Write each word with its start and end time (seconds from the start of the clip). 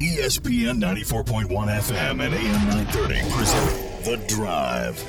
ESPN 0.00 0.78
94.1 0.78 1.48
FM 1.48 2.24
and 2.24 2.32
AM 2.32 2.68
930 2.68 3.30
present 3.32 4.04
The 4.04 4.16
Drive. 4.28 5.04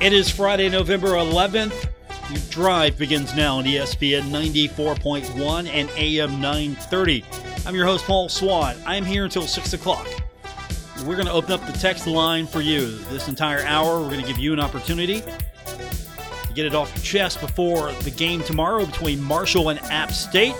It 0.00 0.12
is 0.12 0.28
Friday, 0.28 0.68
November 0.68 1.10
11th. 1.10 1.88
Your 2.30 2.42
drive 2.50 2.98
begins 2.98 3.32
now 3.36 3.58
on 3.58 3.64
ESPN 3.64 4.22
94.1 4.30 5.68
and 5.68 5.88
AM 5.90 6.40
930. 6.40 7.24
I'm 7.64 7.76
your 7.76 7.86
host, 7.86 8.04
Paul 8.06 8.28
Swann. 8.28 8.76
I'm 8.84 9.04
here 9.04 9.22
until 9.22 9.42
6 9.42 9.72
o'clock. 9.72 10.08
We're 11.04 11.14
going 11.14 11.26
to 11.26 11.32
open 11.32 11.52
up 11.52 11.64
the 11.64 11.74
text 11.74 12.08
line 12.08 12.48
for 12.48 12.60
you 12.60 12.96
this 13.10 13.28
entire 13.28 13.62
hour. 13.62 14.00
We're 14.00 14.08
going 14.10 14.22
to 14.22 14.26
give 14.26 14.38
you 14.38 14.52
an 14.52 14.58
opportunity 14.58 15.22
get 16.56 16.64
it 16.64 16.74
off 16.74 16.90
your 16.96 17.04
chest 17.04 17.38
before 17.42 17.92
the 17.92 18.10
game 18.10 18.42
tomorrow 18.42 18.86
between 18.86 19.22
Marshall 19.22 19.68
and 19.68 19.78
App 19.90 20.10
State. 20.10 20.54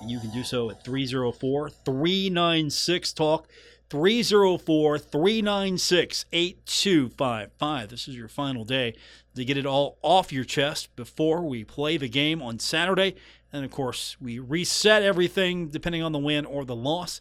And 0.00 0.10
you 0.10 0.18
can 0.18 0.30
do 0.30 0.42
so 0.42 0.70
at 0.70 0.82
304 0.82 1.68
396 1.68 3.12
Talk. 3.12 3.46
304 3.90 4.98
396 4.98 6.24
8255. 6.32 7.88
This 7.88 8.08
is 8.08 8.16
your 8.16 8.28
final 8.28 8.64
day 8.64 8.96
to 9.34 9.44
get 9.44 9.58
it 9.58 9.66
all 9.66 9.98
off 10.00 10.32
your 10.32 10.42
chest 10.42 10.96
before 10.96 11.42
we 11.42 11.62
play 11.64 11.98
the 11.98 12.08
game 12.08 12.40
on 12.40 12.58
Saturday. 12.58 13.14
And 13.52 13.62
of 13.62 13.70
course, 13.70 14.16
we 14.18 14.38
reset 14.38 15.02
everything 15.02 15.68
depending 15.68 16.02
on 16.02 16.12
the 16.12 16.18
win 16.18 16.46
or 16.46 16.64
the 16.64 16.74
loss 16.74 17.20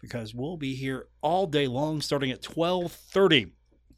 because 0.00 0.34
we'll 0.34 0.56
be 0.56 0.74
here 0.74 1.06
all 1.22 1.46
day 1.46 1.68
long 1.68 2.00
starting 2.00 2.32
at 2.32 2.44
1230. 2.44 3.52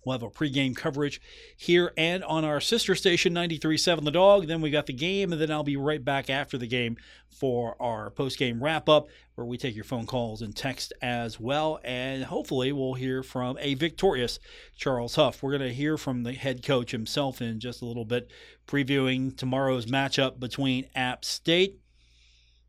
We'll 0.07 0.13
have 0.13 0.23
a 0.23 0.31
pregame 0.31 0.77
coverage 0.77 1.21
here 1.57 1.93
and 1.97 2.23
on 2.23 2.45
our 2.45 2.61
sister 2.61 2.95
station, 2.95 3.35
93.7 3.35 4.05
The 4.05 4.13
Dog. 4.13 4.47
Then 4.47 4.61
we 4.61 4.71
got 4.71 4.87
the 4.87 4.93
game, 4.93 5.33
and 5.33 5.41
then 5.41 5.51
I'll 5.51 5.65
be 5.65 5.77
right 5.77 6.03
back 6.03 6.31
after 6.31 6.57
the 6.57 6.69
game 6.69 6.97
for 7.29 7.77
our 7.83 8.13
postgame 8.13 8.59
wrap 8.61 8.89
up, 8.89 9.09
where 9.35 9.45
we 9.45 9.59
take 9.59 9.75
your 9.75 9.85
phone 9.85 10.07
calls 10.07 10.43
and 10.43 10.55
text 10.55 10.93
as 11.03 11.41
well. 11.41 11.81
And 11.83 12.23
hopefully, 12.23 12.71
we'll 12.71 12.95
hear 12.95 13.25
from 13.25 13.59
a 13.61 13.75
victorious 13.75 14.39
Charles 14.77 15.17
Huff. 15.17 15.43
We're 15.43 15.59
going 15.59 15.69
to 15.69 15.75
hear 15.75 15.99
from 15.99 16.23
the 16.23 16.35
head 16.35 16.65
coach 16.65 16.93
himself 16.93 17.43
in 17.43 17.59
just 17.59 17.83
a 17.83 17.85
little 17.85 18.05
bit, 18.05 18.31
previewing 18.69 19.37
tomorrow's 19.37 19.87
matchup 19.87 20.39
between 20.39 20.87
App 20.95 21.25
State 21.25 21.81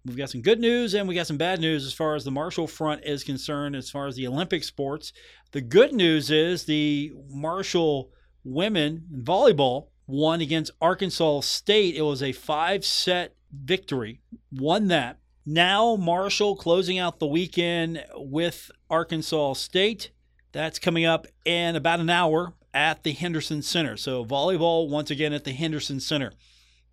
We've 0.08 0.16
got 0.16 0.30
some 0.30 0.42
good 0.42 0.60
news 0.62 0.94
and 0.94 1.06
we 1.06 1.16
got 1.16 1.28
some 1.28 1.38
bad 1.38 1.60
news 1.60 1.86
as 1.86 1.92
far 1.92 2.16
as 2.16 2.24
the 2.24 2.32
Marshall 2.32 2.66
front 2.66 3.04
is 3.04 3.26
concerned, 3.26 3.76
as 3.76 3.90
far 3.90 4.08
as 4.08 4.16
the 4.16 4.26
Olympic 4.28 4.64
sports. 4.64 5.12
The 5.52 5.60
good 5.60 5.94
news 5.94 6.32
is 6.32 6.64
the 6.64 7.12
Marshall 7.30 8.12
women 8.46 9.06
volleyball 9.14 9.88
won 10.08 10.40
against 10.40 10.72
Arkansas 10.82 11.42
State. 11.42 11.96
It 11.96 12.04
was 12.04 12.24
a 12.24 12.32
five 12.32 12.86
set 12.86 13.36
victory, 13.52 14.22
won 14.52 14.88
that. 14.88 15.20
Now, 15.46 15.98
Marshall 15.98 16.56
closing 16.56 16.98
out 16.98 17.20
the 17.20 17.28
weekend 17.28 18.04
with 18.16 18.72
Arkansas 18.90 19.54
State. 19.54 20.12
That's 20.54 20.80
coming 20.80 21.06
up 21.06 21.28
in 21.44 21.76
about 21.76 22.00
an 22.00 22.10
hour 22.10 22.54
at 22.74 23.04
the 23.04 23.12
Henderson 23.12 23.62
Center. 23.62 23.98
So, 23.98 24.24
volleyball 24.24 24.90
once 24.90 25.12
again 25.12 25.34
at 25.34 25.44
the 25.44 25.52
Henderson 25.52 26.00
Center. 26.00 26.32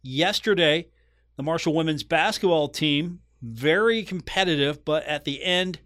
Yesterday, 0.03 0.89
the 1.37 1.43
Marshall 1.43 1.75
women's 1.75 2.03
basketball 2.03 2.69
team, 2.69 3.21
very 3.43 4.03
competitive, 4.03 4.85
but 4.85 5.05
at 5.05 5.25
the 5.25 5.43
end 5.43 5.81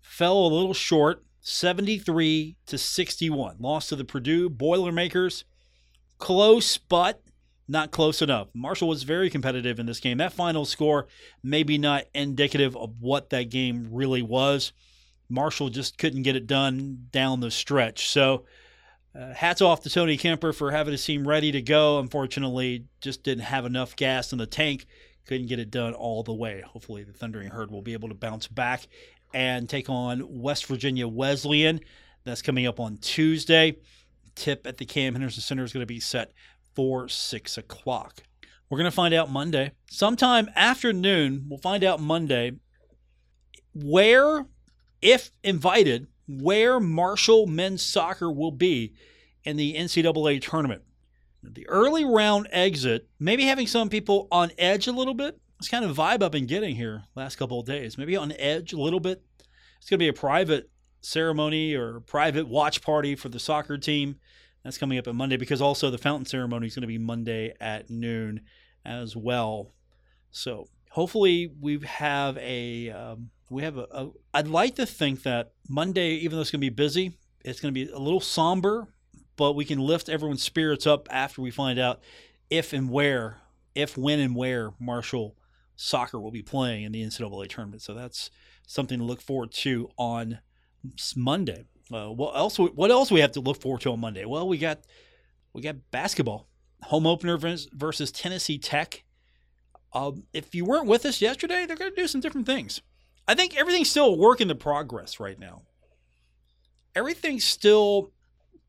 fell 0.00 0.38
a 0.38 0.48
little 0.48 0.74
short, 0.74 1.24
73 1.40 2.56
to 2.66 2.78
61. 2.78 3.56
Lost 3.58 3.88
to 3.88 3.96
the 3.96 4.04
Purdue 4.04 4.50
Boilermakers. 4.50 5.44
Close, 6.18 6.78
but 6.78 7.22
not 7.68 7.90
close 7.90 8.22
enough. 8.22 8.48
Marshall 8.54 8.88
was 8.88 9.02
very 9.02 9.30
competitive 9.30 9.78
in 9.78 9.86
this 9.86 10.00
game. 10.00 10.18
That 10.18 10.32
final 10.32 10.64
score 10.64 11.06
maybe 11.42 11.78
not 11.78 12.04
indicative 12.14 12.76
of 12.76 12.94
what 13.00 13.30
that 13.30 13.50
game 13.50 13.88
really 13.92 14.22
was. 14.22 14.72
Marshall 15.28 15.68
just 15.68 15.98
couldn't 15.98 16.22
get 16.22 16.36
it 16.36 16.46
done 16.46 17.06
down 17.10 17.40
the 17.40 17.50
stretch. 17.50 18.08
So, 18.08 18.46
uh, 19.18 19.34
hats 19.34 19.60
off 19.60 19.82
to 19.82 19.90
Tony 19.90 20.16
Kemper 20.16 20.52
for 20.52 20.70
having 20.70 20.92
his 20.92 21.04
team 21.04 21.26
ready 21.26 21.50
to 21.52 21.60
go. 21.60 21.98
Unfortunately, 21.98 22.84
just 23.00 23.22
didn't 23.22 23.44
have 23.44 23.64
enough 23.64 23.96
gas 23.96 24.32
in 24.32 24.38
the 24.38 24.46
tank. 24.46 24.86
Couldn't 25.26 25.48
get 25.48 25.58
it 25.58 25.70
done 25.70 25.92
all 25.92 26.22
the 26.22 26.32
way. 26.32 26.62
Hopefully, 26.62 27.02
the 27.02 27.12
Thundering 27.12 27.50
Herd 27.50 27.70
will 27.70 27.82
be 27.82 27.94
able 27.94 28.08
to 28.08 28.14
bounce 28.14 28.46
back 28.46 28.86
and 29.34 29.68
take 29.68 29.90
on 29.90 30.40
West 30.40 30.66
Virginia 30.66 31.08
Wesleyan. 31.08 31.80
That's 32.24 32.42
coming 32.42 32.66
up 32.66 32.78
on 32.78 32.98
Tuesday. 32.98 33.76
Tip 34.34 34.66
at 34.66 34.76
the 34.76 34.86
Cam 34.86 35.14
Henderson 35.14 35.42
Center 35.42 35.64
is 35.64 35.72
going 35.72 35.82
to 35.82 35.86
be 35.86 36.00
set 36.00 36.32
for 36.74 37.08
6 37.08 37.58
o'clock. 37.58 38.22
We're 38.70 38.78
going 38.78 38.90
to 38.90 38.94
find 38.94 39.14
out 39.14 39.30
Monday. 39.30 39.72
Sometime 39.90 40.48
afternoon, 40.54 41.46
we'll 41.48 41.58
find 41.58 41.82
out 41.82 42.00
Monday 42.00 42.52
where, 43.74 44.46
if 45.02 45.32
invited, 45.42 46.06
where 46.28 46.78
Marshall 46.78 47.46
men's 47.46 47.82
soccer 47.82 48.30
will 48.30 48.52
be 48.52 48.94
in 49.44 49.56
the 49.56 49.74
NCAA 49.74 50.40
tournament. 50.42 50.82
The 51.42 51.66
early 51.68 52.04
round 52.04 52.48
exit, 52.50 53.08
maybe 53.18 53.44
having 53.44 53.66
some 53.66 53.88
people 53.88 54.28
on 54.30 54.50
edge 54.58 54.86
a 54.86 54.92
little 54.92 55.14
bit. 55.14 55.40
It's 55.58 55.68
kind 55.68 55.84
of 55.84 55.96
vibe 55.96 56.22
I've 56.22 56.30
been 56.30 56.46
getting 56.46 56.76
here 56.76 57.04
last 57.14 57.36
couple 57.36 57.60
of 57.60 57.66
days. 57.66 57.96
Maybe 57.96 58.16
on 58.16 58.32
edge 58.32 58.72
a 58.72 58.80
little 58.80 59.00
bit. 59.00 59.22
It's 59.78 59.88
going 59.88 59.98
to 59.98 60.04
be 60.04 60.08
a 60.08 60.12
private 60.12 60.70
ceremony 61.00 61.74
or 61.74 62.00
private 62.00 62.46
watch 62.46 62.82
party 62.82 63.14
for 63.14 63.28
the 63.28 63.38
soccer 63.38 63.78
team. 63.78 64.16
That's 64.62 64.78
coming 64.78 64.98
up 64.98 65.08
on 65.08 65.16
Monday 65.16 65.36
because 65.36 65.62
also 65.62 65.90
the 65.90 65.98
fountain 65.98 66.26
ceremony 66.26 66.66
is 66.66 66.74
going 66.74 66.82
to 66.82 66.88
be 66.88 66.98
Monday 66.98 67.54
at 67.60 67.88
noon 67.88 68.42
as 68.84 69.16
well. 69.16 69.72
So 70.30 70.68
hopefully 70.90 71.50
we 71.60 71.78
have 71.80 72.36
a 72.38 72.90
um, 72.90 73.30
we 73.50 73.62
have 73.62 73.76
a, 73.76 73.86
a. 73.90 74.10
I'd 74.34 74.48
like 74.48 74.76
to 74.76 74.86
think 74.86 75.22
that 75.22 75.52
Monday, 75.68 76.10
even 76.10 76.36
though 76.36 76.42
it's 76.42 76.50
going 76.50 76.60
to 76.60 76.66
be 76.66 76.74
busy, 76.74 77.18
it's 77.44 77.60
going 77.60 77.72
to 77.72 77.84
be 77.86 77.90
a 77.90 77.98
little 77.98 78.20
somber, 78.20 78.88
but 79.36 79.54
we 79.54 79.64
can 79.64 79.78
lift 79.78 80.08
everyone's 80.08 80.42
spirits 80.42 80.86
up 80.86 81.08
after 81.10 81.40
we 81.40 81.50
find 81.50 81.78
out 81.78 82.00
if 82.50 82.72
and 82.72 82.90
where, 82.90 83.38
if, 83.74 83.96
when, 83.96 84.18
and 84.20 84.34
where 84.34 84.72
Marshall 84.78 85.36
soccer 85.76 86.18
will 86.18 86.30
be 86.30 86.42
playing 86.42 86.84
in 86.84 86.92
the 86.92 87.02
NCAA 87.02 87.48
tournament. 87.48 87.82
So 87.82 87.94
that's 87.94 88.30
something 88.66 88.98
to 88.98 89.04
look 89.04 89.20
forward 89.20 89.52
to 89.52 89.88
on 89.96 90.40
Monday. 91.16 91.64
Uh, 91.92 92.08
what 92.08 92.36
else? 92.36 92.58
What 92.58 92.90
else 92.90 93.10
we 93.10 93.20
have 93.20 93.32
to 93.32 93.40
look 93.40 93.60
forward 93.60 93.80
to 93.82 93.92
on 93.92 94.00
Monday? 94.00 94.24
Well, 94.24 94.46
we 94.46 94.58
got 94.58 94.80
we 95.52 95.62
got 95.62 95.76
basketball 95.90 96.48
home 96.82 97.06
opener 97.06 97.36
versus 97.36 98.12
Tennessee 98.12 98.58
Tech. 98.58 99.04
Um, 99.92 100.24
if 100.32 100.54
you 100.54 100.64
weren't 100.64 100.86
with 100.86 101.06
us 101.06 101.20
yesterday, 101.20 101.64
they're 101.66 101.76
going 101.76 101.90
to 101.90 102.00
do 102.00 102.06
some 102.06 102.20
different 102.20 102.46
things. 102.46 102.82
I 103.28 103.34
think 103.34 103.56
everything's 103.56 103.90
still 103.90 104.06
a 104.06 104.16
work 104.16 104.40
in 104.40 104.48
the 104.48 104.54
progress 104.54 105.20
right 105.20 105.38
now. 105.38 105.62
Everything's 106.96 107.44
still 107.44 108.10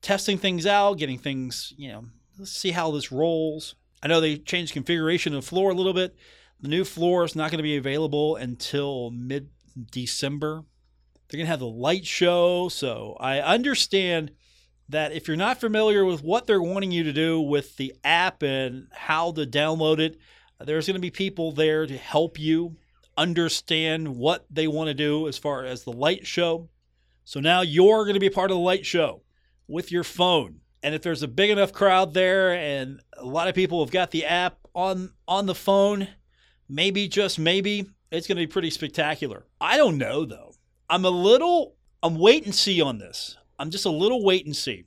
testing 0.02 0.38
things 0.38 0.66
out, 0.66 0.98
getting 0.98 1.18
things, 1.18 1.74
you 1.78 1.90
know, 1.90 2.06
let's 2.38 2.52
see 2.52 2.72
how 2.72 2.92
this 2.92 3.12
rolls. 3.12 3.76
I 4.04 4.08
know 4.08 4.20
they 4.20 4.38
changed 4.38 4.74
configuration 4.74 5.34
of 5.34 5.44
the 5.44 5.48
floor 5.48 5.72
a 5.72 5.74
little 5.74 5.94
bit. 5.94 6.16
The 6.60 6.68
new 6.68 6.84
floor 6.84 7.24
is 7.24 7.38
not 7.38 7.52
going 7.52 7.60
to 7.60 7.64
be 7.64 7.78
available 7.78 8.36
until 8.36 9.12
mid 9.12 9.50
December. 9.92 10.66
They're 11.28 11.38
going 11.38 11.46
to 11.46 11.52
have 11.52 11.60
the 11.60 11.68
light 11.68 12.06
show. 12.06 12.68
So 12.68 13.16
I 13.20 13.40
understand 13.40 14.32
that 14.90 15.14
if 15.14 15.28
you're 15.28 15.38
not 15.38 15.62
familiar 15.62 16.04
with 16.04 16.22
what 16.22 16.48
they're 16.48 16.62
wanting 16.62 16.92
you 16.92 17.04
to 17.04 17.14
do 17.14 17.40
with 17.40 17.78
the 17.78 17.96
app 18.04 18.44
and 18.44 18.88
how 18.92 19.32
to 19.34 19.46
download 19.46 20.00
it, 20.00 20.18
there's 20.60 20.88
going 20.88 20.96
to 20.96 21.02
be 21.02 21.12
people 21.12 21.54
there 21.54 21.86
to 21.86 21.96
help 21.96 22.38
you 22.38 22.76
understand 23.20 24.16
what 24.16 24.46
they 24.50 24.66
want 24.66 24.88
to 24.88 24.94
do 24.94 25.28
as 25.28 25.38
far 25.38 25.66
as 25.66 25.84
the 25.84 25.92
light 25.92 26.26
show. 26.26 26.70
So 27.26 27.42
now 27.42 27.62
you're 27.62 28.06
going 28.06 28.14
to 28.14 28.20
be 28.20 28.30
part 28.30 28.50
of 28.50 28.56
the 28.56 28.64
light 28.64 28.86
show 28.86 29.24
with 29.68 29.92
your 29.92 30.06
phone. 30.06 30.62
And 30.82 30.96
if 30.96 31.02
there's 31.02 31.22
a 31.22 31.28
big 31.28 31.50
enough 31.50 31.74
crowd 31.74 32.14
there 32.14 32.54
and 32.54 33.02
a 33.18 33.26
lot 33.26 33.50
of 33.50 33.56
people 33.56 33.84
have 33.84 33.92
got 33.92 34.12
the 34.12 34.26
app 34.26 34.58
on 34.74 35.12
on 35.28 35.46
the 35.46 35.54
phone, 35.54 36.08
maybe 36.70 37.10
just 37.10 37.38
maybe 37.38 37.90
it's 38.10 38.26
going 38.26 38.38
to 38.38 38.48
be 38.48 38.52
pretty 38.52 38.70
spectacular. 38.70 39.46
I 39.60 39.76
don't 39.76 39.98
know 39.98 40.24
though. 40.24 40.54
I'm 40.90 41.04
a 41.04 41.10
little 41.10 41.76
I'm 42.02 42.18
wait 42.18 42.46
and 42.46 42.56
see 42.56 42.82
on 42.82 43.00
this. 43.00 43.38
I'm 43.60 43.70
just 43.70 43.86
a 43.86 43.92
little 43.92 44.24
wait 44.24 44.46
and 44.46 44.56
see 44.56 44.86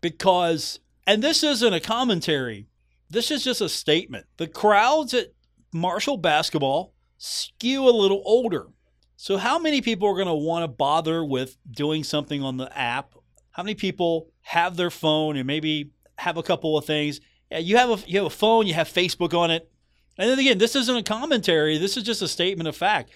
because 0.00 0.80
and 1.06 1.22
this 1.22 1.42
isn't 1.42 1.74
a 1.74 1.80
commentary. 1.80 2.66
This 3.10 3.30
is 3.30 3.44
just 3.44 3.60
a 3.60 3.68
statement. 3.68 4.26
The 4.38 4.48
crowds 4.48 5.12
at 5.12 5.34
Marshall 5.72 6.16
basketball 6.16 6.94
skew 7.18 7.88
a 7.88 7.90
little 7.90 8.22
older. 8.24 8.66
So, 9.16 9.36
how 9.38 9.58
many 9.58 9.80
people 9.80 10.08
are 10.08 10.14
going 10.14 10.26
to 10.26 10.34
want 10.34 10.62
to 10.64 10.68
bother 10.68 11.24
with 11.24 11.56
doing 11.70 12.04
something 12.04 12.42
on 12.42 12.56
the 12.56 12.76
app? 12.78 13.14
How 13.52 13.62
many 13.62 13.74
people 13.74 14.28
have 14.42 14.76
their 14.76 14.90
phone 14.90 15.36
and 15.36 15.46
maybe 15.46 15.90
have 16.18 16.36
a 16.36 16.42
couple 16.42 16.76
of 16.76 16.84
things? 16.84 17.20
Yeah, 17.50 17.58
you 17.58 17.76
have 17.76 17.90
a 17.90 18.10
you 18.10 18.18
have 18.18 18.26
a 18.26 18.30
phone, 18.30 18.66
you 18.66 18.74
have 18.74 18.88
Facebook 18.88 19.32
on 19.36 19.50
it, 19.50 19.70
and 20.18 20.30
then 20.30 20.38
again, 20.38 20.58
this 20.58 20.76
isn't 20.76 20.96
a 20.96 21.02
commentary. 21.02 21.78
This 21.78 21.96
is 21.96 22.02
just 22.02 22.22
a 22.22 22.28
statement 22.28 22.68
of 22.68 22.76
fact. 22.76 23.10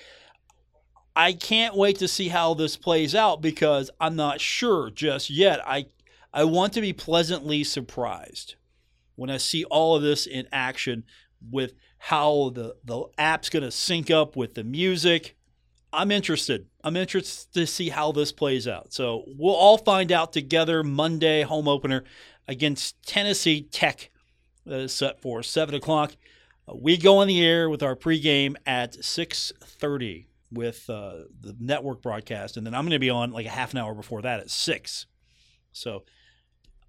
I 1.16 1.32
can't 1.32 1.76
wait 1.76 1.98
to 1.98 2.08
see 2.08 2.28
how 2.28 2.54
this 2.54 2.76
plays 2.76 3.14
out 3.14 3.42
because 3.42 3.90
I'm 4.00 4.16
not 4.16 4.40
sure 4.40 4.90
just 4.90 5.28
yet. 5.30 5.60
I 5.66 5.86
I 6.32 6.44
want 6.44 6.72
to 6.74 6.80
be 6.80 6.92
pleasantly 6.92 7.64
surprised. 7.64 8.54
when 9.16 9.30
I 9.30 9.36
see 9.36 9.64
all 9.64 9.96
of 9.96 10.02
this 10.02 10.26
in 10.26 10.46
action 10.52 11.04
with 11.50 11.74
how 12.02 12.50
the, 12.54 12.74
the 12.82 13.04
app's 13.18 13.50
going 13.50 13.62
to 13.62 13.70
sync 13.70 14.10
up 14.10 14.34
with 14.34 14.54
the 14.54 14.64
music. 14.64 15.36
I'm 15.92 16.10
interested. 16.10 16.66
I'm 16.82 16.96
interested 16.96 17.52
to 17.52 17.66
see 17.66 17.90
how 17.90 18.10
this 18.10 18.32
plays 18.32 18.66
out. 18.66 18.94
So 18.94 19.24
we'll 19.26 19.54
all 19.54 19.76
find 19.76 20.10
out 20.10 20.32
together 20.32 20.82
Monday 20.82 21.42
home 21.42 21.68
opener 21.68 22.04
against 22.48 23.02
Tennessee 23.02 23.62
Tech. 23.62 24.10
That 24.64 24.80
is 24.80 24.92
set 24.92 25.20
for 25.20 25.42
seven 25.42 25.74
o'clock. 25.74 26.16
Uh, 26.66 26.74
we 26.74 26.96
go 26.96 27.18
on 27.18 27.28
the 27.28 27.44
air 27.44 27.68
with 27.68 27.82
our 27.82 27.96
pregame 27.96 28.56
at 28.64 29.04
six 29.04 29.52
thirty 29.62 30.28
with 30.50 30.88
uh, 30.88 31.24
the 31.40 31.54
network 31.60 32.02
broadcast, 32.02 32.56
and 32.56 32.66
then 32.66 32.74
I'm 32.74 32.84
going 32.84 32.92
to 32.92 32.98
be 32.98 33.10
on 33.10 33.32
like 33.32 33.46
a 33.46 33.50
half 33.50 33.72
an 33.72 33.78
hour 33.78 33.94
before 33.94 34.22
that 34.22 34.40
at 34.40 34.50
six. 34.50 35.06
So 35.72 36.04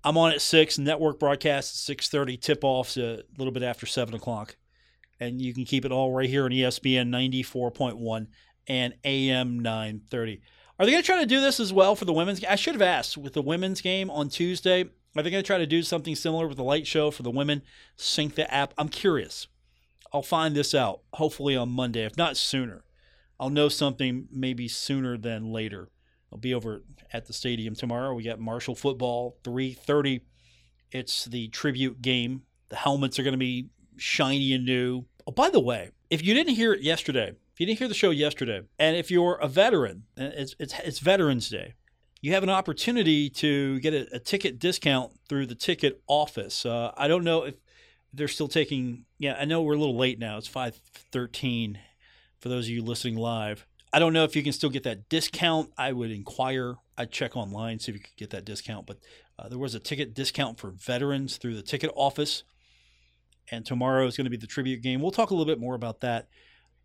I'm 0.04 0.18
on 0.18 0.32
at 0.32 0.42
six. 0.42 0.78
Network 0.78 1.20
broadcast 1.20 1.74
at 1.74 1.78
six 1.78 2.08
thirty. 2.08 2.38
Tip 2.38 2.64
offs 2.64 2.98
a 2.98 3.24
little 3.38 3.54
bit 3.54 3.64
after 3.64 3.86
seven 3.86 4.14
o'clock, 4.14 4.58
and 5.22 5.40
you 5.40 5.54
can 5.54 5.64
keep 5.64 5.86
it 5.86 5.92
all 5.92 6.12
right 6.12 6.28
here 6.28 6.44
on 6.44 6.52
ESPN 6.52 7.08
ninety 7.08 7.44
four 7.44 7.72
point 7.72 7.98
one 7.98 8.28
and 8.68 8.96
AM 9.06 9.60
nine 9.60 10.02
thirty. 10.10 10.42
Are 10.78 10.86
they 10.86 10.92
going 10.92 11.04
to 11.04 11.06
try 11.06 11.20
to 11.20 11.28
do 11.28 11.40
this 11.40 11.60
as 11.60 11.72
well 11.72 11.96
for 11.96 12.06
the 12.06 12.12
women's? 12.12 12.44
I 12.44 12.56
should 12.56 12.74
have 12.74 12.82
asked 12.82 13.16
with 13.16 13.34
the 13.34 13.42
women's 13.42 13.82
game 13.82 14.10
on 14.10 14.30
Tuesday. 14.30 14.86
Are 15.16 15.22
they 15.22 15.30
going 15.30 15.44
to 15.44 15.48
try 15.48 15.60
to 15.60 15.68
do 15.68 15.84
something 15.84 16.16
similar 16.16 16.48
with 16.48 16.58
the 16.58 16.64
light 16.64 16.88
show 16.88 17.12
for 17.12 17.22
the 17.22 17.30
women? 17.30 17.62
Sync 17.98 18.36
the 18.36 18.52
app. 18.52 18.74
I'm 18.78 18.90
curious. 18.90 19.48
I'll 20.12 20.24
find 20.24 20.56
this 20.56 20.74
out 20.74 21.02
hopefully 21.14 21.56
on 21.56 21.70
Monday, 21.70 22.04
if 22.04 22.18
not 22.18 22.36
sooner. 22.36 22.84
I'll 23.40 23.50
know 23.50 23.70
something 23.70 24.28
maybe 24.32 24.68
sooner 24.68 25.18
than 25.18 25.52
later. 25.52 25.90
I'll 26.32 26.40
be 26.40 26.54
over 26.54 26.84
at 27.14 27.28
the 27.28 27.34
stadium 27.34 27.76
tomorrow. 27.76 28.14
We 28.14 28.24
got 28.24 28.40
Marshall 28.40 28.76
football, 28.76 29.38
3:30. 29.44 30.22
It's 30.92 31.26
the 31.26 31.50
tribute 31.50 32.02
game. 32.02 32.44
The 32.70 32.78
helmets 32.78 33.20
are 33.20 33.24
going 33.24 33.34
to 33.34 33.38
be 33.38 33.70
shiny 33.98 34.54
and 34.54 34.66
new. 34.66 35.06
Oh, 35.32 35.34
by 35.34 35.50
the 35.50 35.62
way, 35.62 35.92
if 36.10 36.22
you 36.22 36.34
didn't 36.34 36.56
hear 36.56 36.74
it 36.74 36.82
yesterday, 36.82 37.30
if 37.54 37.60
you 37.60 37.66
didn't 37.66 37.80
hear 37.80 37.88
the 37.88 37.94
show 37.94 38.10
yesterday, 38.10 38.64
and 38.78 38.98
if 38.98 39.10
you're 39.10 39.36
a 39.36 39.48
veteran, 39.48 40.04
it's 40.18 40.56
it's, 40.60 40.74
it's 40.84 41.00
Veterans 41.00 41.48
Day 41.48 41.76
you 42.22 42.34
have 42.34 42.44
an 42.44 42.50
opportunity 42.50 43.30
to 43.30 43.80
get 43.80 43.94
a, 43.94 44.16
a 44.16 44.20
ticket 44.20 44.60
discount 44.60 45.12
through 45.28 45.48
the 45.48 45.56
ticket 45.56 46.02
office. 46.08 46.66
Uh, 46.66 46.92
I 46.96 47.08
don't 47.08 47.24
know 47.24 47.44
if 47.44 47.56
they're 48.14 48.28
still 48.28 48.48
taking. 48.48 49.06
Yeah, 49.18 49.38
I 49.40 49.46
know 49.46 49.62
we're 49.64 49.74
a 49.74 49.80
little 49.80 49.98
late 49.98 50.20
now. 50.20 50.38
It's 50.38 50.48
five 50.48 50.76
thirteen 51.12 51.80
for 52.40 52.50
those 52.50 52.66
of 52.66 52.72
you 52.72 52.84
listening 52.84 53.16
live. 53.16 53.66
I 53.94 54.00
don't 54.00 54.14
know 54.14 54.24
if 54.24 54.36
you 54.36 54.44
can 54.44 54.54
still 54.54 54.70
get 54.70 54.84
that 54.84 55.10
discount. 55.10 55.72
I 55.78 55.94
would 55.94 56.12
inquire. 56.12 56.76
I'd 56.98 57.12
check 57.12 57.38
online 57.38 57.80
see 57.80 57.92
if 57.92 57.98
you 57.98 58.04
could 58.04 58.18
get 58.18 58.30
that 58.32 58.46
discount. 58.46 58.86
But 58.86 59.00
uh, 59.40 59.50
there 59.50 59.58
was 59.58 59.74
a 59.74 59.80
ticket 59.80 60.14
discount 60.14 60.60
for 60.60 60.72
veterans 60.72 61.38
through 61.38 61.56
the 61.56 61.64
ticket 61.64 61.92
office. 61.96 62.44
And 63.52 63.66
tomorrow 63.66 64.08
is 64.08 64.16
going 64.16 64.26
to 64.26 64.32
be 64.32 64.38
the 64.38 64.48
tribute 64.48 64.82
game. 64.82 65.02
We'll 65.02 65.12
talk 65.12 65.30
a 65.30 65.34
little 65.34 65.52
bit 65.52 65.60
more 65.60 65.76
about 65.76 66.00
that. 66.02 66.28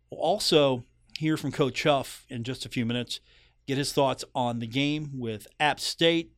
We'll 0.09 0.21
also 0.21 0.83
hear 1.17 1.37
from 1.37 1.51
Coach 1.51 1.83
Huff 1.83 2.25
in 2.29 2.43
just 2.43 2.65
a 2.65 2.69
few 2.69 2.85
minutes 2.85 3.19
get 3.67 3.77
his 3.77 3.93
thoughts 3.93 4.23
on 4.33 4.59
the 4.59 4.67
game 4.67 5.11
with 5.13 5.47
App 5.59 5.79
State, 5.79 6.31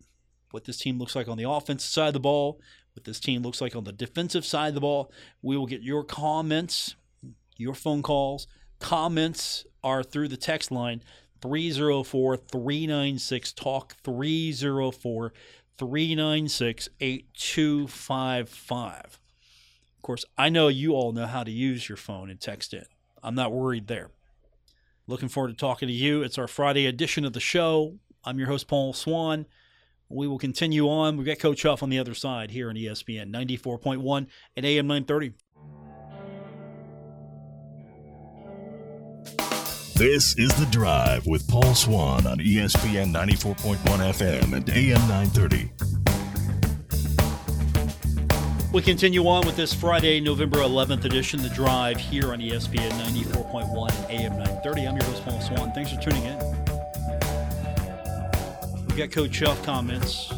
what 0.51 0.65
this 0.65 0.77
team 0.77 0.97
looks 0.97 1.15
like 1.15 1.27
on 1.27 1.37
the 1.37 1.49
offensive 1.49 1.89
side 1.89 2.07
of 2.07 2.13
the 2.13 2.19
ball, 2.19 2.59
what 2.93 3.05
this 3.05 3.19
team 3.19 3.43
looks 3.43 3.61
like 3.61 3.75
on 3.75 3.83
the 3.83 3.91
defensive 3.91 4.45
side 4.45 4.69
of 4.69 4.73
the 4.73 4.81
ball. 4.81 5.11
We 5.41 5.55
will 5.55 5.67
get 5.67 5.83
your 5.83 6.03
comments, 6.03 6.95
your 7.55 7.75
phone 7.75 8.01
calls. 8.01 8.47
Comments 8.79 9.65
are 9.83 10.03
through 10.03 10.29
the 10.29 10.37
text 10.37 10.71
line 10.71 11.03
304 11.41 12.37
396 12.37 13.53
Talk 13.53 13.95
304 14.03 15.33
396 15.77 16.89
8255. 16.99 19.19
Of 20.00 20.04
course, 20.04 20.24
I 20.38 20.48
know 20.48 20.69
you 20.69 20.94
all 20.94 21.12
know 21.12 21.25
how 21.28 21.44
to 21.44 21.51
use 21.51 21.90
your 21.90 21.98
phone 21.98 22.30
and 22.30 22.40
text 22.40 22.74
in. 22.74 22.86
I'm 23.22 23.36
not 23.36 23.51
worried 23.51 23.88
there. 23.88 24.12
Looking 25.07 25.28
forward 25.28 25.50
to 25.50 25.56
talking 25.56 25.90
to 25.90 25.94
you. 25.94 26.24
It's 26.24 26.38
our 26.38 26.48
Friday 26.48 26.86
edition 26.86 27.25
of 27.25 27.34
the 27.34 27.42
show. 27.42 27.98
I'm 28.24 28.40
your 28.40 28.48
host, 28.48 28.69
Paul 28.69 28.94
Swann. 28.94 29.46
We 30.07 30.25
will 30.25 30.40
continue 30.40 30.88
on. 30.88 31.18
We've 31.18 31.28
got 31.28 31.40
Coach 31.40 31.63
Huff 31.63 31.84
on 31.84 31.90
the 31.90 32.00
other 32.00 32.13
side 32.13 32.51
here 32.51 32.69
on 32.69 32.75
ESPN 32.75 33.30
94.1 33.30 34.28
and 34.56 34.66
AM 34.66 34.88
930. 34.88 35.34
This 39.96 40.38
is 40.38 40.56
The 40.57 40.68
Drive 40.72 41.28
with 41.28 41.46
Paul 41.50 41.75
Swann 41.75 42.25
on 42.25 42.38
ESPN 42.38 43.12
94.1 43.12 43.75
FM 43.75 44.54
and 44.54 44.69
AM 44.69 45.01
930. 45.10 46.19
We 48.71 48.83
continue 48.83 49.27
on 49.27 49.48
with 49.48 49.56
this 49.56 49.74
Friday, 49.74 50.19
November 50.19 50.60
11th 50.60 51.04
edition, 51.06 51.42
The 51.42 51.50
Drive, 51.50 51.98
here 51.98 52.31
on 52.33 52.39
ESPN 52.39 52.92
94.1 52.92 54.10
AM 54.12 54.38
930. 54.38 54.88
I'm 54.88 54.95
your 54.95 55.06
host, 55.06 55.25
Paul 55.25 55.42
Swann. 55.42 55.71
Thanks 55.71 55.92
for 55.92 56.00
tuning 56.00 56.24
in. 56.24 56.38
We've 58.86 58.95
got 58.95 59.10
Coach 59.10 59.39
Huff 59.39 59.63
comments. 59.63 60.31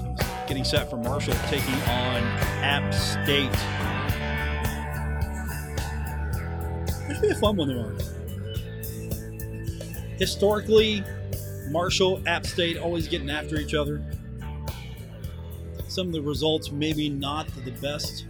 Getting 0.47 0.63
set 0.63 0.89
for 0.89 0.95
Marshall 0.95 1.33
taking 1.49 1.73
on 1.73 2.23
App 2.63 2.93
State. 2.93 3.51
Should 7.13 7.21
be 7.21 7.31
a 7.31 7.35
fun 7.35 7.57
one 7.57 7.67
tomorrow. 7.67 7.97
Historically, 10.19 11.03
Marshall, 11.69 12.23
App 12.25 12.45
State 12.45 12.77
always 12.77 13.09
getting 13.09 13.29
after 13.29 13.57
each 13.57 13.73
other 13.73 14.01
some 15.91 16.07
of 16.07 16.13
the 16.13 16.21
results 16.21 16.71
maybe 16.71 17.09
not 17.09 17.47
the 17.65 17.71
best. 17.71 18.25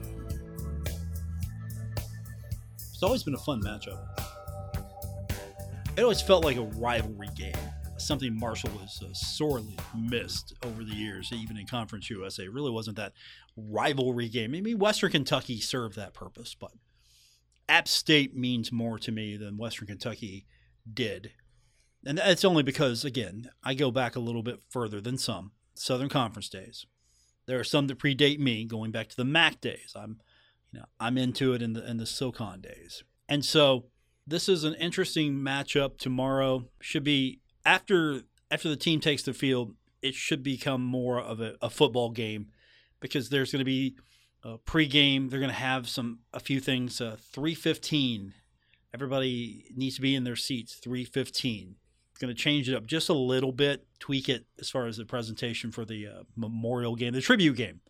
It's 2.75 3.03
always 3.03 3.23
been 3.23 3.35
a 3.35 3.39
fun 3.39 3.61
matchup. 3.61 3.99
It 5.95 6.01
always 6.01 6.21
felt 6.21 6.43
like 6.43 6.57
a 6.57 6.63
rivalry 6.63 7.29
game, 7.35 7.53
something 7.97 8.37
Marshall 8.37 8.71
has 8.79 8.99
uh, 9.03 9.13
sorely 9.13 9.77
missed 9.95 10.53
over 10.63 10.83
the 10.83 10.95
years, 10.95 11.31
even 11.31 11.57
in 11.57 11.67
Conference 11.67 12.09
USA. 12.09 12.43
It 12.43 12.53
really 12.53 12.71
wasn't 12.71 12.97
that 12.97 13.13
rivalry 13.55 14.27
game. 14.27 14.51
Maybe 14.51 14.73
Western 14.73 15.11
Kentucky 15.11 15.59
served 15.59 15.95
that 15.97 16.15
purpose, 16.15 16.55
but 16.59 16.71
App 17.69 17.87
State 17.87 18.35
means 18.35 18.71
more 18.71 18.97
to 18.97 19.11
me 19.11 19.37
than 19.37 19.57
Western 19.57 19.87
Kentucky 19.87 20.47
did. 20.91 21.31
And 22.05 22.17
that's 22.17 22.45
only 22.45 22.63
because, 22.63 23.05
again, 23.05 23.51
I 23.63 23.75
go 23.75 23.91
back 23.91 24.15
a 24.15 24.19
little 24.19 24.41
bit 24.41 24.61
further 24.71 24.99
than 24.99 25.19
some 25.19 25.51
Southern 25.75 26.09
Conference 26.09 26.49
days. 26.49 26.87
There 27.51 27.59
are 27.59 27.65
some 27.65 27.87
that 27.87 27.99
predate 27.99 28.39
me, 28.39 28.63
going 28.63 28.91
back 28.91 29.09
to 29.09 29.17
the 29.17 29.25
MAC 29.25 29.59
days. 29.59 29.91
I'm, 29.93 30.21
you 30.71 30.79
know, 30.79 30.85
I'm 31.01 31.17
into 31.17 31.51
it 31.51 31.61
in 31.61 31.73
the 31.73 31.85
in 31.85 31.97
the 31.97 32.05
SoCon 32.05 32.61
days, 32.61 33.03
and 33.27 33.43
so 33.43 33.87
this 34.25 34.47
is 34.47 34.63
an 34.63 34.73
interesting 34.75 35.33
matchup 35.33 35.97
tomorrow. 35.97 36.69
Should 36.79 37.03
be 37.03 37.41
after 37.65 38.21
after 38.49 38.69
the 38.69 38.77
team 38.77 39.01
takes 39.01 39.23
the 39.23 39.33
field. 39.33 39.75
It 40.01 40.15
should 40.15 40.43
become 40.43 40.81
more 40.81 41.19
of 41.19 41.41
a, 41.41 41.57
a 41.61 41.69
football 41.69 42.09
game 42.11 42.47
because 43.01 43.27
there's 43.27 43.51
going 43.51 43.59
to 43.59 43.65
be 43.65 43.97
a 44.43 44.57
pregame. 44.57 45.29
They're 45.29 45.41
going 45.41 45.51
to 45.51 45.55
have 45.57 45.89
some 45.89 46.19
a 46.31 46.39
few 46.39 46.61
things. 46.61 47.01
Uh, 47.01 47.17
Three 47.19 47.53
fifteen. 47.53 48.33
Everybody 48.93 49.65
needs 49.75 49.95
to 49.95 50.01
be 50.01 50.15
in 50.15 50.23
their 50.23 50.37
seats. 50.37 50.75
Three 50.75 51.03
fifteen 51.03 51.75
going 52.21 52.33
to 52.33 52.39
change 52.39 52.69
it 52.69 52.75
up 52.75 52.85
just 52.85 53.09
a 53.09 53.13
little 53.13 53.51
bit, 53.51 53.85
tweak 53.99 54.29
it 54.29 54.45
as 54.59 54.69
far 54.69 54.85
as 54.85 54.97
the 54.97 55.05
presentation 55.05 55.71
for 55.71 55.83
the 55.83 56.07
uh, 56.07 56.23
memorial 56.37 56.95
game, 56.95 57.13
the 57.13 57.21
tribute 57.21 57.57
game. 57.57 57.81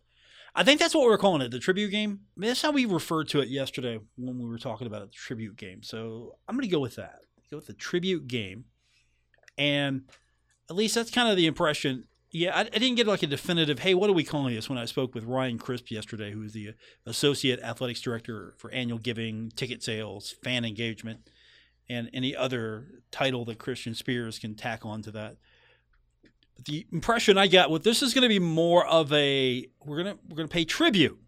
I 0.54 0.64
think 0.64 0.80
that's 0.80 0.94
what 0.94 1.04
we're 1.04 1.18
calling 1.18 1.42
it, 1.42 1.50
the 1.50 1.58
tribute 1.58 1.90
game. 1.90 2.20
I 2.36 2.40
mean, 2.40 2.48
that's 2.48 2.62
how 2.62 2.72
we 2.72 2.84
referred 2.84 3.28
to 3.28 3.40
it 3.40 3.48
yesterday 3.48 3.98
when 4.16 4.38
we 4.38 4.48
were 4.48 4.58
talking 4.58 4.86
about 4.86 5.02
it, 5.02 5.10
the 5.10 5.16
tribute 5.16 5.56
game. 5.56 5.82
So 5.82 6.36
I'm 6.48 6.56
going 6.56 6.68
to 6.68 6.72
go 6.72 6.80
with 6.80 6.96
that. 6.96 7.20
Go 7.50 7.58
with 7.58 7.66
the 7.66 7.74
tribute 7.74 8.28
game, 8.28 8.64
and 9.58 10.02
at 10.70 10.76
least 10.76 10.94
that's 10.94 11.10
kind 11.10 11.28
of 11.28 11.36
the 11.36 11.46
impression. 11.46 12.04
Yeah, 12.30 12.56
I, 12.56 12.60
I 12.60 12.64
didn't 12.64 12.94
get 12.94 13.06
like 13.06 13.22
a 13.22 13.26
definitive. 13.26 13.80
Hey, 13.80 13.92
what 13.92 14.08
are 14.08 14.14
we 14.14 14.24
calling 14.24 14.54
this? 14.54 14.70
When 14.70 14.78
I 14.78 14.86
spoke 14.86 15.14
with 15.14 15.24
Ryan 15.24 15.58
Crisp 15.58 15.90
yesterday, 15.90 16.32
who's 16.32 16.54
the 16.54 16.72
associate 17.04 17.60
athletics 17.60 18.00
director 18.00 18.54
for 18.56 18.70
annual 18.70 18.98
giving, 18.98 19.50
ticket 19.54 19.82
sales, 19.82 20.34
fan 20.42 20.64
engagement 20.64 21.28
and 21.88 22.10
any 22.12 22.34
other 22.34 22.86
title 23.10 23.44
that 23.46 23.58
Christian 23.58 23.94
Spears 23.94 24.38
can 24.38 24.54
tack 24.54 24.84
onto 24.84 25.10
that. 25.12 25.36
But 26.54 26.64
the 26.64 26.86
impression 26.92 27.38
I 27.38 27.46
got 27.46 27.70
with 27.70 27.84
this 27.84 28.02
is 28.02 28.14
going 28.14 28.22
to 28.22 28.28
be 28.28 28.38
more 28.38 28.86
of 28.86 29.12
a 29.12 29.66
we're 29.84 29.98
gonna 29.98 30.18
we're 30.28 30.36
gonna 30.36 30.48
pay 30.48 30.64
tribute, 30.64 31.18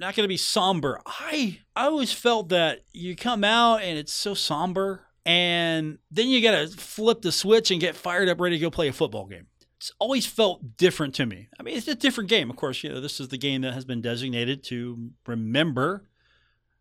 not 0.00 0.14
going 0.14 0.24
to 0.24 0.28
be 0.28 0.36
somber. 0.36 1.00
I 1.06 1.60
I 1.76 1.86
always 1.86 2.12
felt 2.12 2.48
that 2.50 2.80
you 2.92 3.16
come 3.16 3.44
out 3.44 3.82
and 3.82 3.98
it's 3.98 4.12
so 4.12 4.34
somber, 4.34 5.06
and 5.24 5.98
then 6.10 6.28
you 6.28 6.42
got 6.42 6.52
to 6.58 6.68
flip 6.68 7.22
the 7.22 7.32
switch 7.32 7.70
and 7.70 7.80
get 7.80 7.96
fired 7.96 8.28
up, 8.28 8.40
ready 8.40 8.56
to 8.56 8.62
go 8.62 8.70
play 8.70 8.88
a 8.88 8.92
football 8.92 9.26
game. 9.26 9.46
It's 9.76 9.92
always 9.98 10.26
felt 10.26 10.76
different 10.76 11.14
to 11.16 11.26
me. 11.26 11.48
I 11.58 11.64
mean, 11.64 11.76
it's 11.76 11.88
a 11.88 11.96
different 11.96 12.30
game, 12.30 12.50
of 12.50 12.56
course. 12.56 12.84
You 12.84 12.90
know, 12.90 13.00
this 13.00 13.18
is 13.18 13.28
the 13.28 13.38
game 13.38 13.62
that 13.62 13.74
has 13.74 13.84
been 13.84 14.00
designated 14.00 14.62
to 14.64 15.10
remember 15.26 16.04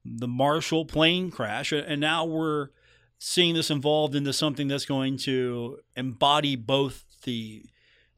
the 0.05 0.27
Marshall 0.27 0.85
plane 0.85 1.31
crash, 1.31 1.71
and 1.71 1.99
now 1.99 2.25
we're 2.25 2.69
seeing 3.23 3.53
this 3.53 3.69
involved 3.69 4.15
into 4.15 4.33
something 4.33 4.67
that's 4.67 4.87
going 4.87 5.15
to 5.15 5.77
embody 5.95 6.55
both 6.55 7.05
the 7.23 7.63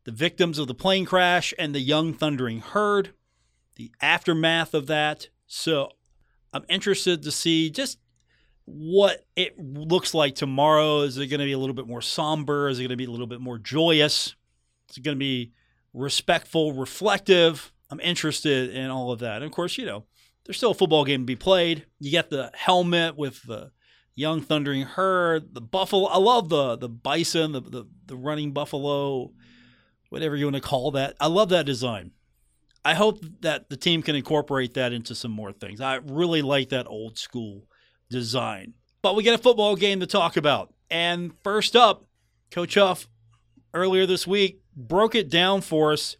the 0.06 0.12
victims 0.12 0.58
of 0.58 0.68
the 0.68 0.74
plane 0.74 1.06
crash 1.06 1.54
and 1.60 1.76
the 1.76 1.80
young 1.80 2.14
thundering 2.14 2.60
herd, 2.60 3.14
the 3.76 3.92
aftermath 4.02 4.74
of 4.74 4.88
that, 4.88 5.28
So 5.46 5.90
I'm 6.54 6.66
interested 6.70 7.24
to 7.24 7.32
see 7.32 7.70
just 7.70 8.00
what 8.66 9.26
it 9.36 9.58
looks 9.60 10.14
like 10.14 10.36
tomorrow. 10.36 11.02
Is 11.02 11.18
it 11.18 11.28
going 11.28 11.40
to 11.40 11.46
be 11.46 11.54
a 11.54 11.58
little 11.58 11.76
bit 11.76 11.88
more 11.88 12.02
somber? 12.02 12.70
Is 12.70 12.80
it 12.80 12.84
going 12.84 12.90
to 12.90 12.98
be 12.98 13.06
a 13.06 13.12
little 13.12 13.28
bit 13.28 13.42
more 13.42 13.58
joyous? 13.58 14.36
Is 14.90 14.98
it 14.98 15.04
going 15.04 15.16
to 15.16 15.20
be 15.20 15.52
respectful, 15.94 16.74
reflective? 16.74 17.72
I'm 17.90 18.00
interested 18.00 18.74
in 18.74 18.90
all 18.90 19.12
of 19.12 19.20
that. 19.20 19.38
And 19.38 19.46
of 19.46 19.52
course, 19.52 19.78
you 19.78 19.86
know, 19.86 20.06
there's 20.46 20.58
still 20.58 20.72
a 20.72 20.76
football 20.76 21.06
game 21.06 21.22
to 21.22 21.26
be 21.26 21.36
played. 21.36 21.86
You 22.00 22.12
get 22.12 22.30
the 22.30 22.52
helmet 22.54 23.18
with 23.18 23.44
the 23.44 23.72
young 24.16 24.42
thundering 24.42 24.84
herd, 24.84 25.54
the 25.54 25.62
buffalo. 25.62 26.06
I 26.06 26.18
love 26.18 26.50
the 26.50 26.76
the 26.76 26.90
bison, 26.90 27.52
the 27.52 27.62
the, 27.62 27.86
the 28.06 28.16
running 28.16 28.52
buffalo, 28.52 29.32
whatever 30.10 30.36
you 30.36 30.46
want 30.46 30.56
to 30.56 30.62
call 30.62 30.92
that. 30.92 31.16
I 31.20 31.28
love 31.28 31.50
that 31.50 31.66
design. 31.66 32.12
I 32.86 32.96
hope 32.96 33.24
that 33.42 33.70
the 33.70 33.78
team 33.78 34.02
can 34.02 34.16
incorporate 34.16 34.74
that 34.74 34.92
into 34.92 35.16
some 35.16 35.32
more 35.32 35.54
things. 35.54 35.80
I 35.80 35.96
really 35.96 36.42
like 36.42 36.70
that 36.70 36.88
old 36.88 37.18
school 37.18 37.68
design. 38.10 38.74
But 39.02 39.16
we 39.16 39.24
got 39.24 39.36
a 39.36 39.42
football 39.42 39.76
game 39.76 40.02
to 40.02 40.08
talk 40.08 40.38
about. 40.38 40.74
And 40.90 41.34
first 41.44 41.76
up, 41.76 42.06
Coach 42.52 42.76
Huff 42.76 43.08
earlier 43.74 44.06
this 44.06 44.28
week 44.28 44.62
broke 44.76 45.16
it 45.16 45.30
down 45.30 45.62
for 45.62 45.94
us. 45.94 46.18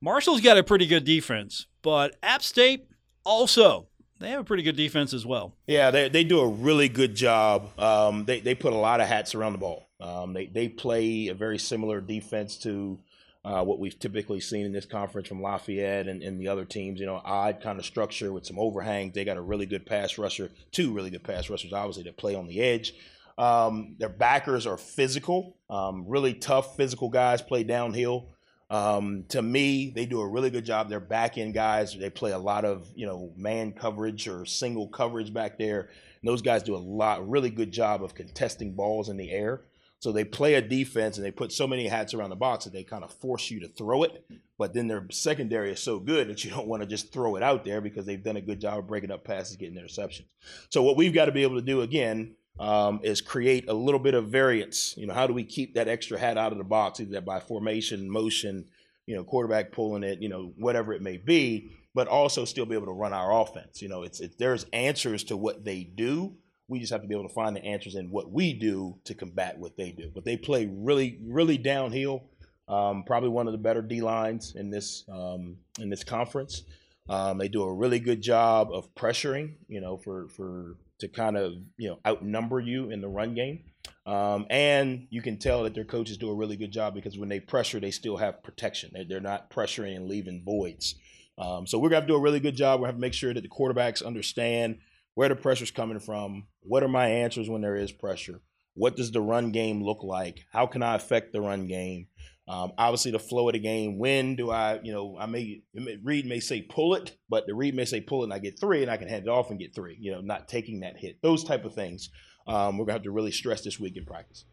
Marshall's 0.00 0.40
got 0.40 0.58
a 0.58 0.62
pretty 0.62 0.86
good 0.86 1.04
defense, 1.04 1.66
but 1.82 2.16
App 2.22 2.42
State 2.42 2.86
also 3.24 3.88
they 4.18 4.30
have 4.30 4.40
a 4.40 4.44
pretty 4.44 4.62
good 4.62 4.76
defense 4.76 5.12
as 5.12 5.26
well. 5.26 5.54
Yeah, 5.66 5.90
they, 5.90 6.08
they 6.08 6.24
do 6.24 6.40
a 6.40 6.48
really 6.48 6.88
good 6.88 7.14
job. 7.14 7.78
Um, 7.78 8.24
they, 8.24 8.40
they 8.40 8.54
put 8.54 8.72
a 8.72 8.76
lot 8.76 9.00
of 9.00 9.08
hats 9.08 9.34
around 9.34 9.52
the 9.52 9.58
ball. 9.58 9.88
Um, 10.00 10.32
they, 10.32 10.46
they 10.46 10.68
play 10.68 11.28
a 11.28 11.34
very 11.34 11.58
similar 11.58 12.00
defense 12.00 12.56
to 12.58 12.98
uh, 13.44 13.62
what 13.62 13.78
we've 13.78 13.98
typically 13.98 14.40
seen 14.40 14.66
in 14.66 14.72
this 14.72 14.86
conference 14.86 15.28
from 15.28 15.40
Lafayette 15.40 16.08
and, 16.08 16.22
and 16.22 16.40
the 16.40 16.48
other 16.48 16.64
teams. 16.64 16.98
You 16.98 17.06
know, 17.06 17.20
odd 17.24 17.60
kind 17.62 17.78
of 17.78 17.86
structure 17.86 18.32
with 18.32 18.44
some 18.44 18.58
overhangs. 18.58 19.14
They 19.14 19.24
got 19.24 19.36
a 19.36 19.42
really 19.42 19.66
good 19.66 19.86
pass 19.86 20.18
rusher, 20.18 20.50
two 20.72 20.92
really 20.92 21.10
good 21.10 21.24
pass 21.24 21.48
rushers, 21.48 21.72
obviously, 21.72 22.02
that 22.04 22.16
play 22.16 22.34
on 22.34 22.46
the 22.46 22.60
edge. 22.60 22.94
Um, 23.38 23.96
their 23.98 24.08
backers 24.08 24.66
are 24.66 24.78
physical, 24.78 25.56
um, 25.68 26.06
really 26.08 26.32
tough 26.32 26.76
physical 26.76 27.10
guys, 27.10 27.42
play 27.42 27.64
downhill. 27.64 28.30
Um, 28.68 29.24
to 29.28 29.42
me, 29.42 29.90
they 29.94 30.06
do 30.06 30.20
a 30.20 30.28
really 30.28 30.50
good 30.50 30.64
job. 30.64 30.88
They're 30.88 31.00
back 31.00 31.38
end 31.38 31.54
guys. 31.54 31.96
They 31.96 32.10
play 32.10 32.32
a 32.32 32.38
lot 32.38 32.64
of 32.64 32.88
you 32.94 33.06
know 33.06 33.32
man 33.36 33.72
coverage 33.72 34.26
or 34.28 34.44
single 34.44 34.88
coverage 34.88 35.32
back 35.32 35.58
there. 35.58 35.80
And 35.80 36.28
those 36.28 36.42
guys 36.42 36.62
do 36.62 36.74
a 36.74 36.78
lot, 36.78 37.28
really 37.28 37.50
good 37.50 37.70
job 37.70 38.02
of 38.02 38.14
contesting 38.14 38.74
balls 38.74 39.08
in 39.08 39.16
the 39.16 39.30
air. 39.30 39.62
So 39.98 40.12
they 40.12 40.24
play 40.24 40.54
a 40.54 40.62
defense 40.62 41.16
and 41.16 41.24
they 41.24 41.30
put 41.30 41.52
so 41.52 41.66
many 41.66 41.88
hats 41.88 42.12
around 42.12 42.30
the 42.30 42.36
box 42.36 42.64
that 42.64 42.72
they 42.72 42.84
kind 42.84 43.02
of 43.02 43.12
force 43.12 43.50
you 43.50 43.60
to 43.60 43.68
throw 43.68 44.02
it. 44.02 44.24
But 44.58 44.74
then 44.74 44.88
their 44.88 45.06
secondary 45.10 45.72
is 45.72 45.82
so 45.82 45.98
good 45.98 46.28
that 46.28 46.44
you 46.44 46.50
don't 46.50 46.68
want 46.68 46.82
to 46.82 46.88
just 46.88 47.12
throw 47.12 47.36
it 47.36 47.42
out 47.42 47.64
there 47.64 47.80
because 47.80 48.04
they've 48.04 48.22
done 48.22 48.36
a 48.36 48.42
good 48.42 48.60
job 48.60 48.78
of 48.78 48.86
breaking 48.86 49.10
up 49.10 49.24
passes, 49.24 49.56
getting 49.56 49.78
interceptions. 49.78 50.26
So 50.70 50.82
what 50.82 50.96
we've 50.96 51.14
got 51.14 51.26
to 51.26 51.32
be 51.32 51.42
able 51.42 51.56
to 51.56 51.62
do 51.62 51.80
again 51.80 52.34
um, 52.58 53.00
is 53.02 53.20
create 53.20 53.68
a 53.68 53.74
little 53.74 54.00
bit 54.00 54.14
of 54.14 54.28
variance. 54.28 54.94
You 54.96 55.06
know, 55.06 55.14
how 55.14 55.26
do 55.26 55.32
we 55.32 55.44
keep 55.44 55.74
that 55.74 55.88
extra 55.88 56.18
hat 56.18 56.38
out 56.38 56.52
of 56.52 56.58
the 56.58 56.64
box, 56.64 57.00
either 57.00 57.20
by 57.20 57.40
formation, 57.40 58.10
motion, 58.10 58.66
you 59.06 59.14
know, 59.14 59.24
quarterback 59.24 59.72
pulling 59.72 60.02
it, 60.02 60.20
you 60.20 60.28
know, 60.28 60.52
whatever 60.56 60.92
it 60.92 61.02
may 61.02 61.16
be, 61.16 61.70
but 61.94 62.08
also 62.08 62.44
still 62.44 62.66
be 62.66 62.74
able 62.74 62.86
to 62.86 62.92
run 62.92 63.12
our 63.12 63.40
offense. 63.40 63.82
You 63.82 63.88
know, 63.88 64.02
it's 64.02 64.20
it, 64.20 64.38
there's 64.38 64.64
answers 64.72 65.24
to 65.24 65.36
what 65.36 65.64
they 65.64 65.84
do 65.84 66.36
we 66.68 66.80
just 66.80 66.92
have 66.92 67.02
to 67.02 67.08
be 67.08 67.14
able 67.14 67.28
to 67.28 67.34
find 67.34 67.54
the 67.54 67.64
answers 67.64 67.94
in 67.94 68.10
what 68.10 68.30
we 68.30 68.52
do 68.52 68.98
to 69.04 69.14
combat 69.14 69.58
what 69.58 69.76
they 69.76 69.92
do. 69.92 70.10
But 70.12 70.24
they 70.24 70.36
play 70.36 70.66
really, 70.66 71.18
really 71.24 71.58
downhill. 71.58 72.24
Um, 72.68 73.04
probably 73.04 73.28
one 73.28 73.46
of 73.46 73.52
the 73.52 73.58
better 73.58 73.82
D 73.82 74.00
lines 74.00 74.56
in 74.56 74.70
this 74.70 75.04
um, 75.08 75.56
in 75.78 75.88
this 75.88 76.02
conference. 76.02 76.64
Um, 77.08 77.38
they 77.38 77.46
do 77.46 77.62
a 77.62 77.72
really 77.72 78.00
good 78.00 78.20
job 78.20 78.70
of 78.72 78.92
pressuring, 78.96 79.54
you 79.68 79.80
know, 79.80 79.96
for 79.96 80.28
for 80.28 80.74
to 81.00 81.08
kind 81.08 81.36
of 81.36 81.52
you 81.76 81.88
know 81.88 81.98
outnumber 82.06 82.60
you 82.60 82.90
in 82.90 83.00
the 83.00 83.08
run 83.08 83.34
game. 83.34 83.64
Um, 84.04 84.46
and 84.50 85.06
you 85.10 85.20
can 85.20 85.38
tell 85.38 85.64
that 85.64 85.74
their 85.74 85.84
coaches 85.84 86.16
do 86.16 86.30
a 86.30 86.34
really 86.34 86.56
good 86.56 86.70
job 86.70 86.94
because 86.94 87.18
when 87.18 87.28
they 87.28 87.40
pressure, 87.40 87.80
they 87.80 87.90
still 87.90 88.16
have 88.16 88.42
protection. 88.42 88.92
They're, 89.08 89.20
not 89.20 89.50
pressuring 89.50 89.96
and 89.96 90.06
leaving 90.06 90.44
voids. 90.44 90.94
Um, 91.38 91.66
so 91.66 91.78
we're 91.78 91.88
gonna 91.88 91.96
have 91.96 92.04
to 92.04 92.12
do 92.12 92.16
a 92.16 92.20
really 92.20 92.40
good 92.40 92.56
job. 92.56 92.80
We 92.80 92.86
have 92.86 92.94
to 92.94 93.00
make 93.00 93.14
sure 93.14 93.34
that 93.34 93.40
the 93.40 93.48
quarterbacks 93.48 94.04
understand 94.04 94.78
where 95.14 95.28
the 95.28 95.36
pressure's 95.36 95.70
coming 95.70 95.98
from, 95.98 96.46
what 96.60 96.82
are 96.82 96.88
my 96.88 97.08
answers 97.08 97.48
when 97.48 97.62
there 97.62 97.76
is 97.76 97.90
pressure, 97.90 98.42
what 98.74 98.96
does 98.96 99.10
the 99.10 99.20
run 99.20 99.50
game 99.50 99.82
look 99.82 100.02
like, 100.02 100.44
how 100.52 100.66
can 100.66 100.82
I 100.82 100.94
affect 100.94 101.32
the 101.32 101.40
run 101.40 101.66
game, 101.66 102.08
um, 102.48 102.72
obviously 102.78 103.10
the 103.10 103.18
flow 103.18 103.48
of 103.48 103.54
the 103.54 103.58
game. 103.58 103.98
When 103.98 104.36
do 104.36 104.50
I, 104.50 104.80
you 104.82 104.92
know, 104.92 105.16
I 105.18 105.26
may 105.26 105.62
read 106.02 106.26
may 106.26 106.40
say 106.40 106.62
pull 106.62 106.94
it, 106.94 107.16
but 107.28 107.46
the 107.46 107.54
read 107.54 107.74
may 107.74 107.84
say 107.84 108.00
pull 108.00 108.22
it 108.22 108.24
and 108.24 108.34
I 108.34 108.38
get 108.38 108.60
three, 108.60 108.82
and 108.82 108.90
I 108.90 108.96
can 108.96 109.08
hand 109.08 109.24
it 109.24 109.28
off 109.28 109.50
and 109.50 109.58
get 109.58 109.74
three. 109.74 109.96
You 110.00 110.12
know, 110.12 110.20
not 110.20 110.48
taking 110.48 110.80
that 110.80 110.96
hit. 110.96 111.20
Those 111.22 111.44
type 111.44 111.64
of 111.64 111.74
things. 111.74 112.10
Um, 112.46 112.78
we're 112.78 112.84
gonna 112.84 112.94
have 112.94 113.02
to 113.02 113.10
really 113.10 113.32
stress 113.32 113.62
this 113.62 113.80
week 113.80 113.96
in 113.96 114.04
practice. 114.04 114.44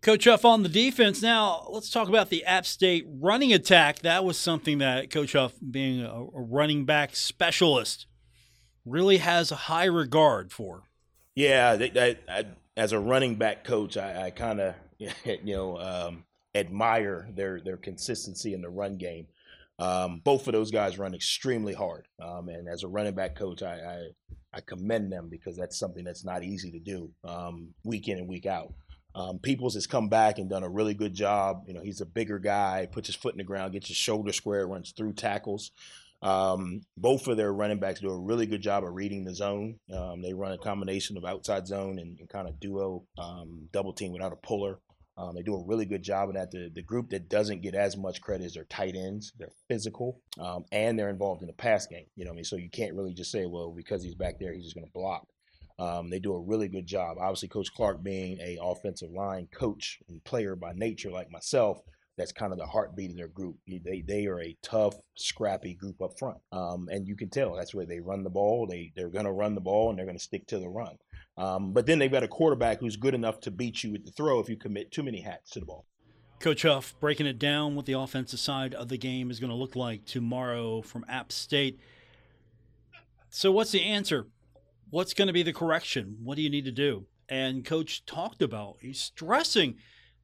Coach 0.00 0.26
Huff 0.26 0.44
on 0.44 0.62
the 0.62 0.68
defense. 0.68 1.22
Now 1.22 1.66
let's 1.70 1.90
talk 1.90 2.08
about 2.08 2.28
the 2.28 2.44
App 2.44 2.66
State 2.66 3.06
running 3.08 3.52
attack. 3.52 4.00
That 4.00 4.24
was 4.24 4.38
something 4.38 4.78
that 4.78 5.10
Coach 5.10 5.32
Huff, 5.32 5.54
being 5.68 6.02
a, 6.02 6.10
a 6.10 6.40
running 6.40 6.84
back 6.84 7.16
specialist, 7.16 8.06
really 8.84 9.16
has 9.16 9.50
a 9.50 9.56
high 9.56 9.86
regard 9.86 10.52
for. 10.52 10.84
Yeah, 11.34 11.76
I, 11.80 12.16
I, 12.28 12.44
as 12.76 12.92
a 12.92 12.98
running 12.98 13.36
back 13.36 13.64
coach, 13.64 13.96
I, 13.96 14.26
I 14.26 14.30
kind 14.30 14.60
of 14.60 14.74
you 14.98 15.38
know 15.42 15.78
um, 15.78 16.24
admire 16.54 17.28
their 17.34 17.60
their 17.60 17.76
consistency 17.76 18.54
in 18.54 18.62
the 18.62 18.68
run 18.68 18.96
game. 18.96 19.26
Um, 19.78 20.20
both 20.22 20.46
of 20.46 20.52
those 20.52 20.70
guys 20.70 20.98
run 20.98 21.14
extremely 21.14 21.74
hard, 21.74 22.06
um, 22.22 22.48
and 22.48 22.68
as 22.68 22.84
a 22.84 22.88
running 22.88 23.14
back 23.14 23.34
coach, 23.34 23.62
I, 23.62 23.74
I, 23.74 24.08
I 24.52 24.60
commend 24.60 25.10
them 25.10 25.28
because 25.28 25.56
that's 25.56 25.76
something 25.76 26.04
that's 26.04 26.24
not 26.24 26.44
easy 26.44 26.70
to 26.70 26.78
do 26.78 27.10
um, 27.24 27.74
week 27.82 28.06
in 28.06 28.18
and 28.18 28.28
week 28.28 28.46
out. 28.46 28.72
Um, 29.16 29.38
Peoples 29.38 29.74
has 29.74 29.86
come 29.86 30.08
back 30.08 30.38
and 30.38 30.48
done 30.48 30.64
a 30.64 30.68
really 30.68 30.94
good 30.94 31.14
job. 31.14 31.64
You 31.66 31.74
know, 31.74 31.82
he's 31.82 32.00
a 32.00 32.06
bigger 32.06 32.38
guy, 32.38 32.88
puts 32.90 33.08
his 33.08 33.16
foot 33.16 33.34
in 33.34 33.38
the 33.38 33.44
ground, 33.44 33.72
gets 33.72 33.88
his 33.88 33.96
shoulder 33.96 34.32
square, 34.32 34.66
runs 34.66 34.92
through 34.92 35.14
tackles. 35.14 35.72
Um, 36.22 36.80
both 36.96 37.28
of 37.28 37.36
their 37.36 37.52
running 37.52 37.78
backs 37.78 38.00
do 38.00 38.08
a 38.08 38.18
really 38.18 38.46
good 38.46 38.62
job 38.62 38.82
of 38.82 38.94
reading 38.94 39.24
the 39.24 39.34
zone. 39.34 39.78
Um, 39.94 40.22
they 40.22 40.32
run 40.32 40.52
a 40.52 40.58
combination 40.58 41.16
of 41.16 41.24
outside 41.24 41.66
zone 41.66 41.98
and, 41.98 42.18
and 42.18 42.28
kind 42.28 42.48
of 42.48 42.58
duo 42.58 43.04
double 43.72 43.92
team 43.92 44.12
without 44.12 44.32
a 44.32 44.36
puller. 44.36 44.78
Um, 45.16 45.34
they 45.34 45.42
do 45.42 45.54
a 45.54 45.64
really 45.64 45.84
good 45.86 46.02
job 46.02 46.28
of 46.28 46.34
that. 46.34 46.50
The, 46.50 46.70
the 46.74 46.82
group 46.82 47.10
that 47.10 47.28
doesn't 47.28 47.62
get 47.62 47.74
as 47.74 47.96
much 47.96 48.20
credit 48.20 48.44
is 48.44 48.54
their 48.54 48.64
tight 48.64 48.96
ends. 48.96 49.32
They're 49.38 49.52
physical 49.68 50.20
um, 50.40 50.64
and 50.72 50.98
they're 50.98 51.10
involved 51.10 51.42
in 51.42 51.46
the 51.46 51.52
pass 51.52 51.86
game. 51.86 52.06
You 52.16 52.24
know, 52.24 52.32
I 52.32 52.34
mean, 52.34 52.44
so 52.44 52.56
you 52.56 52.70
can't 52.70 52.94
really 52.94 53.14
just 53.14 53.30
say, 53.30 53.46
well, 53.46 53.72
because 53.72 54.02
he's 54.02 54.16
back 54.16 54.38
there, 54.40 54.52
he's 54.52 54.64
just 54.64 54.74
going 54.74 54.86
to 54.86 54.92
block. 54.92 55.26
Um, 55.78 56.10
they 56.10 56.18
do 56.18 56.34
a 56.34 56.40
really 56.40 56.68
good 56.68 56.86
job. 56.86 57.16
Obviously, 57.20 57.48
Coach 57.48 57.72
Clark 57.74 58.02
being 58.02 58.38
a 58.40 58.58
offensive 58.62 59.10
line 59.10 59.48
coach 59.52 59.98
and 60.08 60.22
player 60.24 60.54
by 60.54 60.72
nature, 60.72 61.10
like 61.10 61.30
myself, 61.30 61.80
that's 62.16 62.32
kind 62.32 62.52
of 62.52 62.58
the 62.58 62.66
heartbeat 62.66 63.10
of 63.10 63.16
their 63.16 63.28
group. 63.28 63.56
They 63.66 64.04
they 64.06 64.26
are 64.26 64.40
a 64.40 64.56
tough, 64.62 64.94
scrappy 65.16 65.74
group 65.74 66.00
up 66.00 66.16
front, 66.18 66.38
um, 66.52 66.88
and 66.90 67.08
you 67.08 67.16
can 67.16 67.28
tell 67.28 67.54
that's 67.54 67.74
where 67.74 67.86
they 67.86 67.98
run 67.98 68.22
the 68.22 68.30
ball. 68.30 68.66
They 68.68 68.92
they're 68.94 69.08
going 69.08 69.24
to 69.24 69.32
run 69.32 69.56
the 69.56 69.60
ball 69.60 69.90
and 69.90 69.98
they're 69.98 70.06
going 70.06 70.18
to 70.18 70.22
stick 70.22 70.46
to 70.48 70.58
the 70.58 70.68
run. 70.68 70.96
Um, 71.36 71.72
but 71.72 71.86
then 71.86 71.98
they've 71.98 72.10
got 72.10 72.22
a 72.22 72.28
quarterback 72.28 72.80
who's 72.80 72.96
good 72.96 73.14
enough 73.14 73.40
to 73.40 73.50
beat 73.50 73.82
you 73.82 73.92
with 73.92 74.04
the 74.04 74.12
throw 74.12 74.38
if 74.38 74.48
you 74.48 74.56
commit 74.56 74.92
too 74.92 75.02
many 75.02 75.20
hats 75.20 75.50
to 75.50 75.60
the 75.60 75.66
ball. 75.66 75.84
Coach 76.38 76.62
Huff 76.62 76.94
breaking 77.00 77.26
it 77.26 77.38
down 77.38 77.74
what 77.74 77.86
the 77.86 77.98
offensive 77.98 78.38
side 78.38 78.74
of 78.74 78.88
the 78.88 78.98
game 78.98 79.30
is 79.30 79.40
going 79.40 79.50
to 79.50 79.56
look 79.56 79.74
like 79.74 80.04
tomorrow 80.04 80.82
from 80.82 81.04
App 81.08 81.32
State. 81.32 81.80
So, 83.30 83.50
what's 83.50 83.72
the 83.72 83.82
answer? 83.82 84.28
What's 84.90 85.14
going 85.14 85.26
to 85.26 85.32
be 85.32 85.42
the 85.42 85.52
correction? 85.52 86.18
What 86.22 86.36
do 86.36 86.42
you 86.42 86.50
need 86.50 86.66
to 86.66 86.72
do? 86.72 87.06
And 87.28 87.64
Coach 87.64 88.04
talked 88.04 88.42
about 88.42 88.76
he's 88.80 89.00
stressing 89.00 89.76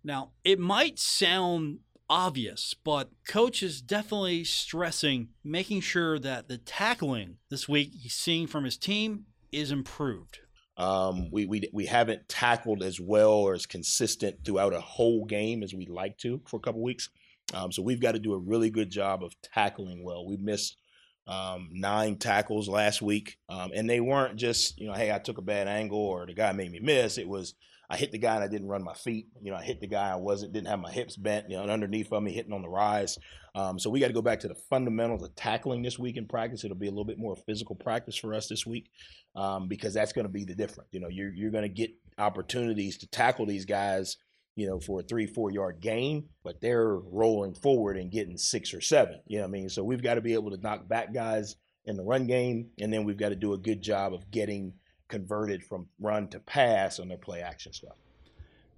now, 0.02 0.31
it 0.45 0.59
might 0.59 0.99
sound 0.99 1.81
obvious, 2.09 2.75
but 2.75 3.11
coach 3.29 3.62
is 3.62 3.81
definitely 3.81 4.45
stressing 4.45 5.29
making 5.45 5.83
sure 5.83 6.19
that 6.19 6.49
the 6.49 6.59
tackling 6.59 7.37
this 7.50 7.69
week 7.69 7.93
he's 8.00 8.14
seeing 8.14 8.47
from 8.47 8.64
his 8.64 8.76
team 8.76 9.26
is 9.52 9.71
improved. 9.71 10.40
Um, 10.80 11.30
we, 11.30 11.44
we 11.44 11.68
we 11.75 11.84
haven't 11.84 12.26
tackled 12.26 12.82
as 12.82 12.99
well 12.99 13.32
or 13.32 13.52
as 13.52 13.66
consistent 13.66 14.44
throughout 14.44 14.72
a 14.72 14.80
whole 14.80 15.26
game 15.26 15.62
as 15.62 15.75
we'd 15.75 15.90
like 15.90 16.16
to 16.18 16.40
for 16.46 16.56
a 16.56 16.60
couple 16.60 16.82
weeks. 16.82 17.10
Um, 17.52 17.70
so 17.70 17.82
we've 17.82 18.00
got 18.00 18.12
to 18.12 18.18
do 18.18 18.32
a 18.32 18.38
really 18.38 18.70
good 18.70 18.88
job 18.88 19.22
of 19.22 19.34
tackling 19.42 20.02
well. 20.02 20.26
We 20.26 20.38
missed 20.38 20.78
um, 21.26 21.68
nine 21.70 22.16
tackles 22.16 22.66
last 22.66 23.02
week, 23.02 23.37
um, 23.50 23.72
and 23.75 23.90
they 23.90 24.00
weren't 24.00 24.37
just 24.37 24.80
you 24.80 24.87
know, 24.87 24.94
hey, 24.94 25.12
I 25.12 25.18
took 25.18 25.37
a 25.37 25.42
bad 25.42 25.68
angle 25.68 25.99
or 25.99 26.25
the 26.25 26.32
guy 26.32 26.52
made 26.52 26.72
me 26.72 26.80
miss. 26.80 27.18
It 27.18 27.28
was 27.28 27.54
I 27.90 27.97
hit 27.97 28.12
the 28.12 28.18
guy 28.18 28.37
and 28.37 28.44
I 28.44 28.47
didn't 28.47 28.68
run 28.68 28.85
my 28.85 28.94
feet. 28.94 29.26
You 29.42 29.50
know, 29.50 29.56
I 29.59 29.64
hit 29.64 29.80
the 29.80 29.88
guy 29.88 30.12
I 30.12 30.16
wasn't 30.16 30.52
didn't 30.52 30.68
have 30.68 30.78
my 30.78 30.92
hips 30.92 31.16
bent. 31.16 31.50
You 31.50 31.56
know, 31.56 31.64
underneath 31.64 32.12
of 32.12 32.23
me 32.23 32.32
hitting 32.32 32.52
on 32.52 32.62
the 32.62 32.68
rise. 32.68 33.18
Um, 33.56 33.80
so 33.80 33.90
we 33.90 33.99
got 33.99 34.06
to 34.06 34.12
go 34.12 34.23
back 34.23 34.38
to 34.40 34.49
the 34.49 34.54
fundamentals 34.54 35.25
of 35.25 35.35
tackling 35.35 35.82
this 35.82 35.99
week 35.99 36.16
in 36.16 36.28
practice. 36.28 36.64
It'll 36.64 36.76
be 36.76 36.87
a 36.87 36.90
little 36.90 37.04
bit 37.04 37.18
more 37.18 37.35
physical 37.35 37.75
practice 37.75 38.16
for 38.16 38.32
us 38.32 38.47
this 38.47 38.64
week 38.64 38.90
um, 39.35 39.66
because 39.66 39.92
that's 39.92 40.12
going 40.12 40.25
to 40.26 40.32
be 40.32 40.44
the 40.44 40.54
difference. 40.54 40.90
You 40.92 41.00
know, 41.00 41.09
you're 41.09 41.35
you're 41.35 41.50
going 41.50 41.64
to 41.64 41.68
get 41.68 41.90
opportunities 42.16 42.97
to 42.99 43.09
tackle 43.09 43.47
these 43.47 43.64
guys. 43.64 44.16
You 44.56 44.66
know, 44.68 44.78
for 44.78 45.00
a 45.00 45.02
three 45.02 45.26
four 45.26 45.50
yard 45.50 45.80
gain, 45.80 46.28
but 46.44 46.61
they're 46.61 46.94
rolling 46.94 47.54
forward 47.54 47.97
and 47.97 48.11
getting 48.11 48.37
six 48.37 48.75
or 48.75 48.80
seven. 48.80 49.20
You 49.26 49.38
know 49.38 49.44
what 49.44 49.49
I 49.49 49.52
mean? 49.52 49.68
So 49.68 49.82
we've 49.82 50.02
got 50.02 50.14
to 50.14 50.20
be 50.20 50.35
able 50.35 50.50
to 50.50 50.61
knock 50.61 50.87
back 50.87 51.14
guys 51.14 51.56
in 51.87 51.97
the 51.97 52.04
run 52.04 52.26
game, 52.26 52.70
and 52.78 52.92
then 52.92 53.04
we've 53.04 53.16
got 53.16 53.30
to 53.30 53.37
do 53.37 53.54
a 53.54 53.59
good 53.59 53.80
job 53.80 54.12
of 54.12 54.30
getting 54.30 54.75
converted 55.11 55.62
from 55.62 55.88
run 56.00 56.29
to 56.29 56.40
pass 56.40 56.99
on 56.99 57.09
their 57.09 57.19
play 57.19 57.43
action 57.43 57.73
stuff. 57.73 57.97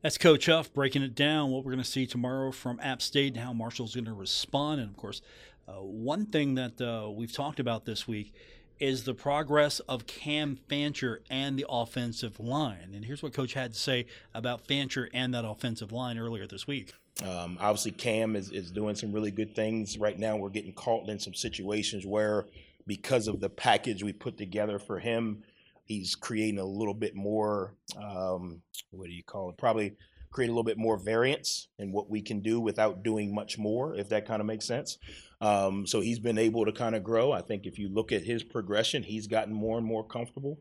That's 0.02 0.18
Coach 0.18 0.46
Huff 0.46 0.72
breaking 0.72 1.02
it 1.02 1.14
down. 1.14 1.50
What 1.50 1.64
we're 1.64 1.70
going 1.70 1.84
to 1.84 1.88
see 1.88 2.06
tomorrow 2.06 2.50
from 2.50 2.80
App 2.80 3.00
State 3.00 3.34
and 3.34 3.44
how 3.44 3.52
Marshall's 3.52 3.94
going 3.94 4.06
to 4.06 4.12
respond. 4.12 4.80
And 4.80 4.90
of 4.90 4.96
course, 4.96 5.22
uh, 5.68 5.74
one 5.74 6.26
thing 6.26 6.56
that 6.56 6.80
uh, 6.80 7.08
we've 7.08 7.32
talked 7.32 7.60
about 7.60 7.84
this 7.84 8.08
week 8.08 8.34
is 8.80 9.04
the 9.04 9.14
progress 9.14 9.78
of 9.80 10.08
Cam 10.08 10.56
Fancher 10.68 11.22
and 11.30 11.56
the 11.56 11.64
offensive 11.68 12.40
line. 12.40 12.90
And 12.94 13.04
here's 13.04 13.22
what 13.22 13.32
Coach 13.32 13.54
had 13.54 13.74
to 13.74 13.78
say 13.78 14.06
about 14.34 14.66
Fancher 14.66 15.08
and 15.14 15.32
that 15.34 15.44
offensive 15.44 15.92
line 15.92 16.18
earlier 16.18 16.48
this 16.48 16.66
week. 16.66 16.92
Um, 17.22 17.58
obviously, 17.60 17.92
Cam 17.92 18.34
is, 18.34 18.50
is 18.50 18.72
doing 18.72 18.96
some 18.96 19.12
really 19.12 19.30
good 19.30 19.54
things. 19.54 19.98
Right 19.98 20.18
now, 20.18 20.36
we're 20.36 20.48
getting 20.48 20.72
caught 20.72 21.08
in 21.08 21.20
some 21.20 21.34
situations 21.34 22.04
where, 22.04 22.46
because 22.88 23.28
of 23.28 23.38
the 23.38 23.50
package 23.50 24.02
we 24.02 24.12
put 24.12 24.36
together 24.36 24.80
for 24.80 24.98
him, 24.98 25.44
he's 25.92 26.14
creating 26.14 26.58
a 26.58 26.64
little 26.64 26.94
bit 26.94 27.14
more, 27.14 27.74
um, 27.96 28.62
what 28.90 29.06
do 29.06 29.12
you 29.12 29.24
call 29.24 29.50
it? 29.50 29.58
Probably 29.58 29.94
create 30.30 30.48
a 30.48 30.52
little 30.52 30.64
bit 30.64 30.78
more 30.78 30.96
variance 30.96 31.68
in 31.78 31.92
what 31.92 32.08
we 32.08 32.22
can 32.22 32.40
do 32.40 32.58
without 32.58 33.02
doing 33.02 33.34
much 33.34 33.58
more, 33.58 33.94
if 33.94 34.08
that 34.08 34.26
kind 34.26 34.40
of 34.40 34.46
makes 34.46 34.64
sense. 34.64 34.98
Um, 35.40 35.86
so 35.86 36.00
he's 36.00 36.18
been 36.18 36.38
able 36.38 36.64
to 36.64 36.72
kind 36.72 36.94
of 36.94 37.04
grow. 37.04 37.32
I 37.32 37.42
think 37.42 37.66
if 37.66 37.78
you 37.78 37.88
look 37.88 38.12
at 38.12 38.22
his 38.22 38.42
progression, 38.42 39.02
he's 39.02 39.26
gotten 39.26 39.52
more 39.52 39.76
and 39.76 39.86
more 39.86 40.06
comfortable. 40.06 40.60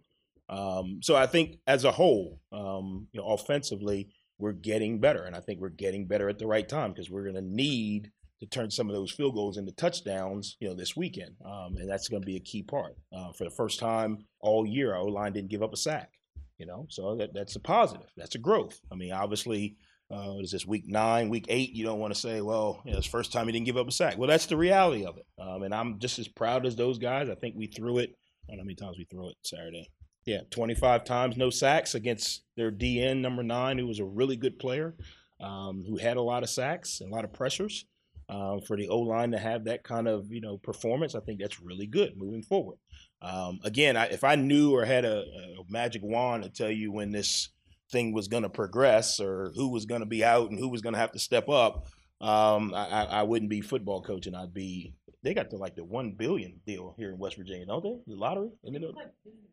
Um, 0.50 1.00
so 1.02 1.16
I 1.16 1.28
think 1.28 1.60
as 1.66 1.86
a 1.86 1.92
whole, 1.92 2.42
um, 2.52 3.08
you 3.14 3.22
know, 3.22 3.28
offensively, 3.28 4.10
we're 4.38 4.52
getting 4.52 5.00
better, 5.00 5.24
and 5.24 5.36
I 5.36 5.40
think 5.40 5.62
we're 5.62 5.70
getting 5.70 6.08
better 6.08 6.28
at 6.28 6.40
the 6.40 6.48
right 6.48 6.68
time 6.68 6.92
because 6.92 7.10
we're 7.10 7.24
going 7.24 7.36
to 7.36 7.42
need 7.42 8.12
to 8.42 8.48
turn 8.48 8.72
some 8.72 8.90
of 8.90 8.96
those 8.96 9.12
field 9.12 9.36
goals 9.36 9.58
into 9.58 9.72
touchdowns, 9.72 10.58
you 10.60 10.68
know, 10.68 10.74
this 10.74 10.98
weekend, 10.98 11.36
um, 11.46 11.78
and 11.78 11.88
that's 11.88 12.10
going 12.10 12.24
to 12.24 12.26
be 12.26 12.36
a 12.36 12.42
key 12.42 12.64
part. 12.64 12.98
Uh, 13.16 13.32
for 13.32 13.44
the 13.44 13.52
first 13.52 13.80
time 13.80 14.26
all 14.40 14.66
year, 14.66 14.96
our 14.96 15.10
line 15.10 15.32
didn't 15.32 15.52
give 15.52 15.62
up 15.62 15.74
a 15.74 15.78
sack, 15.78 16.14
you 16.58 16.66
know, 16.66 16.88
so 16.90 17.16
that 17.16 17.34
that's 17.36 17.56
a 17.56 17.60
positive. 17.60 18.08
That's 18.18 18.34
a 18.34 18.40
growth. 18.40 18.82
I 18.92 18.96
mean, 18.96 19.12
obviously, 19.12 19.78
uh, 20.12 20.38
is 20.40 20.52
this 20.52 20.66
week 20.66 20.88
nine, 20.88 21.30
week 21.30 21.46
eight? 21.50 21.74
You 21.74 21.86
don't 21.86 22.00
want 22.00 22.16
to 22.16 22.20
say, 22.20 22.42
well, 22.42 22.82
you 22.84 22.92
know, 22.92 22.98
it's 22.98 23.06
the 23.06 23.12
first 23.12 23.32
time 23.32 23.46
he 23.46 23.52
didn't 23.52 23.68
give 23.68 23.78
up 23.78 23.88
a 23.88 23.92
sack. 23.92 24.18
Well, 24.18 24.28
that's 24.28 24.48
the 24.48 24.58
reality 24.58 25.06
of 25.06 25.18
it, 25.18 25.26
um, 25.40 25.62
and 25.62 25.74
I'm 25.74 26.00
just 26.00 26.18
as 26.18 26.28
proud 26.28 26.66
as 26.66 26.76
those 26.76 26.98
guys. 26.98 27.30
I 27.30 27.36
think 27.36 27.56
we 27.56 27.68
threw 27.68 28.00
it. 28.00 28.16
I 28.50 28.54
don't 28.54 28.58
know 28.58 28.64
how 28.64 28.66
many 28.66 28.76
times 28.76 28.98
we 28.98 29.06
threw 29.06 29.30
it 29.30 29.38
Saturday. 29.44 29.88
Yeah, 30.26 30.42
25 30.50 31.04
times 31.04 31.38
no 31.38 31.52
sacks 31.52 31.96
against 31.96 32.44
their 32.56 32.72
DN 32.72 33.22
number 33.22 33.44
nine, 33.44 33.78
who 33.78 33.88
was 33.88 34.00
a 34.00 34.06
really 34.06 34.36
good 34.36 34.60
player, 34.60 34.96
um, 35.40 35.84
who 35.88 35.98
had 35.98 36.18
a 36.18 36.22
lot 36.22 36.44
of 36.44 36.50
sacks 36.50 37.02
and 37.02 37.12
a 37.12 37.16
lot 37.16 37.24
of 37.24 37.34
pressures. 37.34 37.86
Um, 38.32 38.62
for 38.62 38.78
the 38.78 38.88
O 38.88 39.00
line 39.00 39.32
to 39.32 39.38
have 39.38 39.66
that 39.66 39.84
kind 39.84 40.08
of 40.08 40.32
you 40.32 40.40
know 40.40 40.58
performance, 40.58 41.16
I 41.16 41.20
think 41.20 41.42
that's 41.42 41.62
really 41.62 41.86
good 41.86 42.16
moving 42.16 42.44
forward. 42.44 42.78
Um, 43.22 43.60
again, 43.66 43.98
I, 43.98 44.06
if 44.06 44.24
I 44.24 44.36
knew 44.36 44.74
or 44.74 44.86
had 44.86 45.04
a, 45.04 45.20
a, 45.20 45.64
magic 45.70 46.02
wand 46.02 46.44
to 46.44 46.50
tell 46.50 46.72
you 46.72 46.94
when 46.94 47.12
this 47.12 47.50
thing 47.92 48.14
was 48.14 48.30
going 48.30 48.44
to 48.44 48.50
progress 48.50 49.20
or 49.20 49.52
who 49.56 49.70
was 49.70 49.86
going 49.86 50.00
to 50.00 50.08
be 50.08 50.24
out 50.24 50.50
and 50.50 50.58
who 50.58 50.70
was 50.70 50.82
going 50.82 50.94
to 50.94 51.00
have 51.00 51.12
to 51.12 51.20
step 51.20 51.50
up, 51.50 51.88
um, 52.22 52.74
I, 52.76 53.06
I, 53.06 53.24
wouldn't 53.24 53.50
be 53.50 53.62
football 53.62 54.02
coaching. 54.02 54.36
I'd 54.36 54.54
be. 54.54 54.94
They 55.24 55.34
got 55.34 55.50
the 55.50 55.58
like 55.58 55.76
the 55.76 55.84
one 55.84 56.14
billion 56.14 56.62
deal 56.66 56.96
here 56.98 57.12
in 57.12 57.18
West 57.18 57.38
Virginia, 57.38 57.66
don't 57.66 57.84
they? 57.84 57.98
The 58.08 58.16
lottery. 58.16 58.50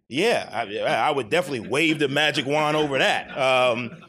Yeah, 0.08 0.48
I, 0.50 1.08
I, 1.08 1.10
would 1.10 1.28
definitely 1.28 1.68
wave 1.68 1.98
the 1.98 2.08
magic 2.08 2.46
wand 2.46 2.76
over 2.76 2.98
that. 2.98 3.36
Um, 3.36 4.02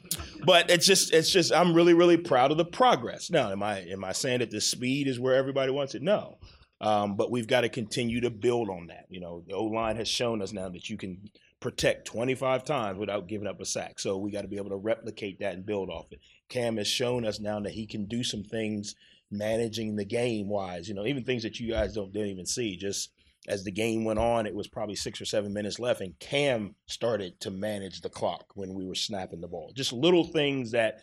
but 0.45 0.69
it's 0.69 0.85
just 0.85 1.13
it's 1.13 1.29
just 1.29 1.53
I'm 1.53 1.73
really 1.73 1.93
really 1.93 2.17
proud 2.17 2.51
of 2.51 2.57
the 2.57 2.65
progress. 2.65 3.29
Now, 3.29 3.51
am 3.51 3.63
I 3.63 3.79
am 3.79 4.03
I 4.03 4.13
saying 4.13 4.39
that 4.39 4.51
the 4.51 4.61
speed 4.61 5.07
is 5.07 5.19
where 5.19 5.35
everybody 5.35 5.71
wants 5.71 5.95
it? 5.95 6.01
No. 6.01 6.37
Um, 6.81 7.15
but 7.15 7.29
we've 7.29 7.47
got 7.47 7.61
to 7.61 7.69
continue 7.69 8.21
to 8.21 8.29
build 8.29 8.69
on 8.69 8.87
that. 8.87 9.05
You 9.09 9.19
know, 9.19 9.43
the 9.45 9.53
O 9.53 9.65
line 9.65 9.97
has 9.97 10.07
shown 10.07 10.41
us 10.41 10.53
now 10.53 10.69
that 10.69 10.89
you 10.89 10.97
can 10.97 11.29
protect 11.59 12.07
25 12.07 12.63
times 12.63 12.97
without 12.97 13.27
giving 13.27 13.47
up 13.47 13.59
a 13.59 13.65
sack. 13.65 13.99
So 13.99 14.17
we 14.17 14.31
got 14.31 14.43
to 14.43 14.47
be 14.47 14.57
able 14.57 14.69
to 14.69 14.77
replicate 14.77 15.39
that 15.39 15.53
and 15.53 15.65
build 15.65 15.89
off 15.89 16.11
it. 16.11 16.19
Cam 16.47 16.77
has 16.77 16.87
shown 16.87 17.25
us 17.25 17.39
now 17.39 17.59
that 17.59 17.73
he 17.73 17.85
can 17.85 18.05
do 18.05 18.23
some 18.23 18.43
things 18.43 18.95
managing 19.31 19.95
the 19.95 20.05
game 20.05 20.47
wise. 20.47 20.87
You 20.87 20.95
know, 20.95 21.05
even 21.05 21.23
things 21.23 21.43
that 21.43 21.59
you 21.59 21.71
guys 21.71 21.93
don't 21.93 22.13
didn't 22.13 22.29
even 22.29 22.45
see. 22.45 22.77
Just 22.77 23.11
as 23.47 23.63
the 23.63 23.71
game 23.71 24.03
went 24.05 24.19
on, 24.19 24.45
it 24.45 24.55
was 24.55 24.67
probably 24.67 24.95
six 24.95 25.21
or 25.21 25.25
seven 25.25 25.53
minutes 25.53 25.79
left, 25.79 26.01
and 26.01 26.17
Cam 26.19 26.75
started 26.87 27.39
to 27.41 27.51
manage 27.51 28.01
the 28.01 28.09
clock 28.09 28.45
when 28.55 28.73
we 28.73 28.85
were 28.85 28.95
snapping 28.95 29.41
the 29.41 29.47
ball. 29.47 29.71
Just 29.75 29.93
little 29.93 30.25
things 30.25 30.71
that, 30.71 30.99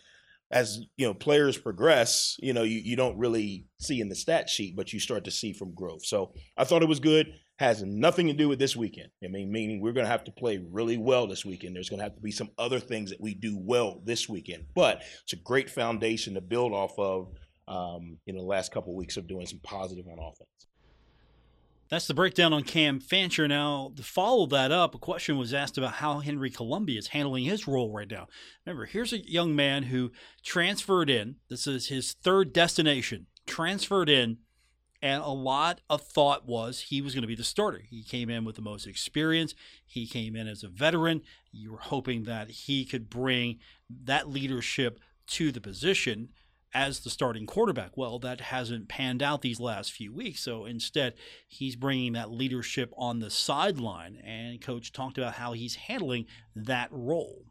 as 0.51 0.79
you 0.97 1.05
know, 1.07 1.13
players 1.13 1.57
progress, 1.57 2.35
you 2.39 2.53
know, 2.53 2.63
you, 2.63 2.79
you 2.79 2.95
don't 2.95 3.17
really 3.17 3.65
see 3.79 3.99
in 3.99 4.09
the 4.09 4.15
stat 4.15 4.49
sheet, 4.49 4.75
but 4.75 4.93
you 4.93 4.99
start 4.99 5.23
to 5.25 5.31
see 5.31 5.53
from 5.53 5.73
growth. 5.73 6.05
So 6.05 6.33
I 6.55 6.63
thought 6.63 6.83
it 6.83 6.89
was 6.89 6.99
good. 6.99 7.33
Has 7.57 7.83
nothing 7.83 8.27
to 8.27 8.33
do 8.33 8.47
with 8.47 8.59
this 8.59 8.75
weekend. 8.75 9.09
I 9.23 9.27
mean, 9.27 9.51
meaning 9.51 9.81
we're 9.81 9.93
going 9.93 10.05
to 10.05 10.11
have 10.11 10.23
to 10.25 10.31
play 10.31 10.63
really 10.71 10.97
well 10.97 11.27
this 11.27 11.43
weekend. 11.43 11.75
There's 11.75 11.89
going 11.89 11.99
to 11.99 12.03
have 12.03 12.15
to 12.15 12.21
be 12.21 12.31
some 12.31 12.49
other 12.57 12.79
things 12.79 13.09
that 13.09 13.19
we 13.19 13.33
do 13.33 13.57
well 13.59 14.01
this 14.05 14.29
weekend, 14.29 14.65
but 14.75 15.01
it's 15.23 15.33
a 15.33 15.37
great 15.37 15.69
foundation 15.69 16.35
to 16.35 16.41
build 16.41 16.73
off 16.73 16.97
of. 16.97 17.29
Um, 17.69 18.17
in 18.25 18.37
the 18.37 18.41
last 18.41 18.71
couple 18.71 18.93
of 18.93 18.95
weeks 18.95 19.17
of 19.17 19.27
doing 19.27 19.45
some 19.45 19.59
positive 19.61 20.07
on 20.07 20.19
offense. 20.19 20.67
That's 21.89 22.07
the 22.07 22.13
breakdown 22.13 22.53
on 22.53 22.63
Cam 22.63 22.99
Fancher. 22.99 23.47
Now, 23.47 23.91
to 23.95 24.03
follow 24.03 24.45
that 24.47 24.71
up, 24.71 24.93
a 24.95 24.97
question 24.97 25.37
was 25.37 25.53
asked 25.53 25.77
about 25.77 25.95
how 25.95 26.19
Henry 26.19 26.49
Colombi 26.49 26.97
is 26.97 27.07
handling 27.07 27.45
his 27.45 27.67
role 27.67 27.91
right 27.91 28.09
now. 28.09 28.27
Remember, 28.65 28.85
here's 28.85 29.13
a 29.13 29.29
young 29.29 29.55
man 29.55 29.83
who 29.83 30.11
transferred 30.43 31.09
in. 31.09 31.35
This 31.49 31.65
is 31.65 31.87
his 31.87 32.13
third 32.13 32.51
destination, 32.51 33.27
transferred 33.45 34.09
in, 34.09 34.37
and 35.01 35.21
a 35.21 35.29
lot 35.29 35.81
of 35.89 36.01
thought 36.01 36.47
was 36.47 36.79
he 36.81 37.01
was 37.01 37.13
going 37.13 37.21
to 37.21 37.27
be 37.27 37.35
the 37.35 37.43
starter. 37.43 37.81
He 37.87 38.03
came 38.03 38.29
in 38.29 38.45
with 38.45 38.55
the 38.55 38.61
most 38.61 38.87
experience. 38.87 39.53
He 39.85 40.07
came 40.07 40.35
in 40.35 40.47
as 40.47 40.63
a 40.63 40.69
veteran. 40.69 41.21
You 41.51 41.71
were 41.71 41.79
hoping 41.79 42.23
that 42.23 42.49
he 42.49 42.85
could 42.85 43.09
bring 43.09 43.59
that 43.89 44.29
leadership 44.29 44.99
to 45.27 45.51
the 45.51 45.61
position 45.61 46.29
as 46.73 46.99
the 46.99 47.09
starting 47.09 47.45
quarterback. 47.45 47.95
Well, 47.95 48.19
that 48.19 48.41
hasn't 48.41 48.87
panned 48.87 49.23
out 49.23 49.41
these 49.41 49.59
last 49.59 49.91
few 49.91 50.13
weeks. 50.13 50.41
So 50.41 50.65
instead, 50.65 51.13
he's 51.47 51.75
bringing 51.75 52.13
that 52.13 52.31
leadership 52.31 52.91
on 52.97 53.19
the 53.19 53.29
sideline. 53.29 54.17
And 54.23 54.61
coach 54.61 54.91
talked 54.91 55.17
about 55.17 55.33
how 55.33 55.53
he's 55.53 55.75
handling 55.75 56.25
that 56.55 56.89
role. 56.91 57.45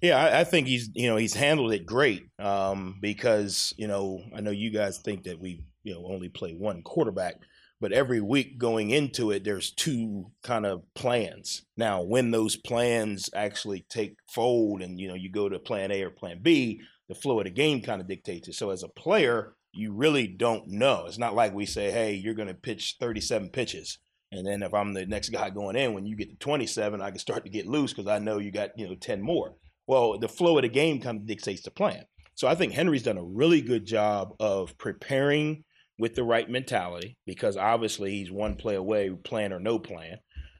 Yeah, 0.00 0.16
I, 0.16 0.40
I 0.40 0.44
think 0.44 0.68
he's 0.68 0.90
you 0.94 1.08
know 1.08 1.16
he's 1.16 1.34
handled 1.34 1.72
it 1.72 1.84
great 1.84 2.28
um, 2.38 2.98
because 3.00 3.74
you 3.76 3.88
know 3.88 4.22
I 4.34 4.40
know 4.40 4.52
you 4.52 4.70
guys 4.70 4.98
think 4.98 5.24
that 5.24 5.40
we 5.40 5.64
you 5.88 5.94
know 5.94 6.06
only 6.06 6.28
play 6.28 6.52
one 6.52 6.82
quarterback, 6.82 7.36
but 7.80 7.92
every 7.92 8.20
week 8.20 8.58
going 8.58 8.90
into 8.90 9.30
it, 9.30 9.42
there's 9.42 9.70
two 9.70 10.30
kind 10.42 10.66
of 10.66 10.82
plans. 10.94 11.62
Now, 11.76 12.02
when 12.02 12.30
those 12.30 12.56
plans 12.56 13.30
actually 13.34 13.86
take 13.88 14.18
fold, 14.28 14.82
and 14.82 15.00
you 15.00 15.08
know 15.08 15.14
you 15.14 15.30
go 15.30 15.48
to 15.48 15.58
Plan 15.58 15.90
A 15.90 16.02
or 16.02 16.10
Plan 16.10 16.40
B, 16.42 16.82
the 17.08 17.14
flow 17.14 17.40
of 17.40 17.44
the 17.44 17.50
game 17.50 17.80
kind 17.80 18.00
of 18.00 18.06
dictates 18.06 18.48
it. 18.48 18.54
So 18.54 18.70
as 18.70 18.82
a 18.82 18.88
player, 18.88 19.54
you 19.72 19.92
really 19.92 20.26
don't 20.26 20.68
know. 20.68 21.04
It's 21.06 21.18
not 21.18 21.34
like 21.34 21.54
we 21.54 21.64
say, 21.64 21.90
hey, 21.90 22.14
you're 22.14 22.34
going 22.34 22.48
to 22.48 22.54
pitch 22.54 22.96
37 23.00 23.48
pitches. 23.50 23.98
And 24.30 24.46
then 24.46 24.62
if 24.62 24.74
I'm 24.74 24.92
the 24.92 25.06
next 25.06 25.30
guy 25.30 25.48
going 25.48 25.76
in, 25.76 25.94
when 25.94 26.04
you 26.04 26.14
get 26.14 26.28
to 26.30 26.36
27, 26.36 27.00
I 27.00 27.10
can 27.10 27.18
start 27.18 27.44
to 27.44 27.50
get 27.50 27.66
loose 27.66 27.94
because 27.94 28.10
I 28.10 28.18
know 28.18 28.38
you 28.38 28.50
got, 28.50 28.78
you 28.78 28.86
know, 28.86 28.94
10 28.94 29.22
more. 29.22 29.54
Well, 29.86 30.18
the 30.18 30.28
flow 30.28 30.58
of 30.58 30.62
the 30.62 30.68
game 30.68 31.00
kind 31.00 31.18
of 31.18 31.26
dictates 31.26 31.62
the 31.62 31.70
plan. 31.70 32.04
So 32.34 32.46
I 32.46 32.54
think 32.54 32.72
Henry's 32.72 33.02
done 33.02 33.18
a 33.18 33.24
really 33.24 33.60
good 33.60 33.84
job 33.86 34.34
of 34.38 34.76
preparing 34.78 35.64
with 35.98 36.14
the 36.14 36.24
right 36.24 36.48
mentality 36.48 37.16
because 37.26 37.56
obviously 37.56 38.12
he's 38.12 38.30
one 38.30 38.54
play 38.54 38.74
away, 38.74 39.10
plan 39.10 39.52
or 39.52 39.60
no 39.60 39.78
plan 39.78 40.18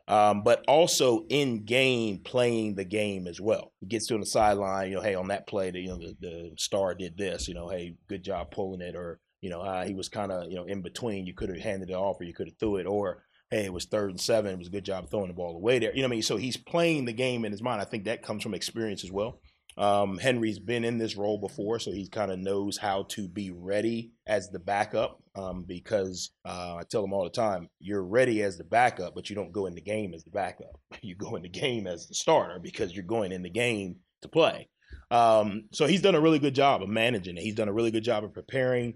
um, 0.09 0.43
but 0.43 0.65
also 0.67 1.27
in 1.29 1.67
game 1.67 2.21
playing 2.25 2.75
the 2.75 2.85
game 2.85 3.27
as 3.27 3.41
well. 3.41 3.73
He 3.81 3.87
gets 3.87 4.07
to 4.07 4.17
the 4.17 4.25
sideline, 4.25 4.89
you 4.89 4.97
know, 4.97 5.03
hey, 5.03 5.15
on 5.15 5.29
that 5.29 5.47
play, 5.47 5.71
the, 5.71 5.81
you 5.81 5.89
know, 5.89 5.99
the, 5.99 6.17
the 6.19 6.51
star 6.57 6.95
did 6.95 7.19
this, 7.19 7.47
you 7.47 7.53
know, 7.53 7.69
hey, 7.69 7.95
good 8.09 8.25
job 8.25 8.51
pulling 8.51 8.81
it, 8.81 8.97
or 8.97 9.21
you 9.43 9.51
know, 9.51 9.61
uh, 9.61 9.85
he 9.85 9.95
was 9.95 10.09
kind 10.09 10.33
of 10.33 10.51
you 10.51 10.57
know 10.57 10.65
in 10.65 10.83
between. 10.83 11.27
You 11.27 11.35
could 11.35 11.51
have 11.51 11.59
handed 11.59 11.91
it 11.91 11.95
off, 11.95 12.21
or 12.21 12.25
you 12.25 12.35
could 12.35 12.49
have 12.49 12.59
threw 12.59 12.77
it, 12.77 12.87
or 12.87 13.23
hey, 13.51 13.67
it 13.67 13.73
was 13.73 13.85
third 13.85 14.11
and 14.11 14.21
seven. 14.21 14.55
It 14.55 14.59
was 14.59 14.69
a 14.69 14.73
good 14.73 14.85
job 14.85 15.11
throwing 15.11 15.29
the 15.29 15.35
ball 15.35 15.55
away 15.55 15.79
there. 15.79 15.95
You 15.95 16.03
know 16.03 16.09
what 16.09 16.15
I 16.15 16.17
mean? 16.17 16.23
So 16.23 16.39
he's 16.39 16.57
playing 16.57 17.05
the 17.05 17.13
game 17.13 17.45
in 17.45 17.53
his 17.53 17.63
mind. 17.63 17.81
I 17.81 17.85
think 17.85 18.05
that 18.05 18.23
comes 18.23 18.43
from 18.43 18.55
experience 18.55 19.05
as 19.05 19.13
well. 19.13 19.41
Um, 19.79 20.19
Henry's 20.19 20.59
been 20.59 20.85
in 20.85 20.99
this 20.99 21.17
role 21.17 21.39
before, 21.39 21.79
so 21.79 21.93
he 21.93 22.09
kind 22.09 22.33
of 22.33 22.41
knows 22.41 22.77
how 22.77 23.05
to 23.11 23.29
be 23.29 23.53
ready 23.53 24.11
as 24.27 24.51
the 24.51 24.59
backup. 24.59 25.23
Um, 25.37 25.63
because 25.63 26.33
uh, 26.45 26.75
I 26.81 26.83
tell 26.91 27.05
him 27.05 27.13
all 27.13 27.23
the 27.23 27.31
time, 27.31 27.69
you're 27.79 28.03
ready 28.03 28.43
as 28.43 28.59
the 28.59 28.65
backup, 28.65 29.15
but 29.15 29.31
you 29.31 29.37
don't 29.37 29.53
go 29.53 29.67
in 29.67 29.77
the 29.77 29.81
game 29.81 30.13
as 30.15 30.25
the 30.25 30.31
backup. 30.31 30.81
You 31.01 31.15
go 31.15 31.37
in 31.37 31.43
the 31.43 31.49
game 31.49 31.87
as 31.87 32.09
the 32.09 32.15
starter 32.15 32.59
because 32.61 32.93
you're 32.93 33.05
going 33.05 33.31
in 33.31 33.43
the 33.43 33.51
game 33.51 33.97
to 34.23 34.29
play. 34.29 34.69
Um, 35.13 35.69
so 35.73 35.87
he's 35.87 36.03
done 36.03 36.17
a 36.17 36.21
really 36.21 36.41
good 36.41 36.57
job 36.57 36.83
of 36.83 36.89
managing 36.89 37.37
it. 37.37 37.43
He's 37.43 37.55
done 37.55 37.69
a 37.69 37.73
really 37.73 37.93
good 37.93 38.03
job 38.03 38.25
of 38.25 38.35
preparing. 38.35 38.95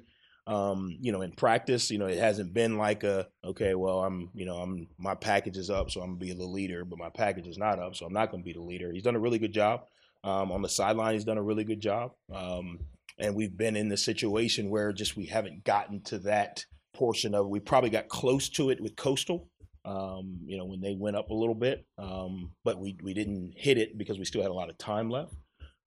Um, 0.48 0.98
you 1.00 1.12
know, 1.12 1.22
in 1.22 1.30
practice, 1.30 1.92
you 1.92 1.98
know, 1.98 2.06
it 2.06 2.18
hasn't 2.18 2.52
been 2.52 2.76
like 2.76 3.04
a 3.04 3.28
okay, 3.44 3.76
well, 3.76 4.02
I'm, 4.02 4.30
you 4.34 4.44
know, 4.44 4.56
I'm 4.56 4.88
my 4.98 5.14
package 5.14 5.56
is 5.56 5.70
up, 5.70 5.92
so 5.92 6.00
I'm 6.00 6.18
gonna 6.18 6.18
be 6.18 6.32
the 6.32 6.44
leader, 6.44 6.84
but 6.84 6.98
my 6.98 7.10
package 7.10 7.46
is 7.46 7.56
not 7.56 7.78
up, 7.78 7.94
so 7.94 8.06
I'm 8.06 8.12
not 8.12 8.32
gonna 8.32 8.42
be 8.42 8.52
the 8.52 8.60
leader. 8.60 8.90
He's 8.92 9.04
done 9.04 9.14
a 9.14 9.20
really 9.20 9.38
good 9.38 9.54
job. 9.54 9.82
Um, 10.24 10.52
on 10.52 10.62
the 10.62 10.68
sideline, 10.68 11.14
he's 11.14 11.24
done 11.24 11.38
a 11.38 11.42
really 11.42 11.64
good 11.64 11.80
job. 11.80 12.12
Um, 12.32 12.80
and 13.18 13.34
we've 13.34 13.56
been 13.56 13.76
in 13.76 13.88
the 13.88 13.96
situation 13.96 14.70
where 14.70 14.92
just 14.92 15.16
we 15.16 15.26
haven't 15.26 15.64
gotten 15.64 16.00
to 16.04 16.18
that 16.20 16.64
portion 16.94 17.34
of. 17.34 17.48
We 17.48 17.60
probably 17.60 17.90
got 17.90 18.08
close 18.08 18.48
to 18.50 18.70
it 18.70 18.80
with 18.80 18.96
Coastal, 18.96 19.48
Um, 19.84 20.38
you 20.46 20.56
know, 20.56 20.64
when 20.64 20.80
they 20.80 20.94
went 20.94 21.16
up 21.16 21.30
a 21.30 21.34
little 21.34 21.56
bit, 21.56 21.84
um, 21.98 22.52
but 22.64 22.78
we 22.78 22.96
we 23.02 23.14
didn't 23.14 23.54
hit 23.56 23.78
it 23.78 23.98
because 23.98 24.18
we 24.18 24.24
still 24.24 24.42
had 24.42 24.50
a 24.50 24.54
lot 24.54 24.70
of 24.70 24.78
time 24.78 25.10
left. 25.10 25.34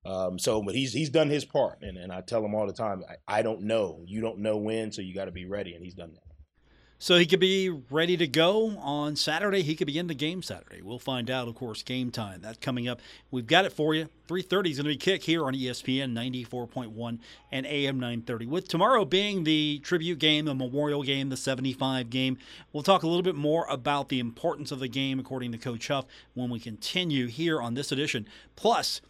Um, 0.06 0.38
so, 0.38 0.62
but 0.62 0.76
he's 0.76 0.92
he's 0.94 1.10
done 1.10 1.30
his 1.30 1.46
part, 1.46 1.80
and, 1.82 1.98
and 1.98 2.12
I 2.12 2.22
tell 2.22 2.44
him 2.44 2.54
all 2.54 2.68
the 2.68 2.74
time, 2.74 3.04
I, 3.10 3.40
I 3.40 3.42
don't 3.42 3.62
know, 3.62 4.04
you 4.06 4.22
don't 4.22 4.40
know 4.40 4.58
when, 4.58 4.92
so 4.92 5.02
you 5.02 5.16
got 5.16 5.26
to 5.26 5.32
be 5.32 5.46
ready, 5.46 5.74
and 5.76 5.84
he's 5.84 5.96
done 5.96 6.14
that. 6.14 6.25
So 7.06 7.20
he 7.20 7.28
could 7.28 7.40
be 7.40 7.70
ready 7.70 8.18
to 8.18 8.26
go 8.26 8.80
on 8.80 9.16
Saturday. 9.16 9.62
He 9.62 9.76
could 9.76 9.86
be 9.86 10.00
in 10.00 10.08
the 10.08 10.16
game 10.16 10.42
Saturday. 10.42 10.82
We'll 10.82 10.98
find 10.98 11.30
out, 11.30 11.48
of 11.48 11.54
course, 11.54 11.84
game 11.84 12.10
time. 12.10 12.42
That's 12.42 12.58
coming 12.58 12.88
up. 12.88 13.00
We've 13.30 13.46
got 13.46 13.64
it 13.64 13.74
for 13.74 13.94
you. 13.94 14.10
3.30 14.28 14.40
is 14.42 14.50
going 14.50 14.72
to 14.72 14.84
be 14.86 14.98
kick 14.98 15.24
here 15.24 15.46
on 15.46 15.54
ESPN 15.54 16.14
94.1 16.14 17.20
and 17.52 17.66
AM 17.68 18.00
930. 18.00 18.48
With 18.48 18.68
tomorrow 18.68 19.06
being 19.06 19.44
the 19.44 19.78
tribute 19.84 20.18
game, 20.18 20.46
the 20.46 20.56
memorial 20.56 21.04
game, 21.04 21.30
the 21.30 21.38
75 21.38 22.10
game, 22.10 22.40
we'll 22.74 22.82
talk 22.82 23.04
a 23.04 23.08
little 23.08 23.22
bit 23.22 23.36
more 23.36 23.68
about 23.70 24.10
the 24.10 24.20
importance 24.20 24.72
of 24.72 24.80
the 24.80 24.88
game, 24.88 25.20
according 25.20 25.52
to 25.52 25.60
Coach 25.60 25.90
Huff, 25.90 26.06
when 26.34 26.50
we 26.50 26.60
continue 26.60 27.28
here 27.28 27.62
on 27.62 27.76
this 27.76 27.92
edition. 27.92 28.28
Plus, 28.56 29.02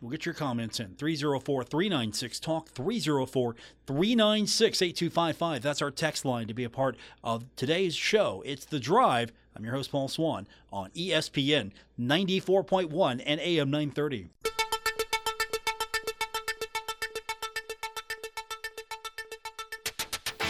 We'll 0.00 0.10
get 0.10 0.24
your 0.24 0.34
comments 0.34 0.80
in. 0.80 0.94
304 0.94 1.64
396 1.64 2.40
Talk, 2.40 2.70
304 2.70 3.54
396 3.86 4.82
8255. 4.82 5.62
That's 5.62 5.82
our 5.82 5.90
text 5.90 6.24
line 6.24 6.46
to 6.46 6.54
be 6.54 6.64
a 6.64 6.70
part 6.70 6.96
of 7.22 7.44
today's 7.54 7.94
show. 7.94 8.42
It's 8.46 8.64
The 8.64 8.80
Drive. 8.80 9.30
I'm 9.54 9.62
your 9.64 9.74
host, 9.74 9.92
Paul 9.92 10.08
Swann, 10.08 10.46
on 10.72 10.90
ESPN 10.90 11.72
94.1 12.00 13.22
and 13.26 13.40
AM 13.40 13.70
930. 13.70 14.30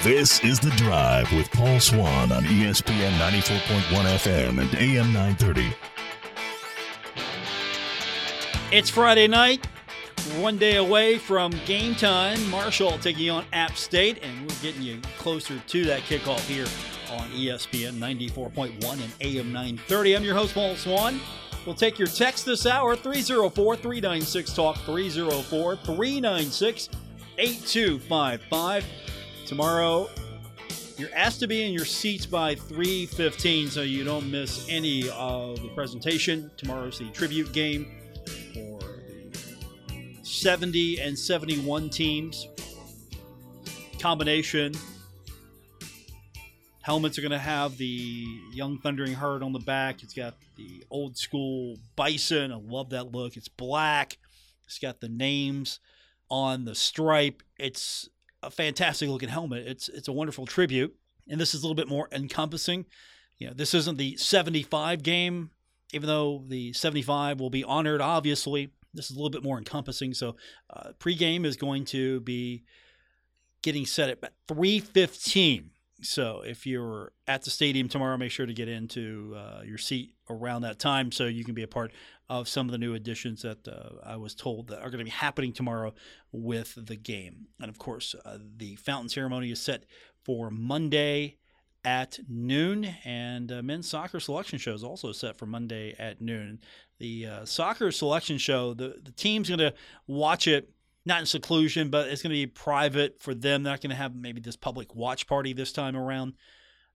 This 0.05 0.43
is 0.45 0.61
The 0.61 0.71
Drive 0.77 1.31
with 1.33 1.51
Paul 1.51 1.81
Swann 1.81 2.31
on 2.31 2.45
ESPN 2.45 3.11
94.1 3.19 3.81
FM 4.17 4.61
and 4.61 4.75
AM 4.77 5.13
930. 5.13 5.75
It's 8.73 8.89
Friday 8.89 9.27
night, 9.27 9.67
one 10.39 10.57
day 10.57 10.77
away 10.77 11.19
from 11.19 11.51
game 11.67 11.97
time. 11.97 12.39
Marshall 12.51 12.99
taking 12.99 13.29
on 13.29 13.45
App 13.53 13.77
State, 13.77 14.23
and 14.23 14.43
we're 14.43 14.63
getting 14.63 14.83
you 14.83 15.01
closer 15.19 15.59
to 15.59 15.85
that 15.87 16.03
kickoff 16.03 16.39
here 16.47 16.67
on 17.19 17.29
ESPN 17.31 17.95
94.1 17.95 18.93
and 18.93 19.13
AM 19.23 19.53
930. 19.53 20.15
I'm 20.15 20.23
your 20.23 20.37
host, 20.37 20.55
Paul 20.55 20.77
Swann. 20.77 21.19
We'll 21.67 21.75
take 21.75 21.99
your 21.99 22.07
text 22.07 22.47
this 22.47 22.65
hour 22.65 22.95
304 22.95 23.75
396 23.75 24.55
Talk 24.55 24.77
304 24.83 25.75
396 25.75 26.89
8255. 27.39 28.85
Tomorrow, 29.47 30.09
you're 30.97 31.13
asked 31.13 31.41
to 31.41 31.49
be 31.49 31.65
in 31.65 31.73
your 31.73 31.85
seats 31.85 32.25
by 32.25 32.55
3:15 32.55 33.69
so 33.69 33.83
you 33.83 34.05
don't 34.05 34.31
miss 34.31 34.65
any 34.69 35.11
of 35.11 35.61
the 35.61 35.71
presentation. 35.71 36.53
Tomorrow's 36.57 37.01
the 37.01 37.11
tribute 37.11 37.53
game 37.53 38.00
70 40.41 41.01
and 41.01 41.19
71 41.19 41.91
teams. 41.91 42.49
Combination. 43.99 44.73
Helmets 46.81 47.19
are 47.19 47.21
going 47.21 47.31
to 47.31 47.39
have 47.39 47.77
the 47.77 48.25
Young 48.53 48.79
Thundering 48.79 49.13
Herd 49.13 49.43
on 49.43 49.53
the 49.53 49.59
back. 49.59 50.03
It's 50.03 50.15
got 50.15 50.35
the 50.57 50.83
old 50.91 51.19
school 51.19 51.77
bison. 51.95 52.53
I 52.53 52.57
love 52.57 52.91
that 52.91 53.13
look. 53.13 53.37
It's 53.37 53.49
black. 53.49 54.17
It's 54.65 54.79
got 54.79 55.01
the 55.01 55.11
names 55.11 55.79
on 56.31 56.65
the 56.65 56.75
stripe. 56.75 57.43
It's 57.59 58.09
a 58.43 58.51
fantastic 58.51 59.11
looking 59.11 59.29
helmet. 59.29 59.67
It's 59.67 59.91
it's 59.91 60.09
a 60.09 60.13
wonderful 60.13 60.47
tribute. 60.47 60.95
And 61.29 61.39
this 61.39 61.55
is 61.55 61.63
a 61.63 61.67
little 61.67 61.75
bit 61.75 61.89
more 61.89 62.09
encompassing. 62.13 62.87
You 63.37 63.49
know, 63.49 63.53
this 63.55 63.75
isn't 63.75 63.99
the 63.99 64.17
75 64.17 65.03
game 65.03 65.51
even 65.93 66.07
though 66.07 66.45
the 66.47 66.73
75 66.73 67.41
will 67.41 67.51
be 67.51 67.65
honored, 67.65 68.01
obviously, 68.01 68.71
this 68.95 69.11
is 69.11 69.17
a 69.17 69.19
little 69.19 69.31
bit 69.31 69.45
more 69.45 69.59
encompassing. 69.59 70.15
So, 70.15 70.37
uh, 70.71 70.91
pregame 70.99 71.45
is 71.45 71.57
going 71.57 71.85
to 71.87 72.21
be 72.21 72.65
getting 73.63 73.87
set 73.87 74.09
at 74.09 74.33
3:15. 74.49 75.71
So, 76.03 76.43
if 76.47 76.67
you're 76.67 77.13
at 77.27 77.43
the 77.43 77.51
stadium 77.51 77.89
tomorrow, 77.89 78.17
make 78.17 78.31
sure 78.31 78.47
to 78.47 78.55
get 78.55 78.69
into 78.69 79.35
uh, 79.37 79.63
your 79.65 79.79
seat 79.79 80.15
around 80.29 80.63
that 80.63 80.79
time 80.79 81.13
so 81.13 81.27
you 81.27 81.45
can 81.45 81.55
be 81.55 81.63
a 81.63 81.69
part 81.69 81.93
of 82.29 82.49
some 82.49 82.69
of 82.69 82.73
the 82.73 82.79
new 82.79 82.95
additions 82.95 83.43
that 83.43 83.67
uh, 83.67 83.97
I 84.05 84.17
was 84.17 84.35
told 84.35 84.69
that 84.69 84.79
are 84.79 84.91
going 84.91 84.99
to 84.99 85.05
be 85.05 85.11
happening 85.11 85.53
tomorrow 85.53 85.93
with 86.33 86.75
the 86.87 86.97
game. 86.97 87.49
And 87.61 87.69
of 87.69 87.79
course, 87.79 88.15
uh, 88.25 88.39
the 88.57 88.77
fountain 88.77 89.09
ceremony 89.09 89.51
is 89.51 89.61
set 89.61 89.85
for 90.25 90.51
Monday 90.51 91.39
at 91.85 92.21
noon, 92.29 92.85
and 93.05 93.51
uh, 93.51 93.63
men's 93.63 93.89
soccer 93.89 94.21
selection 94.21 94.59
show 94.59 94.75
is 94.75 94.85
also 94.85 95.13
set 95.13 95.37
for 95.37 95.47
Monday 95.47 95.95
at 95.99 96.21
noon. 96.21 96.61
The 97.01 97.27
uh, 97.27 97.45
soccer 97.47 97.91
selection 97.91 98.39
show, 98.39 98.75
the, 98.75 99.01
the 99.03 99.11
team's 99.11 99.49
going 99.49 99.59
to 99.59 99.75
watch 100.07 100.47
it 100.47 100.71
not 101.07 101.21
in 101.21 101.27
seclusion, 101.27 101.89
but 101.89 102.09
it's 102.09 102.23
going 102.23 102.31
to 102.31 102.35
be 102.35 102.47
private 102.47 103.19
for 103.21 103.35
them. 103.35 103.63
They're 103.63 103.73
not 103.73 103.81
going 103.81 103.91
to 103.91 103.97
have 103.97 104.15
maybe 104.15 104.41
this 104.41 104.57
public 104.57 104.95
watch 104.95 105.27
party 105.27 105.53
this 105.53 105.73
time 105.73 105.97
around 105.97 106.35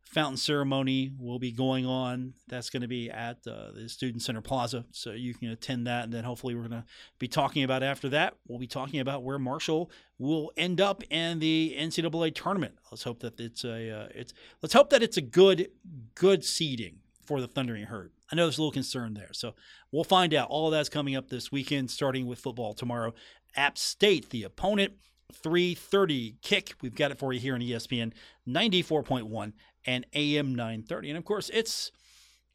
fountain 0.03 0.37
ceremony 0.37 1.11
will 1.19 1.39
be 1.39 1.51
going 1.51 1.85
on. 1.85 2.33
That's 2.47 2.69
going 2.69 2.83
to 2.83 2.87
be 2.87 3.09
at 3.09 3.37
uh, 3.47 3.71
the 3.73 3.89
Student 3.89 4.21
Center 4.21 4.41
Plaza, 4.41 4.85
so 4.91 5.11
you 5.11 5.33
can 5.33 5.49
attend 5.49 5.87
that. 5.87 6.03
And 6.05 6.13
then 6.13 6.23
hopefully, 6.23 6.53
we're 6.53 6.67
going 6.67 6.81
to 6.81 6.85
be 7.17 7.27
talking 7.27 7.63
about 7.63 7.81
after 7.81 8.07
that. 8.09 8.35
We'll 8.47 8.59
be 8.59 8.67
talking 8.67 8.99
about 8.99 9.23
where 9.23 9.39
Marshall 9.39 9.89
will 10.19 10.51
end 10.55 10.79
up 10.79 11.03
in 11.09 11.39
the 11.39 11.75
NCAA 11.77 12.35
tournament. 12.35 12.75
Let's 12.91 13.03
hope 13.03 13.19
that 13.21 13.39
it's 13.39 13.63
a 13.65 13.89
uh, 13.89 14.07
it's 14.13 14.33
let's 14.61 14.73
hope 14.73 14.91
that 14.91 15.01
it's 15.01 15.17
a 15.17 15.21
good 15.21 15.69
good 16.13 16.45
seeding 16.45 16.99
for 17.25 17.41
the 17.41 17.47
Thundering 17.47 17.85
Herd. 17.85 18.11
I 18.31 18.35
know 18.35 18.45
there's 18.45 18.57
a 18.57 18.61
little 18.61 18.71
concern 18.71 19.13
there, 19.13 19.33
so 19.33 19.53
we'll 19.91 20.03
find 20.03 20.33
out. 20.33 20.49
All 20.49 20.67
of 20.67 20.71
that's 20.71 20.89
coming 20.89 21.15
up 21.15 21.29
this 21.29 21.51
weekend, 21.51 21.91
starting 21.91 22.25
with 22.25 22.39
football 22.39 22.73
tomorrow. 22.73 23.13
App 23.55 23.77
State, 23.77 24.29
the 24.29 24.43
opponent. 24.43 24.93
3:30 25.33 26.35
kick. 26.41 26.75
We've 26.81 26.95
got 26.95 27.11
it 27.11 27.17
for 27.17 27.33
you 27.33 27.39
here 27.39 27.55
on 27.55 27.61
ESPN 27.61 28.13
94.1 28.47 29.53
and 29.85 30.05
AM 30.13 30.55
930. 30.55 31.09
And 31.09 31.17
of 31.17 31.25
course, 31.25 31.49
it's 31.53 31.91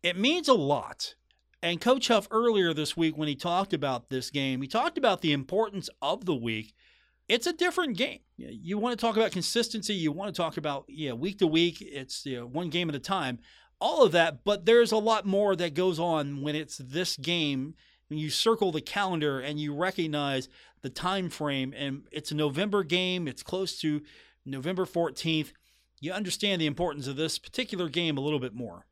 it 0.03 0.17
means 0.17 0.49
a 0.49 0.55
lot. 0.55 1.15
And 1.63 1.81
Coach 1.81 2.09
Huff 2.09 2.27
earlier 2.31 2.73
this 2.73 2.97
week 2.97 3.19
when 3.19 3.29
he 3.29 3.35
talked 3.35 3.75
about 3.75 4.09
this 4.09 4.31
game, 4.31 4.63
he 4.63 4.69
talked 4.69 4.97
about 4.97 5.21
the 5.21 5.33
importance 5.33 5.91
of 6.01 6.25
the 6.25 6.35
week. 6.35 6.75
It's 7.29 7.47
a 7.47 7.53
different 7.53 7.97
game. 7.97 8.21
You 8.37 8.79
want 8.79 8.99
to 8.99 9.07
talk 9.07 9.17
about 9.17 9.31
consistency, 9.31 9.95
you 9.95 10.11
want 10.11 10.35
to 10.35 10.43
talk 10.43 10.57
about 10.57 10.85
yeah, 10.89 11.13
week 11.13 11.39
to 11.39 11.47
week, 11.47 11.81
it's 11.81 12.25
you 12.25 12.37
know, 12.37 12.47
one 12.47 12.71
game 12.71 12.89
at 12.89 12.95
a 12.95 13.01
time. 13.01 13.39
All 13.81 14.05
of 14.05 14.13
that, 14.13 14.45
but 14.45 14.67
there's 14.67 14.93
a 14.93 14.99
lot 14.99 15.25
more 15.25 15.57
that 15.57 15.75
goes 15.75 15.99
on 15.99 16.43
when 16.43 16.55
it's 16.55 16.77
this 16.79 17.17
game 17.17 17.75
when 18.09 18.19
you 18.19 18.29
circle 18.29 18.73
the 18.73 18.81
calendar 18.81 19.41
and 19.41 19.59
you 19.59 19.75
recognize 19.75 20.49
the 20.83 20.91
time 20.91 21.31
frame 21.31 21.73
and 21.77 22.03
it's 22.11 22.33
a 22.33 22.35
November 22.35 22.83
game, 22.83 23.29
it's 23.29 23.43
close 23.43 23.81
to 23.81 24.03
November 24.45 24.85
14th 24.85 25.53
you 26.01 26.13
understand 26.13 26.61
the 26.61 26.67
importance 26.67 27.07
of 27.07 27.17
this 27.17 27.39
particular 27.39 27.89
game 27.89 28.17
a 28.17 28.21
little 28.21 28.41
bit 28.41 28.55
more. 28.55 28.87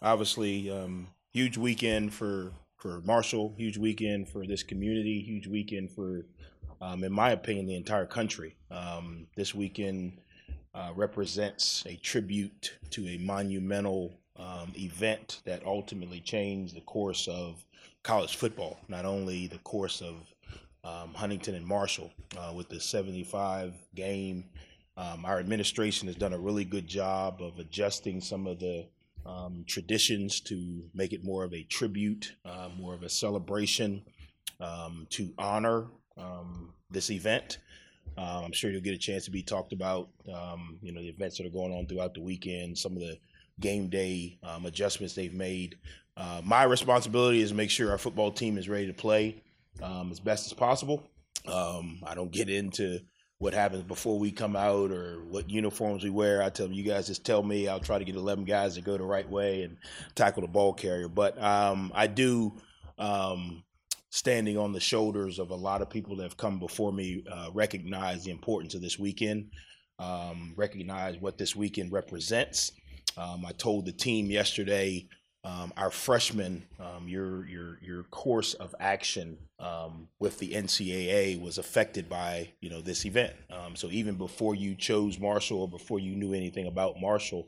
Obviously, 0.00 0.70
um, 0.70 1.08
huge 1.32 1.58
weekend 1.58 2.14
for 2.14 2.52
for 2.78 3.00
Marshall, 3.02 3.54
huge 3.56 3.78
weekend 3.78 4.28
for 4.28 4.46
this 4.46 4.62
community, 4.62 5.22
huge 5.22 5.46
weekend 5.46 5.90
for, 5.90 6.26
um, 6.82 7.02
in 7.02 7.10
my 7.10 7.30
opinion, 7.30 7.66
the 7.66 7.76
entire 7.76 8.04
country. 8.04 8.56
Um, 8.70 9.26
this 9.36 9.54
weekend 9.54 10.20
uh, 10.74 10.92
represents 10.94 11.82
a 11.86 11.96
tribute 11.96 12.74
to 12.90 13.08
a 13.08 13.16
monumental 13.16 14.18
um, 14.36 14.72
event 14.76 15.40
that 15.44 15.64
ultimately 15.64 16.20
changed 16.20 16.74
the 16.74 16.80
course 16.82 17.28
of 17.28 17.64
college 18.02 18.36
football, 18.36 18.78
not 18.88 19.04
only 19.04 19.46
the 19.46 19.58
course 19.58 20.02
of 20.02 20.14
um, 20.84 21.14
Huntington 21.14 21.54
and 21.54 21.66
Marshall 21.66 22.12
uh, 22.36 22.52
with 22.54 22.68
the 22.68 22.80
75 22.80 23.72
game 23.94 24.44
um, 24.96 25.24
our 25.24 25.40
administration 25.40 26.06
has 26.06 26.16
done 26.16 26.32
a 26.32 26.38
really 26.38 26.64
good 26.64 26.86
job 26.86 27.40
of 27.40 27.58
adjusting 27.58 28.20
some 28.20 28.46
of 28.46 28.60
the 28.60 28.86
um, 29.26 29.64
traditions 29.66 30.40
to 30.40 30.84
make 30.94 31.12
it 31.12 31.24
more 31.24 31.44
of 31.44 31.52
a 31.52 31.64
tribute, 31.64 32.34
uh, 32.44 32.68
more 32.76 32.94
of 32.94 33.02
a 33.02 33.08
celebration 33.08 34.02
um, 34.60 35.06
to 35.10 35.32
honor 35.36 35.86
um, 36.16 36.72
this 36.90 37.10
event. 37.10 37.58
Uh, 38.16 38.42
I'm 38.44 38.52
sure 38.52 38.70
you'll 38.70 38.82
get 38.82 38.94
a 38.94 38.98
chance 38.98 39.24
to 39.24 39.32
be 39.32 39.42
talked 39.42 39.72
about, 39.72 40.10
um, 40.32 40.78
you 40.80 40.92
know, 40.92 41.00
the 41.00 41.08
events 41.08 41.38
that 41.38 41.46
are 41.46 41.50
going 41.50 41.72
on 41.72 41.86
throughout 41.86 42.14
the 42.14 42.20
weekend, 42.20 42.78
some 42.78 42.92
of 42.92 43.00
the 43.00 43.18
game 43.60 43.88
day 43.88 44.38
adjustments 44.64 45.14
they've 45.14 45.34
made. 45.34 45.76
Uh, 46.16 46.40
my 46.44 46.62
responsibility 46.64 47.40
is 47.40 47.50
to 47.50 47.56
make 47.56 47.70
sure 47.70 47.90
our 47.90 47.98
football 47.98 48.30
team 48.30 48.58
is 48.58 48.68
ready 48.68 48.86
to 48.86 48.94
play 48.94 49.42
as 49.82 50.20
best 50.20 50.46
as 50.46 50.52
possible. 50.52 51.02
I 51.46 52.14
don't 52.14 52.30
get 52.30 52.48
into 52.48 53.00
what 53.38 53.52
happens 53.52 53.82
before 53.82 54.18
we 54.18 54.30
come 54.30 54.56
out 54.56 54.90
or 54.90 55.22
what 55.28 55.50
uniforms 55.50 56.04
we 56.04 56.10
wear. 56.10 56.42
I 56.42 56.50
tell 56.50 56.66
them, 56.66 56.74
you 56.74 56.84
guys 56.84 57.08
just 57.08 57.26
tell 57.26 57.42
me. 57.42 57.68
I'll 57.68 57.80
try 57.80 57.98
to 57.98 58.04
get 58.04 58.14
11 58.14 58.44
guys 58.44 58.76
to 58.76 58.80
go 58.80 58.96
the 58.96 59.04
right 59.04 59.28
way 59.28 59.62
and 59.62 59.76
tackle 60.14 60.42
the 60.42 60.48
ball 60.48 60.72
carrier. 60.72 61.08
But 61.08 61.40
um, 61.42 61.92
I 61.94 62.06
do, 62.06 62.54
um, 62.98 63.64
standing 64.10 64.56
on 64.56 64.72
the 64.72 64.80
shoulders 64.80 65.38
of 65.38 65.50
a 65.50 65.54
lot 65.54 65.82
of 65.82 65.90
people 65.90 66.16
that 66.16 66.22
have 66.22 66.36
come 66.36 66.58
before 66.58 66.92
me, 66.92 67.24
uh, 67.30 67.50
recognize 67.52 68.24
the 68.24 68.30
importance 68.30 68.74
of 68.74 68.80
this 68.80 68.98
weekend, 68.98 69.50
um, 69.98 70.54
recognize 70.56 71.18
what 71.18 71.36
this 71.36 71.56
weekend 71.56 71.92
represents. 71.92 72.72
Um, 73.16 73.44
I 73.46 73.52
told 73.52 73.86
the 73.86 73.92
team 73.92 74.30
yesterday, 74.30 75.06
um, 75.44 75.72
our 75.76 75.90
freshmen, 75.90 76.64
um, 76.80 77.06
your 77.06 77.46
your 77.46 77.78
your 77.82 78.02
course 78.04 78.54
of 78.54 78.74
action 78.80 79.36
um, 79.58 80.08
with 80.18 80.38
the 80.38 80.52
NCAA 80.52 81.40
was 81.40 81.58
affected 81.58 82.08
by 82.08 82.48
you 82.60 82.70
know 82.70 82.80
this 82.80 83.04
event. 83.04 83.34
Um, 83.50 83.76
so 83.76 83.88
even 83.90 84.14
before 84.16 84.54
you 84.54 84.74
chose 84.74 85.18
Marshall 85.18 85.60
or 85.60 85.68
before 85.68 86.00
you 86.00 86.16
knew 86.16 86.32
anything 86.32 86.66
about 86.66 86.98
Marshall, 86.98 87.46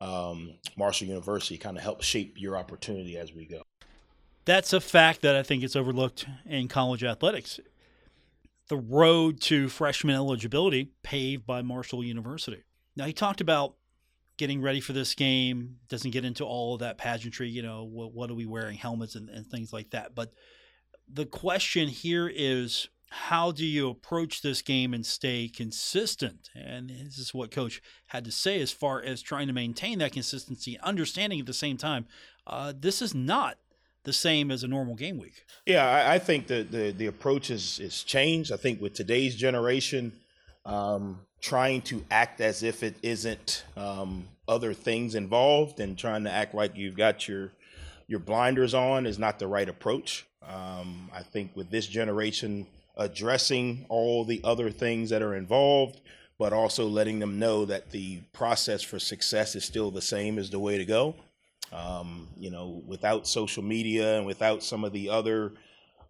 um, 0.00 0.54
Marshall 0.76 1.08
University 1.08 1.58
kind 1.58 1.76
of 1.76 1.82
helped 1.82 2.04
shape 2.04 2.36
your 2.38 2.56
opportunity 2.56 3.18
as 3.18 3.32
we 3.32 3.44
go. 3.44 3.62
That's 4.44 4.72
a 4.72 4.80
fact 4.80 5.22
that 5.22 5.34
I 5.36 5.42
think 5.42 5.62
is 5.64 5.76
overlooked 5.76 6.26
in 6.46 6.68
college 6.68 7.02
athletics. 7.02 7.60
The 8.68 8.76
road 8.76 9.40
to 9.42 9.68
freshman 9.68 10.14
eligibility 10.14 10.90
paved 11.02 11.44
by 11.44 11.62
Marshall 11.62 12.04
University. 12.04 12.62
Now 12.96 13.06
he 13.06 13.12
talked 13.12 13.40
about 13.40 13.74
getting 14.42 14.60
ready 14.60 14.80
for 14.80 14.92
this 14.92 15.14
game. 15.14 15.76
Doesn't 15.88 16.10
get 16.10 16.24
into 16.24 16.44
all 16.44 16.74
of 16.74 16.80
that 16.80 16.98
pageantry. 16.98 17.48
You 17.48 17.62
know, 17.62 17.84
what, 17.84 18.12
what 18.12 18.28
are 18.28 18.34
we 18.34 18.44
wearing, 18.44 18.76
helmets 18.76 19.14
and, 19.14 19.28
and 19.28 19.46
things 19.46 19.72
like 19.72 19.90
that. 19.90 20.16
But 20.16 20.32
the 21.08 21.26
question 21.26 21.86
here 21.86 22.28
is 22.28 22.88
how 23.08 23.52
do 23.52 23.64
you 23.64 23.88
approach 23.88 24.42
this 24.42 24.60
game 24.60 24.94
and 24.94 25.06
stay 25.06 25.48
consistent? 25.48 26.50
And 26.56 26.90
this 26.90 27.18
is 27.18 27.32
what 27.32 27.52
coach 27.52 27.80
had 28.08 28.24
to 28.24 28.32
say 28.32 28.60
as 28.60 28.72
far 28.72 29.00
as 29.00 29.22
trying 29.22 29.46
to 29.46 29.52
maintain 29.52 30.00
that 30.00 30.10
consistency, 30.10 30.76
understanding 30.82 31.38
at 31.38 31.46
the 31.46 31.54
same 31.54 31.76
time, 31.76 32.06
uh, 32.44 32.72
this 32.76 33.00
is 33.00 33.14
not 33.14 33.58
the 34.02 34.12
same 34.12 34.50
as 34.50 34.64
a 34.64 34.66
normal 34.66 34.96
game 34.96 35.18
week. 35.18 35.44
Yeah, 35.66 35.88
I, 35.88 36.14
I 36.14 36.18
think 36.18 36.48
that 36.48 36.72
the, 36.72 36.90
the 36.90 37.06
approach 37.06 37.48
is, 37.48 37.78
is 37.78 38.02
changed. 38.02 38.50
I 38.50 38.56
think 38.56 38.80
with 38.80 38.94
today's 38.94 39.36
generation, 39.36 40.14
um, 40.66 41.20
trying 41.42 41.82
to 41.82 42.04
act 42.10 42.40
as 42.40 42.62
if 42.62 42.82
it 42.82 42.96
isn't 43.02 43.64
um, 43.76 44.24
other 44.48 44.72
things 44.72 45.14
involved 45.14 45.80
and 45.80 45.98
trying 45.98 46.24
to 46.24 46.30
act 46.30 46.54
like 46.54 46.76
you've 46.76 46.96
got 46.96 47.28
your 47.28 47.52
your 48.06 48.20
blinders 48.20 48.74
on 48.74 49.06
is 49.06 49.18
not 49.18 49.38
the 49.38 49.46
right 49.46 49.68
approach. 49.68 50.26
Um, 50.46 51.10
I 51.14 51.22
think 51.22 51.52
with 51.54 51.70
this 51.70 51.86
generation 51.86 52.66
addressing 52.96 53.86
all 53.88 54.24
the 54.24 54.40
other 54.44 54.70
things 54.70 55.10
that 55.10 55.22
are 55.22 55.34
involved, 55.34 56.00
but 56.38 56.52
also 56.52 56.86
letting 56.86 57.18
them 57.20 57.38
know 57.38 57.64
that 57.64 57.90
the 57.90 58.20
process 58.32 58.82
for 58.82 58.98
success 58.98 59.54
is 59.56 59.64
still 59.64 59.90
the 59.90 60.02
same 60.02 60.38
as 60.38 60.50
the 60.50 60.58
way 60.58 60.76
to 60.76 60.84
go. 60.84 61.14
Um, 61.72 62.28
you 62.36 62.50
know, 62.50 62.82
without 62.86 63.26
social 63.26 63.62
media 63.62 64.18
and 64.18 64.26
without 64.26 64.62
some 64.62 64.84
of 64.84 64.92
the 64.92 65.08
other 65.08 65.54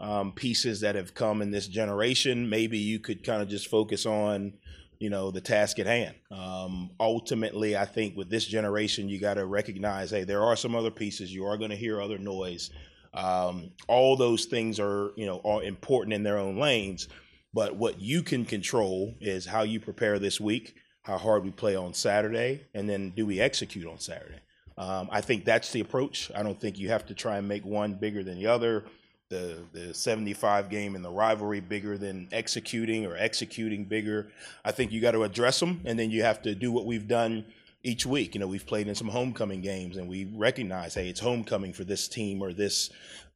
um, 0.01 0.33
pieces 0.33 0.81
that 0.81 0.97
have 0.97 1.15
come 1.15 1.41
in 1.41 1.53
this 1.53 1.69
generation, 1.69 2.49
maybe 2.49 2.79
you 2.79 2.99
could 2.99 3.23
kind 3.23 3.43
of 3.43 3.49
just 3.49 3.69
focus 3.69 4.07
on 4.07 4.55
you 5.03 5.11
know 5.11 5.33
the 5.33 5.41
task 5.41 5.81
at 5.81 5.87
hand. 5.87 6.15
Um, 6.31 6.91
ultimately, 7.01 7.77
I 7.77 7.85
think 7.85 8.17
with 8.17 8.31
this 8.31 8.47
generation, 8.47 9.09
you 9.09 9.19
got 9.19 9.35
to 9.35 9.47
recognize, 9.47 10.13
hey, 10.13 10.23
there 10.23 10.45
are 10.45 10.55
some 10.55 10.77
other 10.77 10.93
pieces. 10.93 11.35
You 11.35 11.45
are 11.45 11.57
going 11.57 11.71
to 11.71 11.77
hear 11.77 12.01
other 12.01 12.19
noise. 12.19 12.71
Um, 13.13 13.73
all 13.89 14.17
those 14.17 14.45
things 14.45 14.79
are 14.79 15.11
you 15.17 15.27
know 15.27 15.41
are 15.45 15.65
important 15.65 16.15
in 16.15 16.23
their 16.23 16.39
own 16.39 16.57
lanes. 16.57 17.09
But 17.53 17.75
what 17.75 18.01
you 18.01 18.23
can 18.23 18.45
control 18.45 19.13
is 19.21 19.45
how 19.45 19.63
you 19.63 19.81
prepare 19.81 20.21
this 20.21 20.41
week, 20.41 20.77
how 21.03 21.19
hard 21.19 21.43
we 21.43 21.51
play 21.51 21.75
on 21.75 21.93
Saturday, 21.95 22.63
and 22.73 22.89
then 22.89 23.11
do 23.11 23.27
we 23.27 23.41
execute 23.41 23.89
on 23.89 23.99
Saturday. 23.99 24.39
Um, 24.79 25.09
I 25.11 25.21
think 25.21 25.45
that's 25.45 25.73
the 25.73 25.81
approach. 25.81 26.31
I 26.35 26.45
don't 26.45 26.59
think 26.59 26.79
you 26.79 26.91
have 26.91 27.07
to 27.07 27.15
try 27.15 27.39
and 27.39 27.49
make 27.49 27.67
one 27.67 27.95
bigger 27.95 28.23
than 28.23 28.37
the 28.39 28.47
other 28.47 28.85
the 29.33 29.57
the 29.73 29.95
75 29.95 30.69
game 30.69 30.95
and 30.95 31.05
the 31.05 31.11
rivalry 31.11 31.61
bigger 31.61 31.97
than 31.97 32.29
executing 32.31 33.07
or 33.07 33.17
executing 33.17 33.85
bigger. 33.85 34.29
I 34.65 34.73
think 34.73 34.93
you 34.93 35.01
got 35.01 35.13
to 35.13 35.25
address 35.25 35.59
them, 35.59 35.81
and 35.85 35.99
then 35.99 36.11
you 36.11 36.23
have 36.23 36.43
to 36.43 36.55
do 36.55 36.71
what 36.71 36.85
we've 36.85 37.09
done 37.09 37.47
each 37.83 38.05
week. 38.05 38.35
You 38.35 38.41
know, 38.41 38.47
we've 38.47 38.67
played 38.67 38.89
in 38.89 38.95
some 38.95 39.09
homecoming 39.09 39.63
games, 39.63 39.97
and 39.97 40.09
we 40.09 40.27
recognize, 40.27 40.95
hey, 40.95 41.09
it's 41.09 41.21
homecoming 41.21 41.73
for 41.73 41.85
this 41.85 42.09
team 42.09 42.43
or 42.43 42.53
this 42.53 42.91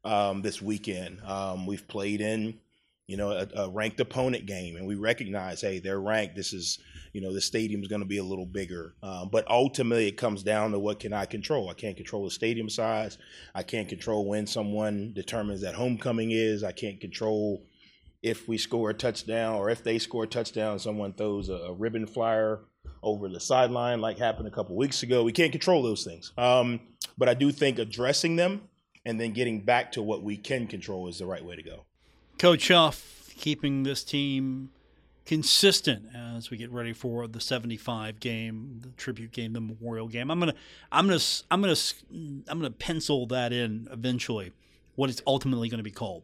um, 0.05 0.43
this 0.43 0.61
weekend. 0.61 1.21
Um, 1.25 1.67
we've 1.67 1.89
played 1.89 2.21
in 2.21 2.61
you 3.07 3.17
know, 3.17 3.31
a, 3.31 3.47
a, 3.55 3.71
ranked 3.71 4.01
opponent 4.01 4.47
game, 4.47 4.77
and 4.77 4.87
we 4.87 4.97
recognize, 4.97 5.61
hey, 5.61 5.79
they're 5.79 6.01
ranked. 6.01 6.35
This 6.35 6.53
is, 6.53 6.81
you 7.13 7.21
know, 7.21 7.33
the 7.33 7.41
stadium's 7.41 7.87
going 7.87 8.01
to 8.01 8.07
be 8.07 8.19
a 8.19 8.25
little 8.25 8.47
bigger. 8.47 8.95
Um, 9.03 9.29
but 9.31 9.49
ultimately, 9.49 10.09
it 10.09 10.17
comes 10.17 10.43
down 10.43 10.73
to 10.73 10.79
what 10.79 10.99
can 10.99 11.13
I 11.13 11.25
control? 11.25 11.71
I 11.71 11.75
can't 11.75 11.97
control 11.97 12.25
the 12.25 12.31
stadium 12.33 12.69
size. 12.69 13.19
I 13.55 13.63
can't 13.63 13.89
control 13.89 14.27
when 14.27 14.47
someone 14.47 15.13
determines 15.15 15.61
that 15.61 15.77
homecoming 15.77 16.33
is. 16.33 16.65
I 16.65 16.73
can't 16.73 17.01
control 17.01 17.65
if 18.23 18.49
we 18.49 18.59
score 18.59 18.91
a 18.91 18.95
touchdown 18.95 19.55
or 19.55 19.71
if 19.71 19.85
they 19.85 20.01
score 20.01 20.25
a 20.25 20.27
touchdown, 20.27 20.81
someone 20.81 21.13
throws 21.13 21.49
a, 21.49 21.55
a 21.55 21.73
ribbon 21.73 22.07
flyer 22.07 22.61
over 23.05 23.29
the 23.29 23.39
sideline, 23.39 24.01
like 24.01 24.19
happened 24.19 24.49
a 24.49 24.51
couple 24.51 24.75
weeks 24.75 25.05
ago. 25.05 25.23
We 25.23 25.31
can't 25.31 25.53
control 25.53 25.85
those 25.85 26.03
things. 26.03 26.33
Um, 26.37 26.81
but 27.17 27.29
I 27.29 27.35
do 27.35 27.53
think 27.53 27.79
addressing 27.79 28.35
them 28.35 28.63
and 29.05 29.21
then 29.21 29.33
getting 29.33 29.65
back 29.65 29.93
to 29.93 30.03
what 30.03 30.25
we 30.25 30.37
can 30.37 30.67
control 30.67 31.07
is 31.07 31.19
the 31.19 31.27
right 31.27 31.45
way 31.45 31.55
to 31.55 31.63
go. 31.63 31.85
Coach 32.39 32.69
Huff 32.69 33.31
keeping 33.37 33.83
this 33.83 34.05
team 34.05 34.71
consistent 35.25 36.07
as 36.15 36.51
we 36.51 36.57
get 36.57 36.71
ready 36.71 36.93
for 36.93 37.27
the 37.27 37.41
75 37.41 38.21
game, 38.21 38.81
the 38.83 38.91
tribute 38.91 39.33
game, 39.33 39.53
the 39.53 39.61
memorial 39.61 40.07
game. 40.07 40.31
I'm 40.31 40.39
gonna, 40.39 40.55
I'm 40.93 41.07
gonna, 41.07 41.21
I'm 41.51 41.61
gonna, 41.61 41.77
I'm 42.49 42.59
gonna 42.59 42.71
pencil 42.71 43.27
that 43.27 43.53
in 43.53 43.89
eventually. 43.91 44.53
What 44.95 45.11
it's 45.11 45.21
ultimately 45.27 45.69
going 45.69 45.79
to 45.79 45.85
be 45.85 45.91
called. 45.91 46.23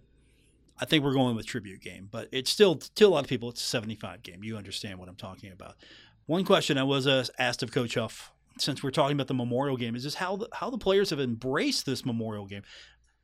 I 0.80 0.86
think 0.86 1.04
we're 1.04 1.12
going 1.12 1.36
with 1.36 1.44
tribute 1.46 1.82
game, 1.82 2.08
but 2.10 2.28
it's 2.32 2.50
still, 2.50 2.76
to 2.76 3.04
a 3.04 3.08
lot 3.08 3.22
of 3.22 3.28
people, 3.28 3.50
it's 3.50 3.60
a 3.60 3.66
75 3.66 4.22
game. 4.22 4.42
You 4.42 4.56
understand 4.56 4.98
what 4.98 5.10
I'm 5.10 5.14
talking 5.14 5.52
about. 5.52 5.76
One 6.24 6.44
question 6.44 6.78
I 6.78 6.82
was 6.82 7.06
asked 7.38 7.62
of 7.62 7.70
Coach 7.70 7.94
Huff, 7.94 8.32
since 8.58 8.82
we're 8.82 8.90
talking 8.90 9.14
about 9.14 9.26
the 9.26 9.34
memorial 9.34 9.76
game, 9.76 9.94
is 9.94 10.04
just 10.04 10.16
how 10.16 10.36
the, 10.36 10.48
how 10.54 10.70
the 10.70 10.78
players 10.78 11.10
have 11.10 11.20
embraced 11.20 11.84
this 11.84 12.06
memorial 12.06 12.46
game. 12.46 12.62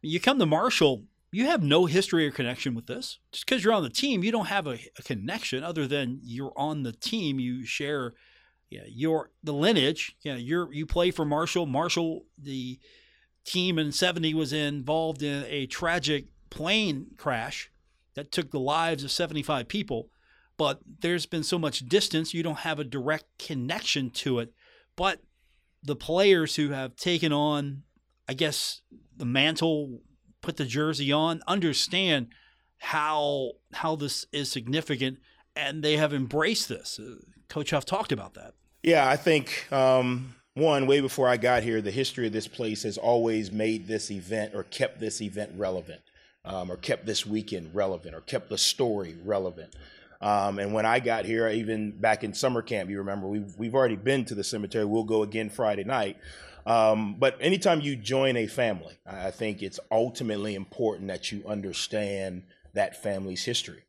You 0.03 0.21
come 0.21 0.39
to 0.39 0.47
Marshall 0.47 1.05
you 1.31 1.47
have 1.47 1.63
no 1.63 1.87
history 1.87 2.27
or 2.27 2.31
connection 2.31 2.75
with 2.75 2.87
this. 2.87 3.19
Just 3.33 3.47
because 3.47 3.63
you're 3.63 3.75
on 3.75 3.83
the 3.83 3.91
team, 3.91 4.25
you 4.25 4.33
don't 4.33 4.47
have 4.47 4.67
a, 4.67 4.79
a, 4.99 5.03
connection 5.03 5.63
other 5.63 5.87
than 5.87 6.21
you're 6.23 6.53
on 6.57 6.83
the 6.83 6.93
team. 6.93 7.39
You 7.39 7.65
share 7.65 8.15
yeah, 8.71 8.85
your 8.87 9.31
the 9.43 9.53
lineage. 9.53 10.17
Yeah, 10.23 10.37
you're 10.37 10.73
you 10.73 10.87
play 10.87 11.11
for 11.11 11.25
Marshall. 11.25 11.67
Marshall, 11.67 12.25
the 12.37 12.79
team 13.45 13.79
in 13.79 13.93
'70 13.93 14.35
was 14.35 14.53
involved 14.53 15.23
in 15.23 15.45
a 15.49 15.67
tragic 15.67 16.27
plane 16.51 17.09
crash 17.17 17.71
that 18.15 18.33
took 18.33 18.51
the 18.51 18.61
lives 18.61 19.05
of 19.05 19.11
75 19.11 19.69
people. 19.69 20.09
But 20.57 20.81
there's 21.01 21.25
been 21.25 21.45
so 21.45 21.59
much 21.59 21.89
distance, 21.89 22.35
you 22.35 22.43
don't 22.43 22.59
have 22.59 22.81
a 22.81 22.85
direct 22.85 23.27
connection 23.39 24.11
to 24.11 24.41
it. 24.41 24.53
But 24.97 25.23
the 25.85 25.95
players 25.95 26.57
who 26.57 26.71
have 26.71 26.97
taken 26.97 27.33
on, 27.33 27.85
I 28.29 28.35
guess, 28.35 28.83
the 29.17 29.25
mantle 29.25 30.01
put 30.41 30.57
the 30.57 30.65
jersey 30.65 31.13
on 31.13 31.43
understand 31.47 32.29
how 32.79 33.53
how 33.73 33.97
this 33.97 34.27
is 34.33 34.51
significant, 34.51 35.19
and 35.57 35.83
they 35.83 35.97
have 35.97 36.15
embraced 36.15 36.69
this. 36.69 36.99
Uh, 36.99 37.17
Coach 37.49 37.71
Huff 37.71 37.85
talked 37.85 38.13
about 38.13 38.35
that. 38.35 38.55
Yeah, 38.83 39.09
I 39.09 39.17
think 39.17 39.71
um, 39.73 40.35
one 40.55 40.87
way 40.87 41.01
before 41.01 41.29
I 41.29 41.37
got 41.37 41.63
here, 41.63 41.81
the 41.81 41.91
history 41.91 42.27
of 42.27 42.33
this 42.33 42.47
place 42.49 42.85
has 42.85 42.99
always 42.99 43.51
made 43.51 43.87
this 43.87 44.11
event 44.11 44.55
or 44.55 44.63
kept 44.65 45.01
this 45.01 45.21
event 45.21 45.53
relevant, 45.57 46.01
um, 46.45 46.71
or 46.71 46.77
kept 46.77 47.07
this 47.07 47.27
weekend 47.27 47.75
relevant, 47.75 48.15
or 48.15 48.21
kept 48.21 48.49
the 48.49 48.59
story 48.59 49.17
relevant. 49.25 49.75
Um, 50.21 50.59
and 50.59 50.73
when 50.73 50.85
I 50.85 50.99
got 50.99 51.25
here, 51.25 51.49
even 51.49 51.93
back 51.93 52.25
in 52.25 52.35
summer 52.35 52.63
camp, 52.63 52.91
you 52.91 52.99
remember 52.99 53.29
we've 53.29 53.55
we've 53.57 53.75
already 53.75 53.97
been 53.97 54.25
to 54.27 54.35
the 54.35 54.45
cemetery. 54.45 54.85
We'll 54.85 55.05
go 55.05 55.23
again 55.23 55.51
Friday 55.51 55.85
night. 55.85 56.17
Um, 56.69 57.17
but 57.19 57.39
anytime 57.41 57.81
you 57.81 57.97
join 57.97 58.37
a 58.37 58.47
family, 58.47 58.99
I 59.07 59.31
think 59.31 59.63
it's 59.63 59.81
ultimately 59.91 60.55
important 60.55 61.09
that 61.09 61.33
you 61.33 61.43
understand 61.47 62.43
that 62.75 63.03
family's 63.03 63.43
history. 63.45 63.85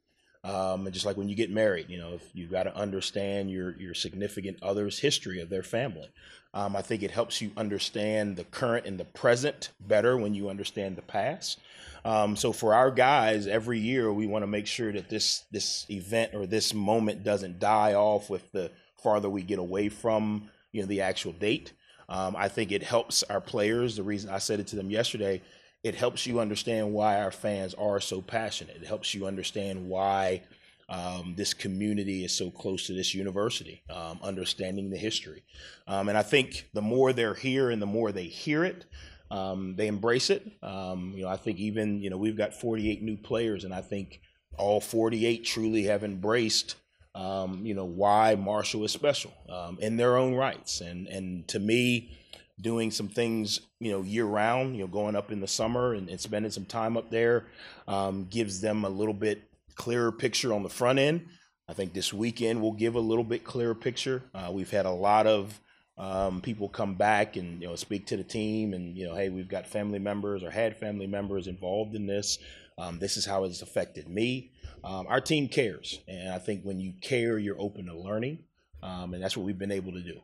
Um, 0.46 0.86
and 0.86 0.94
just 0.94 1.06
like 1.06 1.18
when 1.18 1.28
you 1.28 1.36
get 1.36 1.52
married, 1.52 1.90
you 1.90 1.98
know, 1.98 2.14
if 2.14 2.24
you've 2.34 2.52
got 2.52 2.64
to 2.64 2.76
understand 2.76 3.52
your 3.52 3.78
your 3.78 3.94
significant 3.94 4.64
other's 4.64 5.00
history 5.00 5.42
of 5.42 5.50
their 5.50 5.64
family. 5.64 6.10
Um, 6.54 6.76
I 6.76 6.82
think 6.82 7.04
it 7.04 7.12
helps 7.12 7.42
you 7.42 7.52
understand 7.58 8.38
the 8.38 8.46
current 8.46 8.86
and 8.86 8.98
the 8.98 9.06
present 9.06 9.70
better 9.82 10.18
when 10.18 10.34
you 10.34 10.50
understand 10.50 10.96
the 10.96 11.02
past. 11.02 11.60
Um, 12.06 12.38
so 12.38 12.54
for 12.54 12.74
our 12.74 12.90
guys, 12.90 13.46
every 13.46 13.80
year 13.80 14.12
we 14.12 14.26
want 14.26 14.44
to 14.44 14.48
make 14.48 14.66
sure 14.66 14.94
that 14.94 15.10
this 15.10 15.44
this 15.52 15.86
event 15.90 16.34
or 16.34 16.46
this 16.46 16.74
moment 16.74 17.26
doesn't 17.26 17.60
die 17.60 17.94
off 17.94 18.30
with 18.30 18.50
the 18.54 18.72
farther 19.04 19.30
we 19.30 19.44
get 19.44 19.60
away 19.60 19.90
from 19.90 20.50
you 20.72 20.82
know 20.82 20.88
the 20.88 21.02
actual 21.02 21.34
date. 21.34 21.74
Um, 22.10 22.36
I 22.36 22.48
think 22.48 22.72
it 22.72 22.84
helps 22.84 23.24
our 23.24 23.40
players. 23.40 23.96
The 23.96 24.04
reason 24.04 24.30
I 24.30 24.40
said 24.40 24.60
it 24.60 24.68
to 24.68 24.76
them 24.76 24.90
yesterday, 24.90 25.42
it 25.84 25.96
helps 25.96 26.26
you 26.26 26.40
understand 26.40 26.92
why 26.92 27.22
our 27.22 27.32
fans 27.32 27.74
are 27.76 28.02
so 28.02 28.22
passionate. 28.22 28.78
It 28.78 28.88
helps 28.88 29.14
you 29.14 29.28
understand 29.28 29.88
why 29.88 30.42
um, 30.90 31.36
this 31.38 31.54
community 31.54 32.26
is 32.26 32.34
so 32.34 32.50
close 32.50 32.88
to 32.88 32.94
this 32.94 33.14
university, 33.14 33.84
um, 33.90 34.20
understanding 34.24 34.90
the 34.90 34.98
history. 34.98 35.44
Um, 35.88 36.10
and 36.10 36.18
I 36.18 36.24
think 36.24 36.68
the 36.74 36.82
more 36.82 37.14
they're 37.14 37.36
here 37.36 37.70
and 37.70 37.82
the 37.82 37.86
more 37.86 38.12
they 38.12 38.24
hear 38.26 38.64
it, 38.66 38.86
um, 39.32 39.76
they 39.76 39.88
embrace 39.88 40.32
it. 40.32 40.52
Um, 40.64 41.14
you 41.16 41.24
know, 41.24 41.30
I 41.30 41.38
think 41.38 41.60
even 41.60 42.02
you 42.02 42.10
know 42.10 42.18
we've 42.18 42.38
got 42.38 42.56
48 42.56 43.04
new 43.04 43.18
players, 43.18 43.64
and 43.64 43.74
I 43.74 43.82
think 43.82 44.22
all 44.58 44.82
48 44.82 45.46
truly 45.46 45.84
have 45.84 46.04
embraced 46.04 46.76
um, 47.20 47.66
you 47.66 47.74
know, 47.74 47.86
why 47.86 48.36
Marshall 48.36 48.86
is 48.86 48.92
special 48.92 49.34
um, 49.50 49.78
in 49.82 49.98
their 49.98 50.16
own 50.16 50.36
rights. 50.36 50.80
And 50.80 51.08
and 51.08 51.48
to 51.50 51.60
me, 51.60 52.18
doing 52.62 52.92
some 52.92 53.10
things, 53.10 53.60
you 53.80 53.92
know, 53.92 54.02
year 54.02 54.26
round, 54.26 54.76
you 54.76 54.82
know, 54.82 54.88
going 54.88 55.16
up 55.16 55.32
in 55.32 55.42
the 55.42 55.48
summer 55.48 55.94
and, 55.94 56.10
and 56.10 56.20
spending 56.20 56.52
some 56.52 56.66
time 56.66 56.96
up 56.96 57.10
there 57.10 57.48
um, 57.88 58.26
gives 58.30 58.62
them 58.62 58.86
a 58.86 58.90
little 58.90 59.14
bit 59.14 59.44
clearer 59.76 60.12
picture 60.12 60.54
on 60.54 60.64
the 60.64 60.70
front 60.70 60.98
end. 60.98 61.26
I 61.68 61.74
think 61.74 61.94
this 61.94 62.14
weekend 62.14 62.62
will 62.62 62.72
give 62.72 62.96
a 62.96 63.00
little 63.00 63.24
bit 63.24 63.44
clearer 63.44 63.76
picture. 63.76 64.24
Uh, 64.34 64.50
we've 64.52 64.72
had 64.72 64.86
a 64.86 64.92
lot 64.92 65.28
of 65.28 65.60
um, 65.98 66.40
people 66.40 66.70
come 66.70 66.96
back 66.96 67.36
and 67.36 67.62
you 67.62 67.68
know 67.68 67.76
speak 67.76 68.08
to 68.08 68.18
the 68.18 68.24
team 68.24 68.74
and 68.74 68.98
you 68.98 69.06
know 69.06 69.16
hey 69.16 69.28
we've 69.28 69.50
got 69.50 69.68
family 69.68 70.00
members 70.00 70.44
or 70.44 70.50
had 70.50 70.78
family 70.78 71.08
members 71.08 71.48
involved 71.48 71.94
in 71.94 72.08
this 72.08 72.40
um, 72.78 73.00
this 73.00 73.18
is 73.18 73.26
how 73.26 73.44
it's 73.44 73.62
affected 73.62 74.08
me 74.08 74.50
um, 74.84 75.06
our 75.08 75.22
team 75.22 75.48
cares 75.48 76.00
and 76.08 76.34
i 76.34 76.38
think 76.38 76.64
when 76.64 76.80
you 76.80 76.94
care 77.02 77.38
you're 77.38 77.60
open 77.60 77.86
to 77.86 77.96
learning 77.96 78.40
um, 78.82 79.14
and 79.14 79.22
that's 79.22 79.36
what 79.36 79.46
we've 79.46 79.60
been 79.60 79.72
able 79.72 79.92
to 79.92 80.02
do 80.02 80.20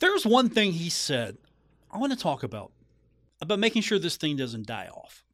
there's 0.00 0.26
one 0.26 0.48
thing 0.48 0.72
he 0.72 0.90
said 0.90 1.36
i 1.90 1.98
want 1.98 2.12
to 2.12 2.18
talk 2.18 2.42
about 2.42 2.72
about 3.40 3.58
making 3.58 3.82
sure 3.82 3.98
this 3.98 4.16
thing 4.16 4.36
doesn't 4.36 4.66
die 4.66 4.88
off 4.92 5.24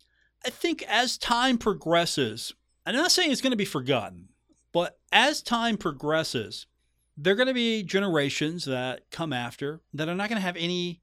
i 0.44 0.50
think 0.50 0.82
as 0.88 1.18
time 1.18 1.58
progresses 1.58 2.52
i'm 2.86 2.94
not 2.94 3.10
saying 3.10 3.30
it's 3.30 3.40
going 3.40 3.50
to 3.52 3.56
be 3.56 3.64
forgotten 3.64 4.28
but 4.72 4.98
as 5.12 5.42
time 5.42 5.76
progresses 5.76 6.66
there 7.22 7.34
are 7.34 7.36
going 7.36 7.48
to 7.48 7.54
be 7.54 7.82
generations 7.82 8.64
that 8.64 9.10
come 9.10 9.32
after 9.32 9.80
that 9.92 10.08
are 10.08 10.14
not 10.14 10.28
going 10.28 10.40
to 10.40 10.46
have 10.46 10.56
any 10.56 11.02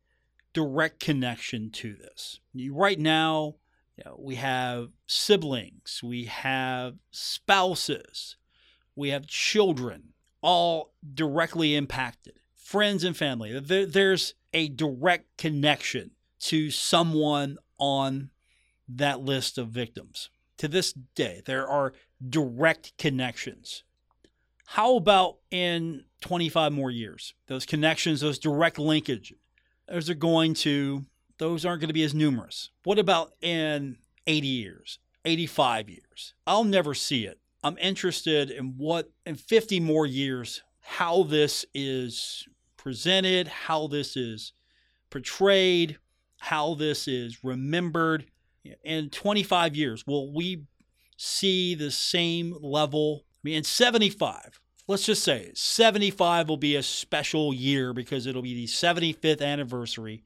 direct 0.54 1.00
connection 1.00 1.70
to 1.70 1.94
this. 1.94 2.40
Right 2.72 3.00
now, 3.00 3.56
you 3.98 4.04
know, 4.06 4.16
we 4.20 4.36
have 4.36 4.90
siblings, 5.08 6.02
we 6.04 6.26
have 6.26 6.96
spouses, 7.12 8.38
we 8.96 9.10
have 9.10 9.28
children, 9.28 10.14
all 10.42 10.94
directly 11.14 11.76
impacted, 11.76 12.40
friends 12.56 13.04
and 13.04 13.18
family. 13.18 13.60
There, 13.60 13.86
there's 13.86 14.36
a 14.54 14.70
direct 14.70 15.38
connection 15.38 16.12
to 16.42 16.70
someone 16.70 17.58
on 17.80 18.30
that 18.88 19.22
list 19.22 19.58
of 19.58 19.70
victims. 19.70 20.30
To 20.58 20.68
this 20.68 20.94
day, 20.94 21.42
there 21.46 21.68
are 21.68 21.94
direct 22.28 22.98
connections. 22.98 23.84
How 24.66 24.96
about 24.96 25.38
in 25.50 26.06
25 26.22 26.72
more 26.72 26.92
years? 26.92 27.34
Those 27.48 27.66
connections, 27.66 28.22
those 28.22 28.40
direct 28.40 28.78
linkage, 28.78 29.34
those 29.88 30.10
are 30.10 30.16
going 30.16 30.54
to, 30.56 31.06
those 31.38 31.66
aren't 31.66 31.82
going 31.82 31.90
to 31.90 31.94
be 31.94 32.04
as 32.04 32.14
numerous. 32.14 32.72
What 32.84 33.00
about 33.00 33.32
in 33.42 33.98
80 34.26 34.48
years, 34.48 35.00
85 35.26 35.90
years? 35.90 36.34
I'll 36.46 36.64
never 36.64 36.94
see 36.94 37.26
it. 37.26 37.40
I'm 37.64 37.78
interested 37.80 38.50
in 38.52 38.76
what, 38.78 39.10
in 39.26 39.36
50 39.36 39.80
more 39.80 40.06
years, 40.06 40.62
how 40.82 41.24
this 41.24 41.66
is 41.74 42.48
presented, 42.78 43.48
how 43.48 43.88
this 43.88 44.16
is 44.16 44.54
portrayed, 45.10 45.98
how 46.40 46.76
this 46.76 47.08
is 47.08 47.44
remembered. 47.44 48.26
In 48.84 49.10
25 49.10 49.76
years, 49.76 50.06
will 50.06 50.34
we 50.34 50.64
see 51.18 51.74
the 51.74 51.92
same 51.92 52.56
level 52.62 53.24
I 53.38 53.40
mean, 53.44 53.58
in 53.58 53.64
75, 53.64 54.60
let's 54.88 55.06
just 55.06 55.24
say 55.24 55.52
75 55.54 56.50
will 56.50 56.58
be 56.58 56.76
a 56.76 56.84
special 56.84 57.54
year 57.54 57.94
because 57.94 58.26
it'll 58.26 58.42
be 58.42 58.56
the 58.56 58.66
75th 58.66 59.42
anniversary 59.42 60.24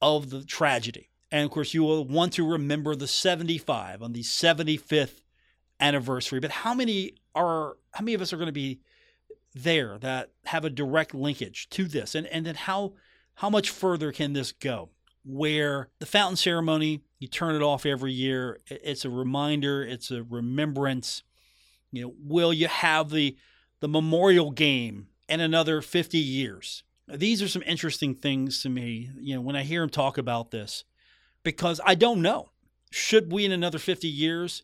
of 0.00 0.30
the 0.30 0.44
tragedy. 0.44 1.10
And 1.30 1.44
of 1.44 1.50
course, 1.50 1.74
you 1.74 1.82
will 1.82 2.04
want 2.04 2.32
to 2.34 2.48
remember 2.48 2.94
the 2.94 3.06
75 3.06 4.02
on 4.02 4.12
the 4.12 4.22
75th 4.22 5.22
anniversary. 5.80 6.40
But 6.40 6.50
how 6.50 6.74
many 6.74 7.14
are 7.34 7.76
how 7.92 8.04
many 8.04 8.14
of 8.14 8.22
us 8.22 8.32
are 8.32 8.36
going 8.36 8.46
to 8.46 8.52
be 8.52 8.80
there 9.54 9.98
that 9.98 10.30
have 10.46 10.64
a 10.64 10.70
direct 10.70 11.14
linkage 11.14 11.68
to 11.70 11.84
this? 11.84 12.14
And 12.14 12.26
and 12.28 12.46
then 12.46 12.54
how 12.54 12.94
how 13.34 13.50
much 13.50 13.70
further 13.70 14.12
can 14.12 14.32
this 14.32 14.52
go? 14.52 14.90
Where 15.24 15.88
the 15.98 16.06
fountain 16.06 16.36
ceremony, 16.36 17.02
you 17.18 17.28
turn 17.28 17.56
it 17.56 17.62
off 17.62 17.86
every 17.86 18.12
year. 18.12 18.60
It's 18.66 19.04
a 19.04 19.10
reminder, 19.10 19.82
it's 19.82 20.10
a 20.10 20.22
remembrance 20.22 21.22
you 21.94 22.02
know, 22.02 22.14
will 22.18 22.52
you 22.52 22.66
have 22.66 23.10
the 23.10 23.36
the 23.80 23.88
memorial 23.88 24.50
game 24.50 25.08
in 25.28 25.40
another 25.40 25.80
50 25.80 26.18
years? 26.18 26.82
These 27.06 27.42
are 27.42 27.48
some 27.48 27.62
interesting 27.66 28.14
things 28.14 28.62
to 28.62 28.68
me, 28.68 29.10
you 29.20 29.34
know, 29.34 29.40
when 29.40 29.56
I 29.56 29.62
hear 29.62 29.82
him 29.82 29.90
talk 29.90 30.16
about 30.16 30.50
this, 30.50 30.84
because 31.42 31.80
I 31.84 31.94
don't 31.94 32.22
know. 32.22 32.50
Should 32.90 33.32
we 33.32 33.44
in 33.44 33.52
another 33.52 33.78
50 33.78 34.08
years 34.08 34.62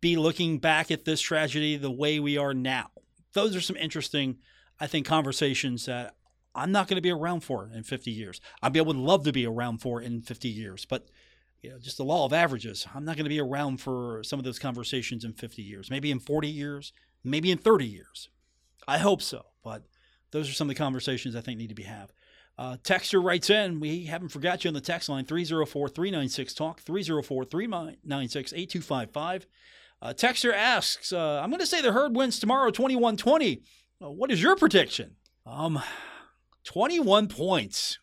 be 0.00 0.16
looking 0.16 0.58
back 0.58 0.90
at 0.90 1.04
this 1.04 1.20
tragedy 1.20 1.76
the 1.76 1.90
way 1.90 2.20
we 2.20 2.38
are 2.38 2.54
now? 2.54 2.90
Those 3.32 3.56
are 3.56 3.60
some 3.60 3.76
interesting, 3.76 4.38
I 4.78 4.86
think, 4.86 5.06
conversations 5.06 5.86
that 5.86 6.14
I'm 6.54 6.70
not 6.70 6.86
going 6.86 6.96
to 6.96 7.02
be 7.02 7.10
around 7.10 7.40
for 7.40 7.68
in 7.74 7.82
50 7.82 8.10
years. 8.10 8.40
I 8.62 8.68
mean, 8.68 8.80
I 8.80 8.86
would 8.86 8.96
love 8.96 9.24
to 9.24 9.32
be 9.32 9.46
around 9.46 9.78
for 9.78 10.00
in 10.00 10.22
50 10.22 10.48
years, 10.48 10.84
but 10.84 11.08
you 11.62 11.70
know, 11.70 11.78
just 11.78 11.96
the 11.96 12.04
law 12.04 12.26
of 12.26 12.32
averages. 12.32 12.86
I'm 12.94 13.04
not 13.04 13.16
going 13.16 13.24
to 13.24 13.30
be 13.30 13.40
around 13.40 13.78
for 13.78 14.22
some 14.22 14.38
of 14.38 14.44
those 14.44 14.58
conversations 14.58 15.24
in 15.24 15.32
50 15.32 15.62
years, 15.62 15.90
maybe 15.90 16.10
in 16.10 16.20
40 16.20 16.46
years, 16.46 16.92
maybe 17.24 17.50
in 17.50 17.58
30 17.58 17.86
years. 17.86 18.28
I 18.86 18.98
hope 18.98 19.22
so, 19.22 19.46
but 19.64 19.82
those 20.34 20.50
are 20.50 20.52
some 20.52 20.68
of 20.68 20.74
the 20.74 20.78
conversations 20.78 21.36
I 21.36 21.40
think 21.40 21.58
need 21.58 21.68
to 21.68 21.76
be 21.76 21.84
had. 21.84 22.12
Uh, 22.58 22.76
Texter 22.82 23.22
writes 23.22 23.50
in, 23.50 23.78
we 23.78 24.06
haven't 24.06 24.30
forgot 24.30 24.64
you 24.64 24.68
on 24.68 24.74
the 24.74 24.80
text 24.80 25.08
line 25.08 25.24
304 25.24 25.88
396 25.88 26.54
Talk, 26.54 26.80
304 26.80 27.44
396 27.44 28.52
8255. 28.52 29.46
Uh, 30.02 30.08
Texter 30.08 30.52
asks, 30.52 31.12
uh, 31.12 31.40
I'm 31.40 31.50
going 31.50 31.60
to 31.60 31.66
say 31.66 31.80
the 31.80 31.92
herd 31.92 32.16
wins 32.16 32.40
tomorrow 32.40 32.72
21 32.72 33.16
20. 33.16 33.62
Uh, 34.02 34.10
what 34.10 34.32
is 34.32 34.42
your 34.42 34.56
prediction? 34.56 35.14
Um, 35.46 35.80
21 36.64 37.28
points. 37.28 38.00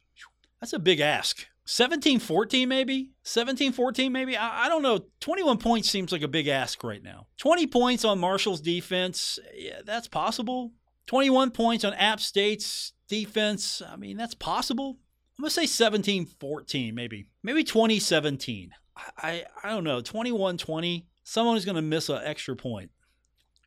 That's 0.61 0.73
a 0.73 0.79
big 0.79 1.01
ask. 1.01 1.47
17 1.65 2.19
14 2.19 2.67
maybe 2.67 3.11
17 3.23 3.71
14 3.71 4.11
maybe 4.11 4.35
I, 4.35 4.65
I, 4.65 4.67
don't 4.69 4.81
know 4.81 5.05
21 5.21 5.57
points 5.59 5.89
seems 5.89 6.11
like 6.11 6.23
a 6.23 6.27
big 6.27 6.47
ask 6.47 6.83
right 6.83 7.01
now 7.01 7.27
20 7.37 7.67
points 7.67 8.03
on 8.03 8.19
marshall's 8.19 8.59
defense 8.59 9.37
yeah 9.55 9.81
that's 9.85 10.07
possible 10.07 10.73
21 11.07 11.51
points 11.51 11.83
on 11.83 11.93
app 11.93 12.19
state's 12.19 12.93
defense. 13.07 13.81
I 13.87 13.95
mean 13.95 14.17
that's 14.17 14.35
possible. 14.35 14.97
I'm 15.37 15.43
gonna 15.43 15.51
say 15.51 15.65
17 15.65 16.25
14 16.25 16.95
maybe. 16.95 17.27
Maybe 17.43 17.63
2017 17.63 18.71
I, 19.17 19.45
I 19.63 19.69
don't 19.69 19.83
know. 19.83 20.01
21 20.01 20.57
20 20.57 21.07
someone 21.23 21.57
is 21.57 21.65
gonna 21.65 21.81
miss 21.81 22.09
an 22.09 22.21
extra 22.23 22.55
point. 22.55 22.91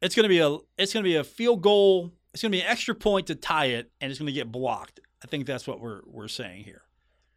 It's 0.00 0.14
gonna 0.14 0.28
be 0.28 0.40
a 0.40 0.56
it's 0.78 0.92
gonna 0.92 1.04
be 1.04 1.16
a 1.16 1.24
field 1.24 1.62
goal. 1.62 2.12
It's 2.32 2.42
gonna 2.42 2.52
be 2.52 2.60
an 2.60 2.68
extra 2.68 2.94
point 2.94 3.28
to 3.28 3.34
tie 3.34 3.66
it 3.66 3.90
and 4.00 4.10
it's 4.10 4.18
gonna 4.18 4.32
get 4.32 4.52
blocked. 4.52 5.00
I 5.22 5.26
think 5.26 5.46
that's 5.46 5.66
what 5.66 5.80
we're 5.80 6.02
we're 6.06 6.28
saying 6.28 6.64
here. 6.64 6.82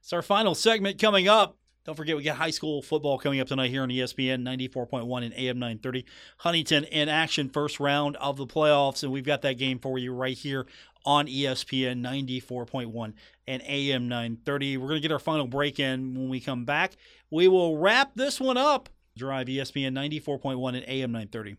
It's 0.02 0.14
our 0.14 0.22
final 0.22 0.56
segment 0.56 1.00
coming 1.00 1.28
up. 1.28 1.58
Don't 1.88 1.96
forget, 1.96 2.18
we 2.18 2.24
got 2.24 2.36
high 2.36 2.50
school 2.50 2.82
football 2.82 3.18
coming 3.18 3.40
up 3.40 3.48
tonight 3.48 3.70
here 3.70 3.82
on 3.82 3.88
ESPN 3.88 4.44
94.1 4.44 5.24
and 5.24 5.34
AM 5.36 5.58
930. 5.58 6.04
Huntington 6.40 6.84
in 6.84 7.08
action, 7.08 7.48
first 7.48 7.80
round 7.80 8.18
of 8.18 8.36
the 8.36 8.46
playoffs, 8.46 9.04
and 9.04 9.12
we've 9.14 9.24
got 9.24 9.42
that 9.44 9.54
game 9.54 9.80
for 9.80 9.98
you 9.98 10.14
right 10.14 10.38
here 10.38 10.68
on 11.06 11.28
ESPN 11.28 12.02
94.1 12.02 13.14
and 13.48 13.62
AM 13.66 14.10
930. 14.10 14.76
We're 14.76 14.90
going 14.90 15.02
to 15.02 15.08
get 15.08 15.14
our 15.14 15.20
final 15.20 15.48
break 15.48 15.80
in 15.80 16.14
when 16.14 16.28
we 16.28 16.42
come 16.42 16.66
back. 16.66 16.98
We 17.32 17.48
will 17.48 17.78
wrap 17.78 18.12
this 18.16 18.42
one 18.42 18.58
up. 18.58 18.90
Drive 19.16 19.48
ESPN 19.48 19.94
94.1 19.94 20.76
and 20.76 20.84
AM 20.90 21.14
930. 21.14 21.56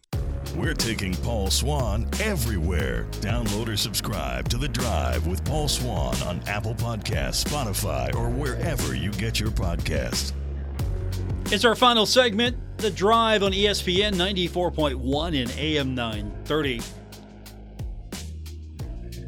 We're 0.56 0.74
taking 0.74 1.14
Paul 1.14 1.50
Swann 1.50 2.08
everywhere. 2.20 3.06
Download 3.20 3.68
or 3.68 3.76
subscribe 3.76 4.48
to 4.48 4.56
The 4.56 4.68
Drive 4.68 5.26
with 5.26 5.44
Paul 5.44 5.68
Swann 5.68 6.20
on 6.22 6.40
Apple 6.46 6.74
Podcasts, 6.74 7.44
Spotify, 7.44 8.14
or 8.14 8.28
wherever 8.28 8.94
you 8.94 9.10
get 9.12 9.38
your 9.38 9.50
podcasts. 9.50 10.32
It's 11.52 11.64
our 11.64 11.74
final 11.74 12.06
segment, 12.06 12.56
The 12.78 12.90
Drive 12.90 13.42
on 13.42 13.52
ESPN 13.52 14.14
94.1 14.14 15.42
and 15.42 15.50
AM 15.58 15.94
930. 15.94 16.80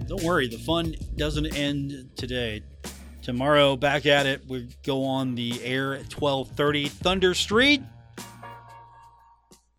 Don't 0.06 0.22
worry, 0.22 0.48
the 0.48 0.59
fun 0.59 0.96
doesn't 1.16 1.54
end 1.54 2.10
today. 2.16 2.62
Tomorrow, 3.23 3.77
back 3.77 4.06
at 4.06 4.27
it. 4.27 4.42
We 4.48 4.68
go 4.85 5.04
on 5.04 5.35
the 5.35 5.62
air 5.62 5.94
at 5.94 6.08
12:30. 6.08 6.88
Thunder 6.88 7.35
Street 7.35 7.83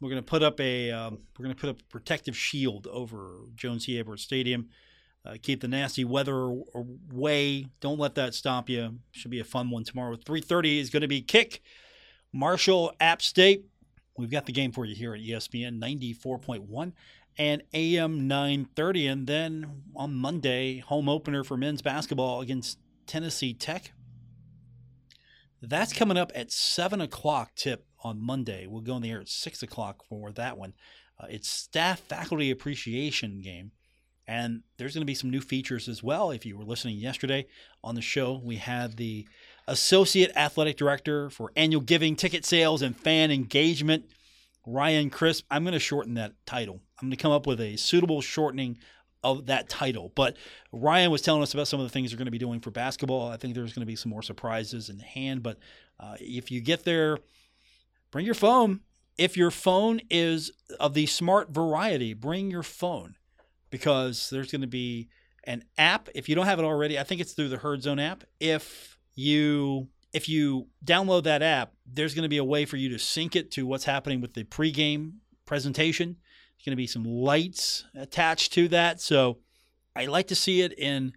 we're 0.02 0.10
going 0.10 0.22
to 0.22 0.28
put 0.28 0.44
up 0.44 0.60
a 0.60 0.92
um, 0.92 1.20
we're 1.38 1.46
going 1.46 1.56
to 1.56 1.62
put 1.62 1.70
up 1.70 1.80
a 1.80 1.84
protective 1.86 2.36
shield 2.36 2.88
over 2.88 3.46
Joan 3.56 3.80
C. 3.80 4.00
Edwards 4.00 4.24
Stadium. 4.24 4.70
Uh, 5.24 5.36
keep 5.42 5.62
the 5.62 5.68
nasty 5.68 6.04
weather 6.04 6.52
away. 6.74 7.68
Don't 7.80 8.00
let 8.00 8.16
that 8.16 8.34
stop 8.34 8.68
you. 8.68 8.98
Should 9.12 9.30
be 9.30 9.40
a 9.40 9.44
fun 9.44 9.70
one 9.70 9.84
tomorrow. 9.84 10.16
3:30 10.16 10.80
is 10.80 10.90
going 10.90 11.02
to 11.02 11.08
be 11.08 11.22
kick. 11.22 11.62
Marshall 12.34 12.94
App 13.00 13.22
State. 13.22 13.66
We've 14.18 14.32
got 14.32 14.46
the 14.46 14.52
game 14.52 14.72
for 14.72 14.86
you 14.86 14.96
here 14.96 15.14
at 15.14 15.22
ESPN 15.22 15.80
94.1 15.80 16.94
and 17.38 17.64
AM 17.74 18.28
930. 18.28 19.08
And 19.08 19.28
then 19.28 19.84
on 19.96 20.14
Monday, 20.14 20.80
home 20.80 21.08
opener 21.08 21.44
for 21.44 21.58
men's 21.58 21.82
basketball 21.82 22.42
against 22.42 22.78
Tennessee 23.08 23.54
Tech. 23.54 23.94
That's 25.62 25.94
coming 25.94 26.18
up 26.18 26.32
at 26.36 26.52
7 26.52 27.00
o'clock 27.02 27.52
tip 27.56 27.86
on 28.04 28.22
Monday. 28.22 28.68
We'll 28.68 28.82
go 28.82 28.96
in 28.96 29.02
the 29.02 29.12
air 29.12 29.22
at 29.22 29.30
6 29.30 29.64
o'clock 29.64 30.04
for 30.08 30.32
that 30.34 30.58
one. 30.58 30.74
Uh, 31.20 31.28
it's 31.30 31.50
Staff 31.50 32.00
Faculty 32.00 32.52
Appreciation 32.52 33.42
Game. 33.42 33.72
And 34.28 34.62
there's 34.78 34.94
going 34.94 35.02
to 35.02 35.06
be 35.06 35.16
some 35.16 35.30
new 35.30 35.42
features 35.42 35.90
as 35.90 36.02
well. 36.02 36.32
If 36.32 36.46
you 36.46 36.58
were 36.58 36.64
listening 36.64 36.98
yesterday 36.98 37.48
on 37.84 37.96
the 37.96 38.02
show, 38.02 38.40
we 38.44 38.58
had 38.58 38.98
the 38.98 39.28
Associate 39.68 40.32
Athletic 40.36 40.78
Director 40.78 41.30
for 41.30 41.52
Annual 41.56 41.82
Giving, 41.82 42.16
Ticket 42.16 42.46
Sales, 42.46 42.82
and 42.82 42.96
Fan 42.96 43.32
Engagement, 43.32 44.06
Ryan 44.66 45.10
Crisp. 45.10 45.46
I'm 45.52 45.64
going 45.64 45.74
to 45.74 45.80
shorten 45.80 46.14
that 46.14 46.34
title. 46.46 46.82
I'm 47.02 47.08
going 47.08 47.18
to 47.18 47.22
come 47.22 47.32
up 47.32 47.48
with 47.48 47.60
a 47.60 47.76
suitable 47.78 48.22
shortening 48.22 48.78
of 49.24 49.48
that 49.48 49.70
title. 49.70 50.12
But 50.16 50.38
Ryan 50.72 51.12
was 51.12 51.22
telling 51.22 51.44
us 51.44 51.54
about 51.54 51.68
some 51.68 51.80
of 51.80 51.86
the 51.86 51.92
things 51.92 52.12
they're 52.12 52.18
going 52.18 52.26
to 52.26 52.32
be 52.32 52.38
doing 52.38 52.60
for 52.60 52.72
basketball. 52.72 53.28
I 53.28 53.38
think 53.38 53.54
there's 53.54 53.74
going 53.74 53.82
to 53.82 53.88
be 53.88 53.96
some 53.96 54.12
more 54.12 54.24
surprises 54.24 54.90
in 54.90 55.00
hand. 55.00 55.44
But 55.44 55.58
uh, 56.00 56.16
if 56.20 56.52
you 56.52 56.62
get 56.62 56.84
there, 56.84 57.18
bring 58.12 58.26
your 58.26 58.36
phone. 58.36 58.82
If 59.18 59.38
your 59.38 59.52
phone 59.52 60.02
is 60.10 60.52
of 60.80 60.94
the 60.94 61.06
smart 61.06 61.50
variety, 61.50 62.14
bring 62.14 62.50
your 62.52 62.64
phone 62.64 63.16
because 63.70 64.30
there's 64.30 64.52
going 64.52 64.62
to 64.62 64.68
be 64.68 65.10
an 65.44 65.64
app. 65.78 66.10
If 66.14 66.30
you 66.30 66.36
don't 66.36 66.46
have 66.46 66.60
it 66.60 66.66
already, 66.66 67.00
I 67.00 67.04
think 67.04 67.22
it's 67.22 67.34
through 67.34 67.50
the 67.50 67.58
Herd 67.58 67.82
Zone 67.84 68.00
app. 68.00 68.24
If 68.40 68.98
you 69.16 69.90
if 70.14 70.28
you 70.28 70.68
download 70.84 71.24
that 71.24 71.42
app, 71.42 71.74
there's 71.86 72.14
going 72.14 72.24
to 72.24 72.30
be 72.30 72.38
a 72.38 72.44
way 72.44 72.66
for 72.66 72.78
you 72.78 72.90
to 72.90 73.00
sync 73.00 73.36
it 73.36 73.52
to 73.52 73.66
what's 73.66 73.86
happening 73.86 74.22
with 74.22 74.34
the 74.34 74.44
pregame 74.44 75.14
presentation. 75.46 76.18
There's 76.58 76.66
going 76.66 76.74
to 76.74 76.78
be 76.78 76.88
some 76.88 77.06
lights 77.06 77.86
attached 77.96 78.54
to 78.54 78.68
that. 78.70 79.00
So 79.00 79.38
I 79.96 80.06
like 80.06 80.28
to 80.28 80.36
see 80.36 80.62
it 80.62 80.78
in. 80.78 81.14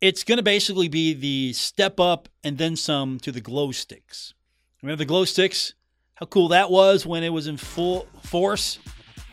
It's 0.00 0.22
going 0.22 0.36
to 0.36 0.44
basically 0.44 0.86
be 0.86 1.12
the 1.14 1.52
step 1.52 1.98
up 1.98 2.28
and 2.44 2.58
then 2.58 2.76
some 2.76 3.18
to 3.20 3.32
the 3.32 3.40
glow 3.40 3.72
sticks. 3.72 4.34
Remember 4.82 4.98
the 4.98 5.04
glow 5.04 5.24
sticks? 5.24 5.74
How 6.18 6.26
cool 6.26 6.48
that 6.48 6.70
was 6.70 7.06
when 7.06 7.22
it 7.22 7.32
was 7.32 7.46
in 7.46 7.56
full 7.56 8.08
force. 8.24 8.80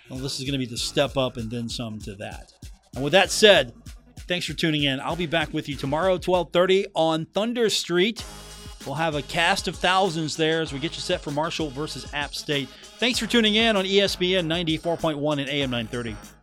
Well, 0.10 0.20
this 0.20 0.40
is 0.40 0.42
going 0.42 0.54
to 0.54 0.60
be 0.60 0.68
the 0.72 0.78
step 0.78 1.18
up 1.18 1.38
and 1.38 1.50
then 1.50 1.68
some 1.68 1.98
to 2.00 2.14
that. 2.16 2.52
And 2.94 3.04
with 3.04 3.14
that 3.14 3.32
said, 3.32 3.74
thanks 4.28 4.46
for 4.46 4.54
tuning 4.54 4.84
in. 4.84 5.00
I'll 5.00 5.16
be 5.16 5.26
back 5.26 5.52
with 5.52 5.68
you 5.68 5.76
tomorrow, 5.76 6.20
12:30 6.20 6.86
on 6.94 7.26
Thunder 7.26 7.70
Street. 7.70 8.24
We'll 8.86 8.96
have 8.96 9.16
a 9.16 9.24
cast 9.24 9.68
of 9.68 9.76
thousands 9.76 10.38
there 10.38 10.62
as 10.62 10.72
we 10.72 10.78
get 10.78 10.94
you 10.94 11.02
set 11.02 11.22
for 11.22 11.32
Marshall 11.32 11.72
versus 11.72 12.06
App 12.14 12.36
State. 12.36 12.70
Thanks 13.00 13.18
for 13.18 13.26
tuning 13.26 13.56
in 13.56 13.76
on 13.76 13.84
ESPN 13.86 14.46
94.1 14.46 15.40
and 15.40 15.50
AM 15.50 15.72
930. 15.72 16.35